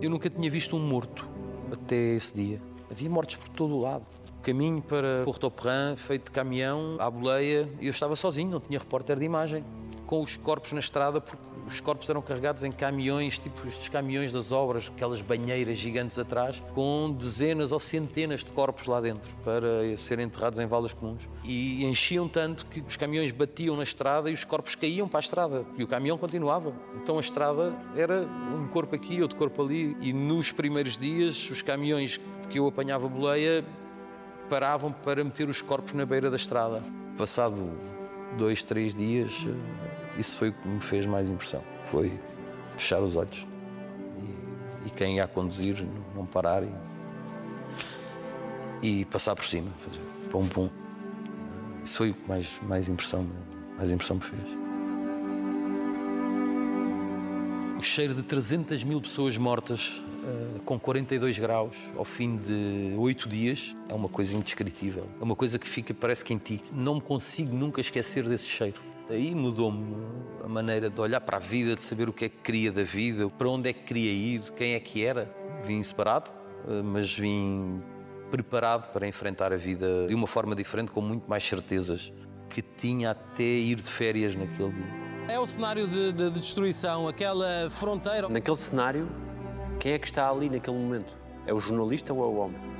Eu 0.00 0.10
nunca 0.10 0.30
tinha 0.30 0.50
visto 0.50 0.76
um 0.76 0.80
morto 0.80 1.28
até 1.72 2.14
esse 2.14 2.34
dia. 2.34 2.60
Havia 2.90 3.08
mortos 3.10 3.36
por 3.36 3.48
todo 3.48 3.74
o 3.76 3.80
lado. 3.80 4.06
Caminho 4.42 4.82
para 4.82 5.22
Porto 5.24 5.50
Perrin, 5.50 5.94
feito 5.96 6.24
de 6.24 6.30
caminhão, 6.32 6.96
à 6.98 7.08
boleia, 7.08 7.68
eu 7.80 7.90
estava 7.90 8.16
sozinho, 8.16 8.50
não 8.50 8.60
tinha 8.60 8.78
repórter 8.78 9.18
de 9.18 9.24
imagem. 9.24 9.64
com 10.04 10.20
os 10.20 10.36
corpos 10.36 10.72
na 10.72 10.80
estrada, 10.80 11.20
porque 11.20 11.42
os 11.72 11.80
corpos 11.80 12.08
eram 12.08 12.22
carregados 12.22 12.62
em 12.62 12.70
caminhões, 12.70 13.38
tipo 13.38 13.66
estes 13.66 13.88
caminhões 13.88 14.30
das 14.30 14.52
obras, 14.52 14.90
aquelas 14.94 15.20
banheiras 15.20 15.78
gigantes 15.78 16.18
atrás, 16.18 16.62
com 16.74 17.12
dezenas 17.12 17.72
ou 17.72 17.80
centenas 17.80 18.44
de 18.44 18.50
corpos 18.50 18.86
lá 18.86 19.00
dentro 19.00 19.30
para 19.44 19.96
serem 19.96 20.26
enterrados 20.26 20.58
em 20.58 20.66
valas 20.66 20.92
comuns. 20.92 21.28
E 21.44 21.84
enchiam 21.84 22.28
tanto 22.28 22.66
que 22.66 22.80
os 22.80 22.96
caminhões 22.96 23.32
batiam 23.32 23.76
na 23.76 23.82
estrada 23.82 24.30
e 24.30 24.34
os 24.34 24.44
corpos 24.44 24.74
caíam 24.74 25.08
para 25.08 25.18
a 25.18 25.20
estrada 25.20 25.66
e 25.76 25.82
o 25.82 25.86
caminhão 25.86 26.18
continuava. 26.18 26.72
Então 27.02 27.18
a 27.18 27.20
estrada 27.20 27.72
era 27.96 28.22
um 28.22 28.68
corpo 28.68 28.94
aqui, 28.94 29.22
outro 29.22 29.36
corpo 29.36 29.62
ali. 29.62 29.96
E 30.00 30.12
nos 30.12 30.52
primeiros 30.52 30.96
dias, 30.96 31.50
os 31.50 31.62
caminhões 31.62 32.20
que 32.48 32.58
eu 32.58 32.66
apanhava 32.66 33.08
boleia 33.08 33.64
paravam 34.48 34.92
para 34.92 35.24
meter 35.24 35.48
os 35.48 35.62
corpos 35.62 35.92
na 35.94 36.04
beira 36.04 36.30
da 36.30 36.36
estrada. 36.36 36.82
Passado 37.16 37.70
dois, 38.36 38.62
três 38.62 38.94
dias, 38.94 39.46
eh, 39.46 40.01
isso 40.18 40.36
foi 40.36 40.50
o 40.50 40.52
que 40.52 40.68
me 40.68 40.80
fez 40.80 41.06
mais 41.06 41.30
impressão. 41.30 41.62
Foi 41.90 42.18
fechar 42.76 43.00
os 43.00 43.16
olhos 43.16 43.46
e, 44.84 44.88
e 44.88 44.90
quem 44.90 45.16
ia 45.16 45.26
conduzir 45.26 45.84
não 46.14 46.26
parar 46.26 46.62
e, 46.62 46.72
e 48.82 49.04
passar 49.06 49.34
por 49.34 49.44
cima, 49.44 49.70
fazer 49.78 50.00
pum 50.30 50.46
pum. 50.46 50.68
Isso 51.84 51.98
foi 51.98 52.10
o 52.10 52.14
que 52.14 52.28
mais, 52.28 52.60
mais 52.62 52.88
impressão, 52.88 53.26
mais 53.76 53.90
impressão 53.90 54.16
me 54.16 54.22
fez. 54.22 54.42
O 57.78 57.82
cheiro 57.82 58.14
de 58.14 58.22
300 58.22 58.84
mil 58.84 59.00
pessoas 59.00 59.36
mortas 59.36 59.88
uh, 60.22 60.60
com 60.60 60.78
42 60.78 61.38
graus 61.40 61.76
ao 61.96 62.04
fim 62.04 62.36
de 62.36 62.94
oito 62.96 63.28
dias 63.28 63.74
é 63.88 63.94
uma 63.94 64.08
coisa 64.08 64.36
indescritível. 64.36 65.08
É 65.20 65.24
uma 65.24 65.34
coisa 65.34 65.58
que 65.58 65.66
fica, 65.66 65.92
parece 65.92 66.24
que 66.24 66.32
em 66.32 66.38
ti. 66.38 66.62
Não 66.72 66.94
me 66.96 67.00
consigo 67.00 67.52
nunca 67.52 67.80
esquecer 67.80 68.22
desse 68.28 68.46
cheiro. 68.46 68.91
Aí 69.12 69.34
mudou-me 69.34 69.94
a 70.42 70.48
maneira 70.48 70.88
de 70.88 70.98
olhar 70.98 71.20
para 71.20 71.36
a 71.36 71.40
vida, 71.40 71.74
de 71.74 71.82
saber 71.82 72.08
o 72.08 72.14
que 72.14 72.24
é 72.24 72.28
que 72.30 72.38
queria 72.38 72.72
da 72.72 72.82
vida, 72.82 73.28
para 73.28 73.46
onde 73.46 73.68
é 73.68 73.72
que 73.74 73.82
queria 73.82 74.10
ir, 74.10 74.40
quem 74.56 74.72
é 74.72 74.80
que 74.80 75.04
era. 75.04 75.30
Vim 75.62 75.82
separado, 75.82 76.30
uh, 76.66 76.82
mas 76.82 77.14
vim 77.14 77.82
preparado 78.30 78.90
para 78.90 79.06
enfrentar 79.06 79.52
a 79.52 79.56
vida 79.58 80.06
de 80.08 80.14
uma 80.14 80.26
forma 80.26 80.54
diferente, 80.54 80.90
com 80.90 81.02
muito 81.02 81.28
mais 81.28 81.44
certezas 81.44 82.10
que 82.48 82.62
tinha 82.62 83.10
até 83.10 83.42
ir 83.42 83.82
de 83.82 83.90
férias 83.90 84.34
naquele 84.34 84.72
dia. 84.72 84.86
É 85.28 85.38
o 85.38 85.46
cenário 85.46 85.86
de, 85.86 86.10
de, 86.12 86.30
de 86.30 86.40
destruição, 86.40 87.06
aquela 87.06 87.68
fronteira. 87.68 88.30
Naquele 88.30 88.56
cenário, 88.56 89.10
quem 89.78 89.92
é 89.92 89.98
que 89.98 90.06
está 90.06 90.30
ali 90.30 90.48
naquele 90.48 90.78
momento? 90.78 91.18
É 91.46 91.52
o 91.52 91.60
jornalista 91.60 92.14
ou 92.14 92.22
é 92.22 92.26
o 92.26 92.36
homem? 92.36 92.71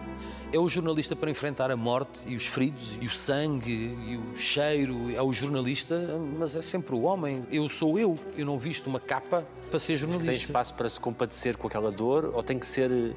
É 0.53 0.59
o 0.59 0.69
jornalista 0.69 1.17
para 1.17 1.31
enfrentar 1.31 1.71
a 1.71 1.77
morte 1.77 2.25
e 2.27 2.37
os 2.37 2.47
feridos 2.47 2.99
e 3.01 3.07
o 3.07 3.11
sangue 3.11 3.97
e 4.07 4.19
o 4.19 4.37
cheiro. 4.37 5.11
É 5.11 5.23
o 5.23 5.33
jornalista, 5.33 5.99
mas 6.39 6.55
é 6.55 6.61
sempre 6.61 6.95
o 6.95 7.03
homem. 7.03 7.43
Eu 7.51 7.69
sou 7.71 7.99
eu. 7.99 8.19
Eu 8.37 8.45
não 8.45 8.59
visto 8.59 8.87
uma 8.87 9.01
capa 9.01 9.47
para 9.71 9.79
ser 9.79 9.97
jornalista. 9.97 10.31
Tem 10.31 10.39
espaço 10.39 10.75
para 10.75 10.91
se 10.91 11.01
compadecer 11.01 11.57
com 11.57 11.67
aquela 11.67 11.91
dor 11.91 12.33
ou 12.35 12.43
tem 12.43 12.59
que 12.59 12.67
ser 12.67 12.93
eh, 12.93 13.15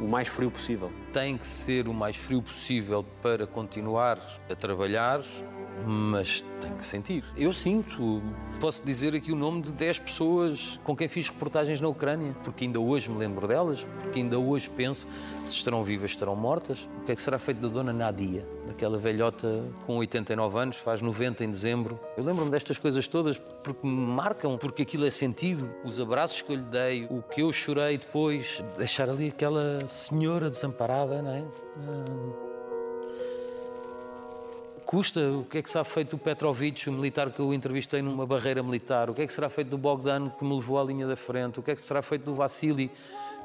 o 0.00 0.08
mais 0.08 0.26
frio 0.26 0.50
possível? 0.50 0.90
Tem 1.12 1.36
que 1.36 1.46
ser 1.46 1.86
o 1.86 1.92
mais 1.92 2.16
frio 2.16 2.40
possível 2.40 3.04
para 3.20 3.46
continuar 3.46 4.18
a 4.48 4.54
trabalhar 4.54 5.20
mas 5.86 6.44
tem 6.60 6.72
que 6.72 6.84
sentir. 6.84 7.24
Eu 7.36 7.52
sinto. 7.52 8.22
Posso 8.60 8.84
dizer 8.84 9.14
aqui 9.14 9.32
o 9.32 9.36
nome 9.36 9.62
de 9.62 9.72
10 9.72 9.98
pessoas 9.98 10.80
com 10.84 10.96
quem 10.96 11.08
fiz 11.08 11.28
reportagens 11.28 11.80
na 11.80 11.88
Ucrânia, 11.88 12.34
porque 12.44 12.64
ainda 12.64 12.80
hoje 12.80 13.10
me 13.10 13.18
lembro 13.18 13.46
delas, 13.46 13.86
porque 14.00 14.20
ainda 14.20 14.38
hoje 14.38 14.70
penso 14.70 15.06
se 15.44 15.54
estarão 15.54 15.82
vivas, 15.82 16.12
estarão 16.12 16.34
mortas. 16.34 16.88
O 17.02 17.04
que 17.04 17.12
é 17.12 17.16
que 17.16 17.20
será 17.20 17.38
feito 17.38 17.60
da 17.60 17.68
dona 17.68 17.92
Nadia, 17.92 18.46
daquela 18.66 18.96
velhota 18.96 19.64
com 19.84 19.96
89 19.98 20.58
anos, 20.58 20.76
faz 20.76 21.02
90 21.02 21.44
em 21.44 21.50
dezembro. 21.50 22.00
Eu 22.16 22.24
lembro-me 22.24 22.50
destas 22.50 22.78
coisas 22.78 23.06
todas 23.06 23.36
porque 23.36 23.86
me 23.86 23.92
marcam, 23.92 24.56
porque 24.56 24.82
aquilo 24.82 25.04
é 25.04 25.10
sentido. 25.10 25.68
Os 25.84 26.00
abraços 26.00 26.40
que 26.40 26.52
eu 26.52 26.56
lhe 26.56 26.62
dei, 26.62 27.06
o 27.10 27.22
que 27.22 27.42
eu 27.42 27.52
chorei 27.52 27.98
depois, 27.98 28.64
deixar 28.78 29.10
ali 29.10 29.28
aquela 29.28 29.86
senhora 29.88 30.48
desamparada, 30.48 31.20
não 31.20 31.30
é? 31.30 32.43
Custa? 34.84 35.20
O 35.30 35.44
que 35.44 35.58
é 35.58 35.62
que 35.62 35.70
será 35.70 35.82
feito 35.82 36.10
do 36.10 36.18
Petrovic, 36.18 36.88
o 36.88 36.92
militar 36.92 37.30
que 37.30 37.40
eu 37.40 37.54
entrevistei 37.54 38.02
numa 38.02 38.26
barreira 38.26 38.62
militar? 38.62 39.08
O 39.08 39.14
que 39.14 39.22
é 39.22 39.26
que 39.26 39.32
será 39.32 39.48
feito 39.48 39.68
do 39.68 39.78
Bogdan, 39.78 40.30
que 40.30 40.44
me 40.44 40.54
levou 40.54 40.78
à 40.78 40.84
linha 40.84 41.06
da 41.06 41.16
frente? 41.16 41.58
O 41.58 41.62
que 41.62 41.70
é 41.70 41.74
que 41.74 41.80
será 41.80 42.02
feito 42.02 42.24
do 42.24 42.34
Vassili, 42.34 42.90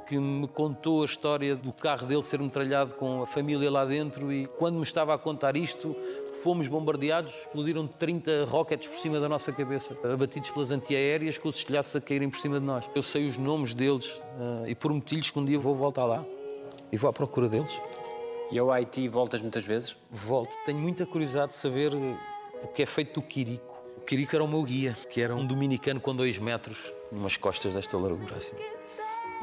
que 0.05 0.19
me 0.19 0.47
contou 0.47 1.01
a 1.01 1.05
história 1.05 1.55
do 1.55 1.71
carro 1.71 2.07
dele 2.07 2.23
ser 2.23 2.39
metralhado 2.39 2.95
com 2.95 3.21
a 3.21 3.27
família 3.27 3.69
lá 3.69 3.85
dentro 3.85 4.33
e 4.33 4.47
quando 4.47 4.75
me 4.75 4.83
estava 4.83 5.13
a 5.13 5.17
contar 5.17 5.55
isto, 5.55 5.95
fomos 6.43 6.67
bombardeados, 6.67 7.33
explodiram 7.33 7.87
30 7.87 8.45
rockets 8.45 8.87
por 8.87 8.97
cima 8.97 9.19
da 9.19 9.29
nossa 9.29 9.51
cabeça, 9.51 9.95
abatidos 10.03 10.49
pelas 10.49 10.71
antiaéreas 10.71 11.37
com 11.37 11.47
os 11.47 11.57
estilhaços 11.57 11.95
a 11.95 12.01
caírem 12.01 12.29
por 12.29 12.39
cima 12.39 12.59
de 12.59 12.65
nós. 12.65 12.89
Eu 12.95 13.03
sei 13.03 13.29
os 13.29 13.37
nomes 13.37 13.73
deles 13.73 14.17
uh, 14.17 14.67
e 14.67 14.73
prometi-lhes 14.73 15.29
que 15.29 15.39
um 15.39 15.45
dia 15.45 15.59
vou 15.59 15.75
voltar 15.75 16.05
lá 16.05 16.25
e 16.91 16.97
vou 16.97 17.09
à 17.09 17.13
procura 17.13 17.47
deles. 17.47 17.79
E 18.51 18.57
ao 18.57 18.71
Haiti 18.71 19.07
voltas 19.07 19.43
muitas 19.43 19.63
vezes? 19.63 19.95
Volto. 20.09 20.51
Tenho 20.65 20.79
muita 20.79 21.05
curiosidade 21.05 21.49
de 21.49 21.57
saber 21.57 21.93
o 21.93 22.67
que 22.73 22.81
é 22.81 22.85
feito 22.85 23.19
do 23.19 23.25
Quirico. 23.25 23.77
O 23.97 24.01
Quirico 24.01 24.35
era 24.35 24.43
o 24.43 24.47
meu 24.47 24.63
guia, 24.63 24.97
que 25.07 25.21
era 25.21 25.35
um 25.35 25.45
dominicano 25.45 26.01
com 26.01 26.15
dois 26.15 26.39
metros, 26.39 26.77
numas 27.11 27.37
costas 27.37 27.75
desta 27.75 27.95
largura 27.95 28.37
assim. 28.37 28.55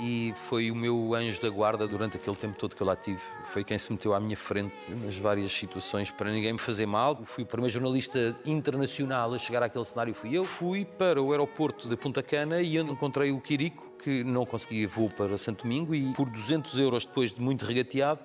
E 0.01 0.35
foi 0.49 0.73
o 0.73 0.75
meu 0.75 1.15
anjo 1.15 1.41
da 1.41 1.49
guarda 1.49 1.87
durante 1.87 2.17
aquele 2.17 2.35
tempo 2.37 2.59
todo 2.59 2.75
que 2.75 2.83
eu 2.83 2.87
lá 2.87 2.97
tive. 2.97 3.21
Foi 3.45 3.63
quem 3.63 3.79
se 3.79 3.93
meteu 3.93 4.13
à 4.13 4.19
minha 4.19 4.37
frente 4.37 4.91
nas 4.91 5.17
várias 5.17 5.53
situações 5.53 6.11
para 6.11 6.31
ninguém 6.31 6.53
me 6.53 6.59
fazer 6.59 6.85
mal. 6.85 7.17
Fui 7.25 7.45
o 7.45 7.47
primeiro 7.47 7.73
jornalista 7.73 8.37
internacional 8.45 9.33
a 9.33 9.39
chegar 9.39 9.63
àquele 9.63 9.85
cenário, 9.85 10.15
fui 10.15 10.37
eu. 10.37 10.45
Fui 10.45 10.85
para 10.85 11.23
o 11.23 11.31
aeroporto 11.31 11.89
de 11.89 11.97
Punta 11.97 12.25
Cana 12.25 12.61
e 12.61 12.77
encontrei 12.77 13.31
o 13.31 13.41
Quirico, 13.41 13.89
que 14.03 14.25
não 14.25 14.45
conseguia 14.45 14.87
voo 14.87 15.09
para 15.09 15.39
Santo 15.39 15.63
Domingo 15.63 15.95
e 15.95 16.13
por 16.13 16.29
200 16.29 16.79
euros 16.79 17.05
depois 17.05 17.33
de 17.33 17.41
muito 17.41 17.65
regateado, 17.65 18.21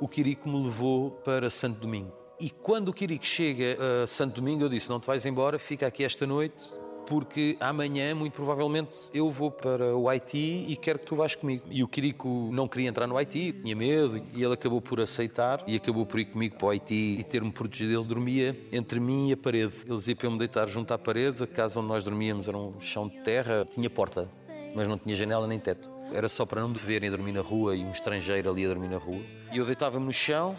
o 0.00 0.08
Quirico 0.08 0.48
me 0.48 0.64
levou 0.64 1.10
para 1.10 1.48
Santo 1.50 1.80
Domingo. 1.80 2.12
E 2.40 2.50
quando 2.50 2.88
o 2.88 2.92
Quirico 2.92 3.24
chega 3.24 3.76
a 4.02 4.06
Santo 4.06 4.40
Domingo, 4.40 4.64
eu 4.64 4.68
disse: 4.68 4.90
Não 4.90 4.98
te 4.98 5.06
vais 5.06 5.24
embora, 5.24 5.58
fica 5.58 5.86
aqui 5.86 6.02
esta 6.02 6.26
noite, 6.26 6.72
porque 7.06 7.56
amanhã, 7.60 8.14
muito 8.14 8.32
provavelmente, 8.32 8.98
eu 9.12 9.30
vou 9.30 9.50
para 9.50 9.94
o 9.96 10.08
Haiti 10.08 10.64
e 10.68 10.76
quero 10.76 10.98
que 10.98 11.06
tu 11.06 11.14
vás 11.14 11.34
comigo. 11.34 11.64
E 11.70 11.82
o 11.82 11.88
Quirico 11.88 12.50
não 12.52 12.66
queria 12.66 12.88
entrar 12.88 13.06
no 13.06 13.16
Haiti, 13.16 13.52
tinha 13.52 13.76
medo, 13.76 14.22
e 14.34 14.42
ele 14.42 14.54
acabou 14.54 14.80
por 14.80 15.00
aceitar 15.00 15.62
e 15.66 15.76
acabou 15.76 16.06
por 16.06 16.18
ir 16.18 16.26
comigo 16.26 16.56
para 16.56 16.66
o 16.66 16.70
Haiti 16.70 17.16
e 17.18 17.24
ter-me 17.24 17.52
protegido. 17.52 17.92
Ele 17.92 18.04
dormia 18.04 18.58
entre 18.72 18.98
mim 18.98 19.28
e 19.28 19.32
a 19.34 19.36
parede. 19.36 19.74
Ele 19.86 19.96
dizia 19.96 20.16
para 20.16 20.26
eu 20.26 20.30
me 20.30 20.38
deitar 20.38 20.68
junto 20.68 20.92
à 20.92 20.98
parede, 20.98 21.42
a 21.42 21.46
casa 21.46 21.80
onde 21.80 21.88
nós 21.88 22.02
dormíamos 22.02 22.48
era 22.48 22.56
um 22.56 22.80
chão 22.80 23.08
de 23.08 23.20
terra, 23.22 23.66
tinha 23.70 23.90
porta, 23.90 24.28
mas 24.74 24.88
não 24.88 24.98
tinha 24.98 25.14
janela 25.14 25.46
nem 25.46 25.58
teto. 25.58 25.92
Era 26.14 26.28
só 26.28 26.44
para 26.44 26.60
não 26.60 26.68
me 26.68 26.78
verem 26.78 27.08
a 27.08 27.12
dormir 27.12 27.32
na 27.32 27.40
rua 27.40 27.74
e 27.74 27.84
um 27.84 27.90
estrangeiro 27.90 28.50
ali 28.50 28.64
a 28.64 28.68
dormir 28.68 28.88
na 28.88 28.98
rua. 28.98 29.22
E 29.52 29.58
eu 29.58 29.64
deitava-me 29.64 30.04
no 30.04 30.12
chão, 30.12 30.54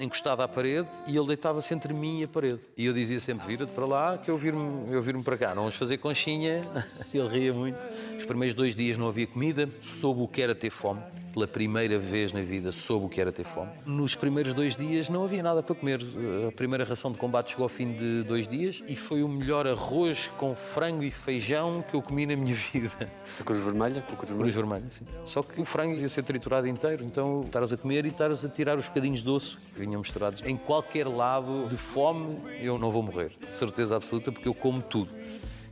encostado 0.00 0.42
à 0.42 0.48
parede, 0.48 0.88
e 1.06 1.16
ele 1.16 1.26
deitava-se 1.28 1.72
entre 1.72 1.94
mim 1.94 2.20
e 2.20 2.24
a 2.24 2.28
parede. 2.28 2.60
E 2.76 2.86
eu 2.86 2.92
dizia 2.92 3.20
sempre: 3.20 3.46
vira-te 3.46 3.72
para 3.72 3.86
lá, 3.86 4.18
que 4.18 4.30
eu 4.30 4.36
vir-me 4.36 4.92
eu 4.92 5.00
vir 5.00 5.16
para 5.22 5.38
cá. 5.38 5.48
Não 5.54 5.62
vamos 5.62 5.76
fazer 5.76 5.98
conchinha. 5.98 6.62
ele 7.14 7.28
ria 7.28 7.52
muito. 7.52 7.78
Os 8.16 8.24
primeiros 8.24 8.54
dois 8.54 8.74
dias 8.74 8.98
não 8.98 9.08
havia 9.08 9.26
comida, 9.26 9.68
soube 9.80 10.22
o 10.22 10.28
que 10.28 10.42
era 10.42 10.54
ter 10.54 10.70
fome 10.70 11.00
pela 11.34 11.48
primeira 11.48 11.98
vez 11.98 12.32
na 12.32 12.40
vida 12.40 12.70
soube 12.70 13.06
o 13.06 13.08
que 13.08 13.20
era 13.20 13.32
ter 13.32 13.44
fome. 13.44 13.72
Nos 13.84 14.14
primeiros 14.14 14.54
dois 14.54 14.76
dias 14.76 15.08
não 15.08 15.24
havia 15.24 15.42
nada 15.42 15.64
para 15.64 15.74
comer. 15.74 16.00
A 16.46 16.52
primeira 16.52 16.84
ração 16.84 17.10
de 17.10 17.18
combate 17.18 17.50
chegou 17.50 17.64
ao 17.64 17.68
fim 17.68 17.92
de 17.92 18.22
dois 18.22 18.46
dias 18.46 18.82
e 18.86 18.94
foi 18.94 19.24
o 19.24 19.28
melhor 19.28 19.66
arroz 19.66 20.30
com 20.38 20.54
frango 20.54 21.02
e 21.02 21.10
feijão 21.10 21.84
que 21.90 21.94
eu 21.94 22.00
comi 22.00 22.24
na 22.24 22.36
minha 22.36 22.54
vida. 22.72 23.10
A 23.40 23.42
cruz 23.42 23.64
vermelha? 23.64 24.00
Com 24.02 24.12
a 24.12 24.16
cruz 24.16 24.30
vermelha? 24.30 24.52
Cruz 24.52 24.54
vermelha, 24.54 24.86
sim. 24.92 25.04
Só 25.24 25.42
que 25.42 25.60
o 25.60 25.64
frango 25.64 25.98
ia 25.98 26.08
ser 26.08 26.22
triturado 26.22 26.68
inteiro, 26.68 27.02
então 27.04 27.42
estares 27.42 27.72
a 27.72 27.76
comer 27.76 28.04
e 28.04 28.08
estares 28.08 28.44
a 28.44 28.48
tirar 28.48 28.78
os 28.78 28.86
bocadinhos 28.86 29.20
de 29.20 29.28
osso 29.28 29.58
que 29.74 29.80
vinham 29.80 30.00
misturados. 30.00 30.40
Em 30.42 30.56
qualquer 30.56 31.08
lado 31.08 31.66
de 31.68 31.76
fome, 31.76 32.38
eu 32.60 32.78
não 32.78 32.92
vou 32.92 33.02
morrer. 33.02 33.30
De 33.40 33.52
certeza 33.52 33.96
absoluta, 33.96 34.30
porque 34.30 34.46
eu 34.46 34.54
como 34.54 34.80
tudo. 34.80 35.10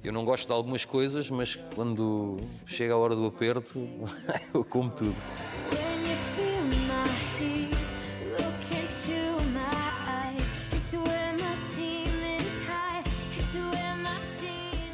Eu 0.04 0.12
não 0.12 0.24
gosto 0.24 0.48
de 0.48 0.52
algumas 0.52 0.84
coisas, 0.84 1.30
mas 1.30 1.56
quando 1.76 2.36
chega 2.66 2.92
a 2.92 2.96
hora 2.96 3.14
do 3.14 3.24
aperto, 3.24 3.78
eu 4.52 4.64
como 4.64 4.90
tudo. 4.90 5.14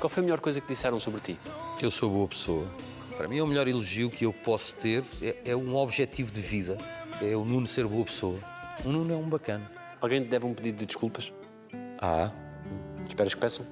Qual 0.09 0.15
foi 0.15 0.23
a 0.23 0.25
melhor 0.25 0.41
coisa 0.41 0.59
que 0.59 0.67
disseram 0.67 0.99
sobre 0.99 1.21
ti? 1.21 1.37
Que 1.77 1.85
eu 1.85 1.91
sou 1.91 2.09
boa 2.09 2.27
pessoa. 2.27 2.67
Para 3.15 3.29
mim, 3.29 3.37
é 3.37 3.43
o 3.43 3.47
melhor 3.47 3.69
elogio 3.69 4.09
que 4.09 4.25
eu 4.25 4.33
posso 4.33 4.75
ter 4.77 5.05
é, 5.21 5.37
é 5.45 5.55
um 5.55 5.77
objetivo 5.77 6.33
de 6.33 6.41
vida. 6.41 6.79
É 7.21 7.37
o 7.37 7.45
Nuno 7.45 7.67
ser 7.67 7.87
boa 7.87 8.07
pessoa. 8.07 8.41
O 8.87 8.89
Nuno 8.89 9.13
é 9.13 9.17
um 9.19 9.29
bacana. 9.29 9.71
Alguém 10.01 10.23
te 10.23 10.29
deve 10.29 10.47
um 10.47 10.55
pedido 10.55 10.79
de 10.79 10.87
desculpas? 10.87 11.31
Ah. 12.01 12.31
Esperas 13.07 13.35
que 13.35 13.41
peçam? 13.43 13.67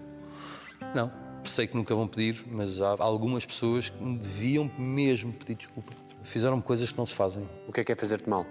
Não. 0.94 1.10
Sei 1.46 1.66
que 1.66 1.74
nunca 1.74 1.94
vão 1.94 2.06
pedir, 2.06 2.44
mas 2.46 2.82
há 2.82 2.96
algumas 2.98 3.46
pessoas 3.46 3.88
que 3.88 4.04
me 4.04 4.18
deviam 4.18 4.70
mesmo 4.78 5.32
pedir 5.32 5.54
desculpa. 5.54 5.94
Fizeram-me 6.22 6.62
coisas 6.62 6.92
que 6.92 6.98
não 6.98 7.06
se 7.06 7.14
fazem. 7.14 7.48
O 7.66 7.72
que 7.72 7.80
é 7.80 7.84
que 7.84 7.92
é 7.92 7.96
fazer-te 7.96 8.28
mal? 8.28 8.44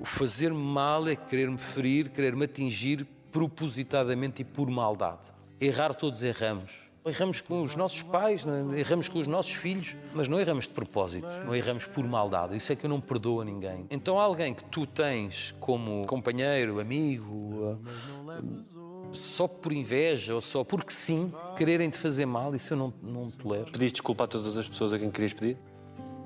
O 0.00 0.04
fazer-me 0.04 0.58
mal 0.58 1.06
é 1.06 1.14
querer-me 1.14 1.58
ferir, 1.58 2.08
querer-me 2.08 2.46
atingir 2.46 3.06
propositadamente 3.30 4.42
e 4.42 4.44
por 4.44 4.68
maldade 4.68 5.38
Errar 5.60 5.94
todos 5.94 6.22
erramos. 6.22 6.90
Erramos 7.04 7.40
com 7.40 7.62
os 7.62 7.76
nossos 7.76 8.02
pais, 8.02 8.44
né? 8.44 8.78
erramos 8.78 9.08
com 9.08 9.18
os 9.18 9.26
nossos 9.26 9.52
filhos, 9.52 9.96
mas 10.14 10.28
não 10.28 10.38
erramos 10.38 10.66
de 10.66 10.70
propósito, 10.74 11.26
não 11.44 11.54
erramos 11.54 11.86
por 11.86 12.04
maldade. 12.06 12.56
Isso 12.56 12.72
é 12.72 12.76
que 12.76 12.84
eu 12.84 12.90
não 12.90 13.00
perdoo 13.00 13.40
a 13.40 13.44
ninguém. 13.44 13.86
Então, 13.90 14.18
alguém 14.18 14.52
que 14.52 14.64
tu 14.64 14.86
tens 14.86 15.54
como 15.60 16.06
companheiro, 16.06 16.78
amigo, 16.78 17.78
só 19.12 19.48
por 19.48 19.72
inveja 19.72 20.34
ou 20.34 20.40
só 20.40 20.62
porque 20.62 20.92
sim, 20.92 21.32
quererem 21.56 21.88
te 21.88 21.98
fazer 21.98 22.26
mal, 22.26 22.54
isso 22.54 22.74
eu 22.74 22.78
não, 22.78 22.94
não 23.02 23.30
tolero. 23.30 23.70
Pediste 23.70 23.94
desculpa 23.94 24.24
a 24.24 24.26
todas 24.26 24.56
as 24.56 24.68
pessoas 24.68 24.92
a 24.92 24.98
quem 24.98 25.10
querias 25.10 25.32
pedir? 25.32 25.56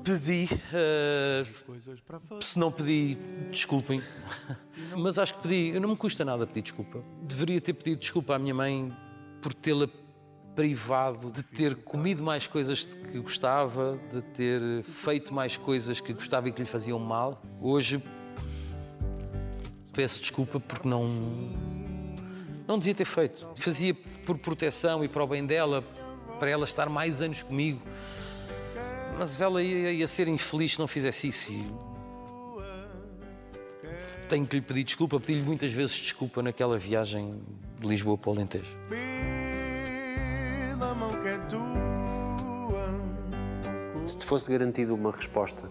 Pedi, 0.02 0.48
uh, 0.52 2.42
se 2.42 2.58
não 2.58 2.70
pedi, 2.70 3.16
desculpem, 3.50 4.02
mas 4.98 5.18
acho 5.18 5.34
que 5.34 5.40
pedi, 5.40 5.70
eu 5.74 5.80
não 5.80 5.88
me 5.88 5.96
custa 5.96 6.24
nada 6.24 6.46
pedir 6.46 6.62
desculpa. 6.62 7.02
Deveria 7.22 7.60
ter 7.60 7.72
pedido 7.72 8.00
desculpa 8.00 8.34
à 8.34 8.38
minha 8.38 8.54
mãe 8.54 8.94
por 9.44 9.52
tê-la 9.52 9.86
privado 10.56 11.30
de 11.30 11.42
ter 11.42 11.76
comido 11.76 12.24
mais 12.24 12.46
coisas 12.46 12.82
que 12.82 13.20
gostava, 13.20 14.00
de 14.10 14.22
ter 14.22 14.82
feito 14.82 15.34
mais 15.34 15.58
coisas 15.58 16.00
que 16.00 16.14
gostava 16.14 16.48
e 16.48 16.52
que 16.52 16.62
lhe 16.62 16.66
faziam 16.66 16.98
mal. 16.98 17.42
Hoje 17.60 18.02
peço 19.92 20.22
desculpa 20.22 20.58
porque 20.58 20.88
não 20.88 21.06
não 22.66 22.78
devia 22.78 22.94
ter 22.94 23.04
feito. 23.04 23.46
Fazia 23.54 23.92
por 24.24 24.38
proteção 24.38 25.04
e 25.04 25.08
para 25.08 25.22
o 25.22 25.26
bem 25.26 25.44
dela, 25.44 25.84
para 26.38 26.48
ela 26.48 26.64
estar 26.64 26.88
mais 26.88 27.20
anos 27.20 27.42
comigo. 27.42 27.82
Mas 29.18 29.42
ela 29.42 29.62
ia, 29.62 29.92
ia 29.92 30.06
ser 30.06 30.26
infeliz 30.26 30.72
se 30.72 30.78
não 30.78 30.88
fizesse 30.88 31.28
isso. 31.28 31.52
E 31.52 31.70
tenho 34.26 34.46
que 34.46 34.56
lhe 34.56 34.62
pedir 34.62 34.84
desculpa, 34.84 35.20
pedi-lhe 35.20 35.44
muitas 35.44 35.70
vezes 35.70 35.96
desculpa 35.96 36.42
naquela 36.42 36.78
viagem 36.78 37.42
de 37.78 37.86
Lisboa 37.86 38.16
para 38.16 38.30
o 38.30 38.32
Alentejo. 38.32 38.76
Se 44.06 44.18
te 44.18 44.26
fosse 44.26 44.50
garantido 44.50 44.94
uma 44.94 45.10
resposta 45.10 45.70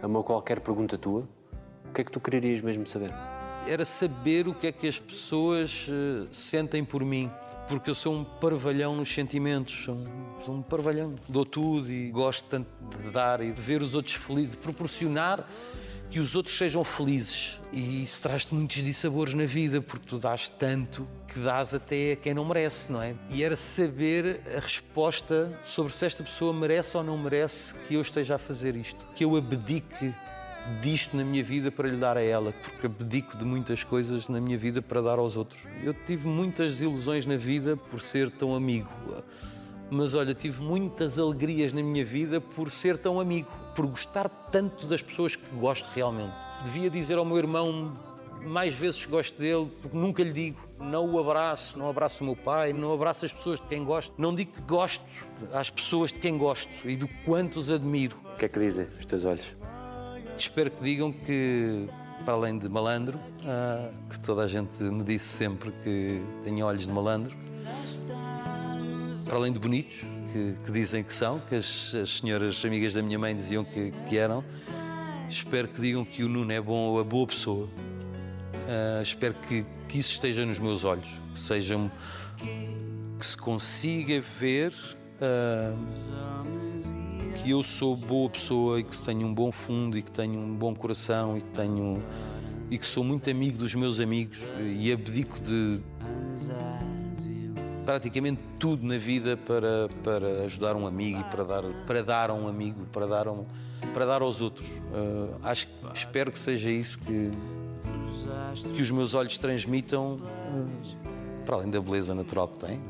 a 0.00 0.06
uma 0.06 0.22
qualquer 0.22 0.60
pergunta 0.60 0.96
tua, 0.96 1.28
o 1.88 1.92
que 1.92 2.00
é 2.00 2.04
que 2.04 2.12
tu 2.12 2.20
quererias 2.20 2.60
mesmo 2.60 2.86
saber? 2.86 3.12
Era 3.66 3.84
saber 3.84 4.46
o 4.46 4.54
que 4.54 4.68
é 4.68 4.72
que 4.72 4.86
as 4.86 5.00
pessoas 5.00 5.88
uh, 5.88 6.28
sentem 6.30 6.84
por 6.84 7.04
mim. 7.04 7.28
Porque 7.68 7.90
eu 7.90 7.94
sou 7.94 8.14
um 8.14 8.24
parvalhão 8.24 8.94
nos 8.94 9.12
sentimentos, 9.12 9.84
sou 9.84 9.94
um, 9.94 10.06
sou 10.44 10.54
um 10.54 10.62
parvalhão. 10.62 11.14
Dou 11.28 11.44
tudo 11.44 11.90
e 11.90 12.10
gosto 12.10 12.44
tanto 12.48 12.68
de 13.02 13.10
dar 13.10 13.40
e 13.40 13.50
de 13.50 13.60
ver 13.60 13.82
os 13.82 13.94
outros 13.94 14.14
felizes, 14.14 14.52
de 14.52 14.58
proporcionar 14.58 15.48
que 16.12 16.20
os 16.20 16.36
outros 16.36 16.58
sejam 16.58 16.84
felizes. 16.84 17.58
E 17.72 18.02
isso 18.02 18.20
traz-te 18.20 18.54
muitos 18.54 18.82
dissabores 18.82 19.32
na 19.32 19.46
vida, 19.46 19.80
porque 19.80 20.06
tu 20.06 20.18
dás 20.18 20.46
tanto 20.46 21.08
que 21.26 21.40
dás 21.40 21.72
até 21.72 22.12
a 22.12 22.16
quem 22.16 22.34
não 22.34 22.44
merece, 22.44 22.92
não 22.92 23.02
é? 23.02 23.14
E 23.30 23.42
era 23.42 23.56
saber 23.56 24.42
a 24.54 24.60
resposta 24.60 25.58
sobre 25.62 25.90
se 25.90 26.04
esta 26.04 26.22
pessoa 26.22 26.52
merece 26.52 26.98
ou 26.98 27.02
não 27.02 27.16
merece 27.16 27.74
que 27.88 27.94
eu 27.94 28.02
esteja 28.02 28.34
a 28.34 28.38
fazer 28.38 28.76
isto. 28.76 29.06
Que 29.14 29.24
eu 29.24 29.34
abdique 29.34 30.12
disto 30.82 31.16
na 31.16 31.24
minha 31.24 31.42
vida 31.42 31.72
para 31.72 31.88
lhe 31.88 31.96
dar 31.96 32.18
a 32.18 32.22
ela, 32.22 32.52
porque 32.62 32.84
abdico 32.84 33.34
de 33.38 33.46
muitas 33.46 33.82
coisas 33.82 34.28
na 34.28 34.38
minha 34.38 34.58
vida 34.58 34.82
para 34.82 35.00
dar 35.00 35.18
aos 35.18 35.34
outros. 35.34 35.62
Eu 35.82 35.94
tive 35.94 36.28
muitas 36.28 36.82
ilusões 36.82 37.24
na 37.24 37.38
vida 37.38 37.74
por 37.74 38.02
ser 38.02 38.30
tão 38.30 38.54
amigo. 38.54 38.90
Mas 39.90 40.12
olha, 40.12 40.34
tive 40.34 40.62
muitas 40.62 41.18
alegrias 41.18 41.72
na 41.72 41.82
minha 41.82 42.04
vida 42.04 42.38
por 42.38 42.70
ser 42.70 42.98
tão 42.98 43.18
amigo, 43.18 43.50
por 43.74 43.86
gostar 43.86 44.28
tanto 44.28 44.86
das 44.86 45.02
pessoas 45.02 45.36
que 45.36 45.54
gosto 45.56 45.88
realmente. 45.94 46.34
Devia 46.64 46.90
dizer 46.90 47.18
ao 47.18 47.24
meu 47.24 47.38
irmão 47.38 47.92
mais 48.44 48.74
vezes 48.74 49.04
que 49.04 49.10
gosto 49.10 49.38
dele, 49.38 49.70
porque 49.80 49.96
nunca 49.96 50.22
lhe 50.22 50.32
digo. 50.32 50.58
Não 50.78 51.08
o 51.08 51.18
abraço, 51.18 51.78
não 51.78 51.88
abraço 51.88 52.22
o 52.22 52.26
meu 52.26 52.36
pai, 52.36 52.72
não 52.72 52.92
abraço 52.92 53.24
as 53.24 53.32
pessoas 53.32 53.60
de 53.60 53.66
quem 53.66 53.84
gosto. 53.84 54.14
Não 54.18 54.34
digo 54.34 54.52
que 54.52 54.62
gosto 54.62 55.04
às 55.52 55.70
pessoas 55.70 56.12
de 56.12 56.18
quem 56.18 56.36
gosto 56.36 56.70
e 56.84 56.96
do 56.96 57.08
quanto 57.24 57.58
os 57.58 57.70
admiro. 57.70 58.16
O 58.34 58.38
que 58.38 58.44
é 58.44 58.48
que 58.48 58.58
dizem 58.58 58.86
os 58.98 59.04
teus 59.04 59.24
olhos? 59.24 59.54
Espero 60.36 60.70
que 60.70 60.82
digam 60.82 61.12
que, 61.12 61.88
para 62.24 62.34
além 62.34 62.58
de 62.58 62.68
malandro, 62.68 63.18
ah, 63.46 63.90
que 64.10 64.18
toda 64.18 64.42
a 64.42 64.48
gente 64.48 64.82
me 64.82 65.04
disse 65.04 65.26
sempre 65.26 65.70
que 65.82 66.22
tenho 66.42 66.66
olhos 66.66 66.86
de 66.86 66.92
malandro, 66.92 67.36
para 69.24 69.36
além 69.36 69.52
de 69.52 69.58
bonitos, 69.58 70.02
que, 70.32 70.54
que 70.64 70.72
dizem 70.72 71.04
que 71.04 71.12
são, 71.12 71.38
que 71.40 71.54
as, 71.54 71.94
as, 71.94 72.18
senhoras 72.18 72.64
amigas 72.64 72.94
da 72.94 73.02
minha 73.02 73.18
mãe 73.18 73.34
diziam 73.34 73.64
que, 73.64 73.92
que, 74.08 74.16
eram, 74.16 74.42
espero 75.28 75.68
que 75.68 75.80
digam 75.80 76.04
que 76.04 76.24
o 76.24 76.28
Nuno 76.28 76.52
é 76.52 76.60
bom 76.60 76.88
ou 76.88 77.00
a 77.00 77.04
boa 77.04 77.26
pessoa. 77.26 77.66
Uh, 77.66 79.02
espero 79.02 79.34
que, 79.34 79.64
que 79.88 79.98
isso 79.98 80.12
esteja 80.12 80.46
nos 80.46 80.58
meus 80.58 80.84
olhos, 80.84 81.20
que 81.32 81.38
sejam 81.38 81.90
que 82.38 83.26
se 83.26 83.36
consiga 83.36 84.20
ver 84.40 84.72
uh, 85.20 85.76
que 87.42 87.50
eu 87.50 87.62
sou 87.62 87.96
boa 87.96 88.30
pessoa 88.30 88.80
e 88.80 88.84
que 88.84 88.96
tenho 89.04 89.26
um 89.26 89.34
bom 89.34 89.52
fundo 89.52 89.98
e 89.98 90.02
que 90.02 90.10
tenho 90.10 90.40
um 90.40 90.54
bom 90.54 90.74
coração 90.74 91.36
e 91.36 91.40
que 91.40 91.50
tenho 91.50 92.02
e 92.70 92.78
que 92.78 92.86
sou 92.86 93.04
muito 93.04 93.28
amigo 93.28 93.58
dos 93.58 93.74
meus 93.74 94.00
amigos 94.00 94.38
e 94.74 94.90
abdico 94.90 95.38
de 95.40 95.82
praticamente 97.84 98.40
tudo 98.58 98.86
na 98.86 98.98
vida 98.98 99.36
para, 99.36 99.88
para 100.02 100.44
ajudar 100.44 100.76
um 100.76 100.86
amigo 100.86 101.20
e 101.20 101.24
para 101.24 101.44
dar, 101.44 101.62
para 101.86 102.02
dar 102.02 102.30
a 102.30 102.34
um 102.34 102.48
amigo, 102.48 102.86
para 102.92 103.06
dar, 103.06 103.28
um, 103.28 103.44
para 103.92 104.06
dar 104.06 104.22
aos 104.22 104.40
outros. 104.40 104.66
Uh, 104.68 105.36
acho, 105.42 105.68
espero 105.94 106.30
que 106.30 106.38
seja 106.38 106.70
isso 106.70 106.98
que, 106.98 107.30
que 108.74 108.82
os 108.82 108.90
meus 108.90 109.14
olhos 109.14 109.36
transmitam, 109.38 110.14
uh, 110.16 111.44
para 111.44 111.56
além 111.56 111.70
da 111.70 111.80
beleza 111.80 112.14
natural 112.14 112.48
que 112.48 112.66
têm. 112.66 112.80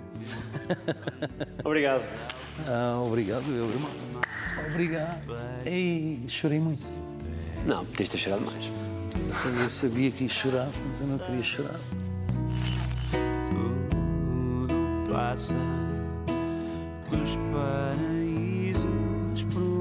Obrigado. 1.64 2.04
Ah, 2.66 3.00
obrigado, 3.02 3.44
meu 3.44 3.64
irmão. 3.64 3.90
Obrigado. 4.68 5.36
Ei, 5.64 6.22
chorei 6.28 6.60
muito. 6.60 6.84
Não, 7.66 7.84
podias 7.86 8.10
ter 8.10 8.18
chorado 8.18 8.44
mais. 8.44 8.64
Eu 9.62 9.70
sabia 9.70 10.10
que 10.10 10.24
ia 10.24 10.30
chorar, 10.30 10.68
mas 10.88 11.00
eu 11.00 11.06
não 11.06 11.18
queria 11.18 11.42
chorar. 11.42 11.80
passa 15.12 15.54
dos 17.10 17.36
paraísos. 17.52 19.44
Pro 19.52 19.71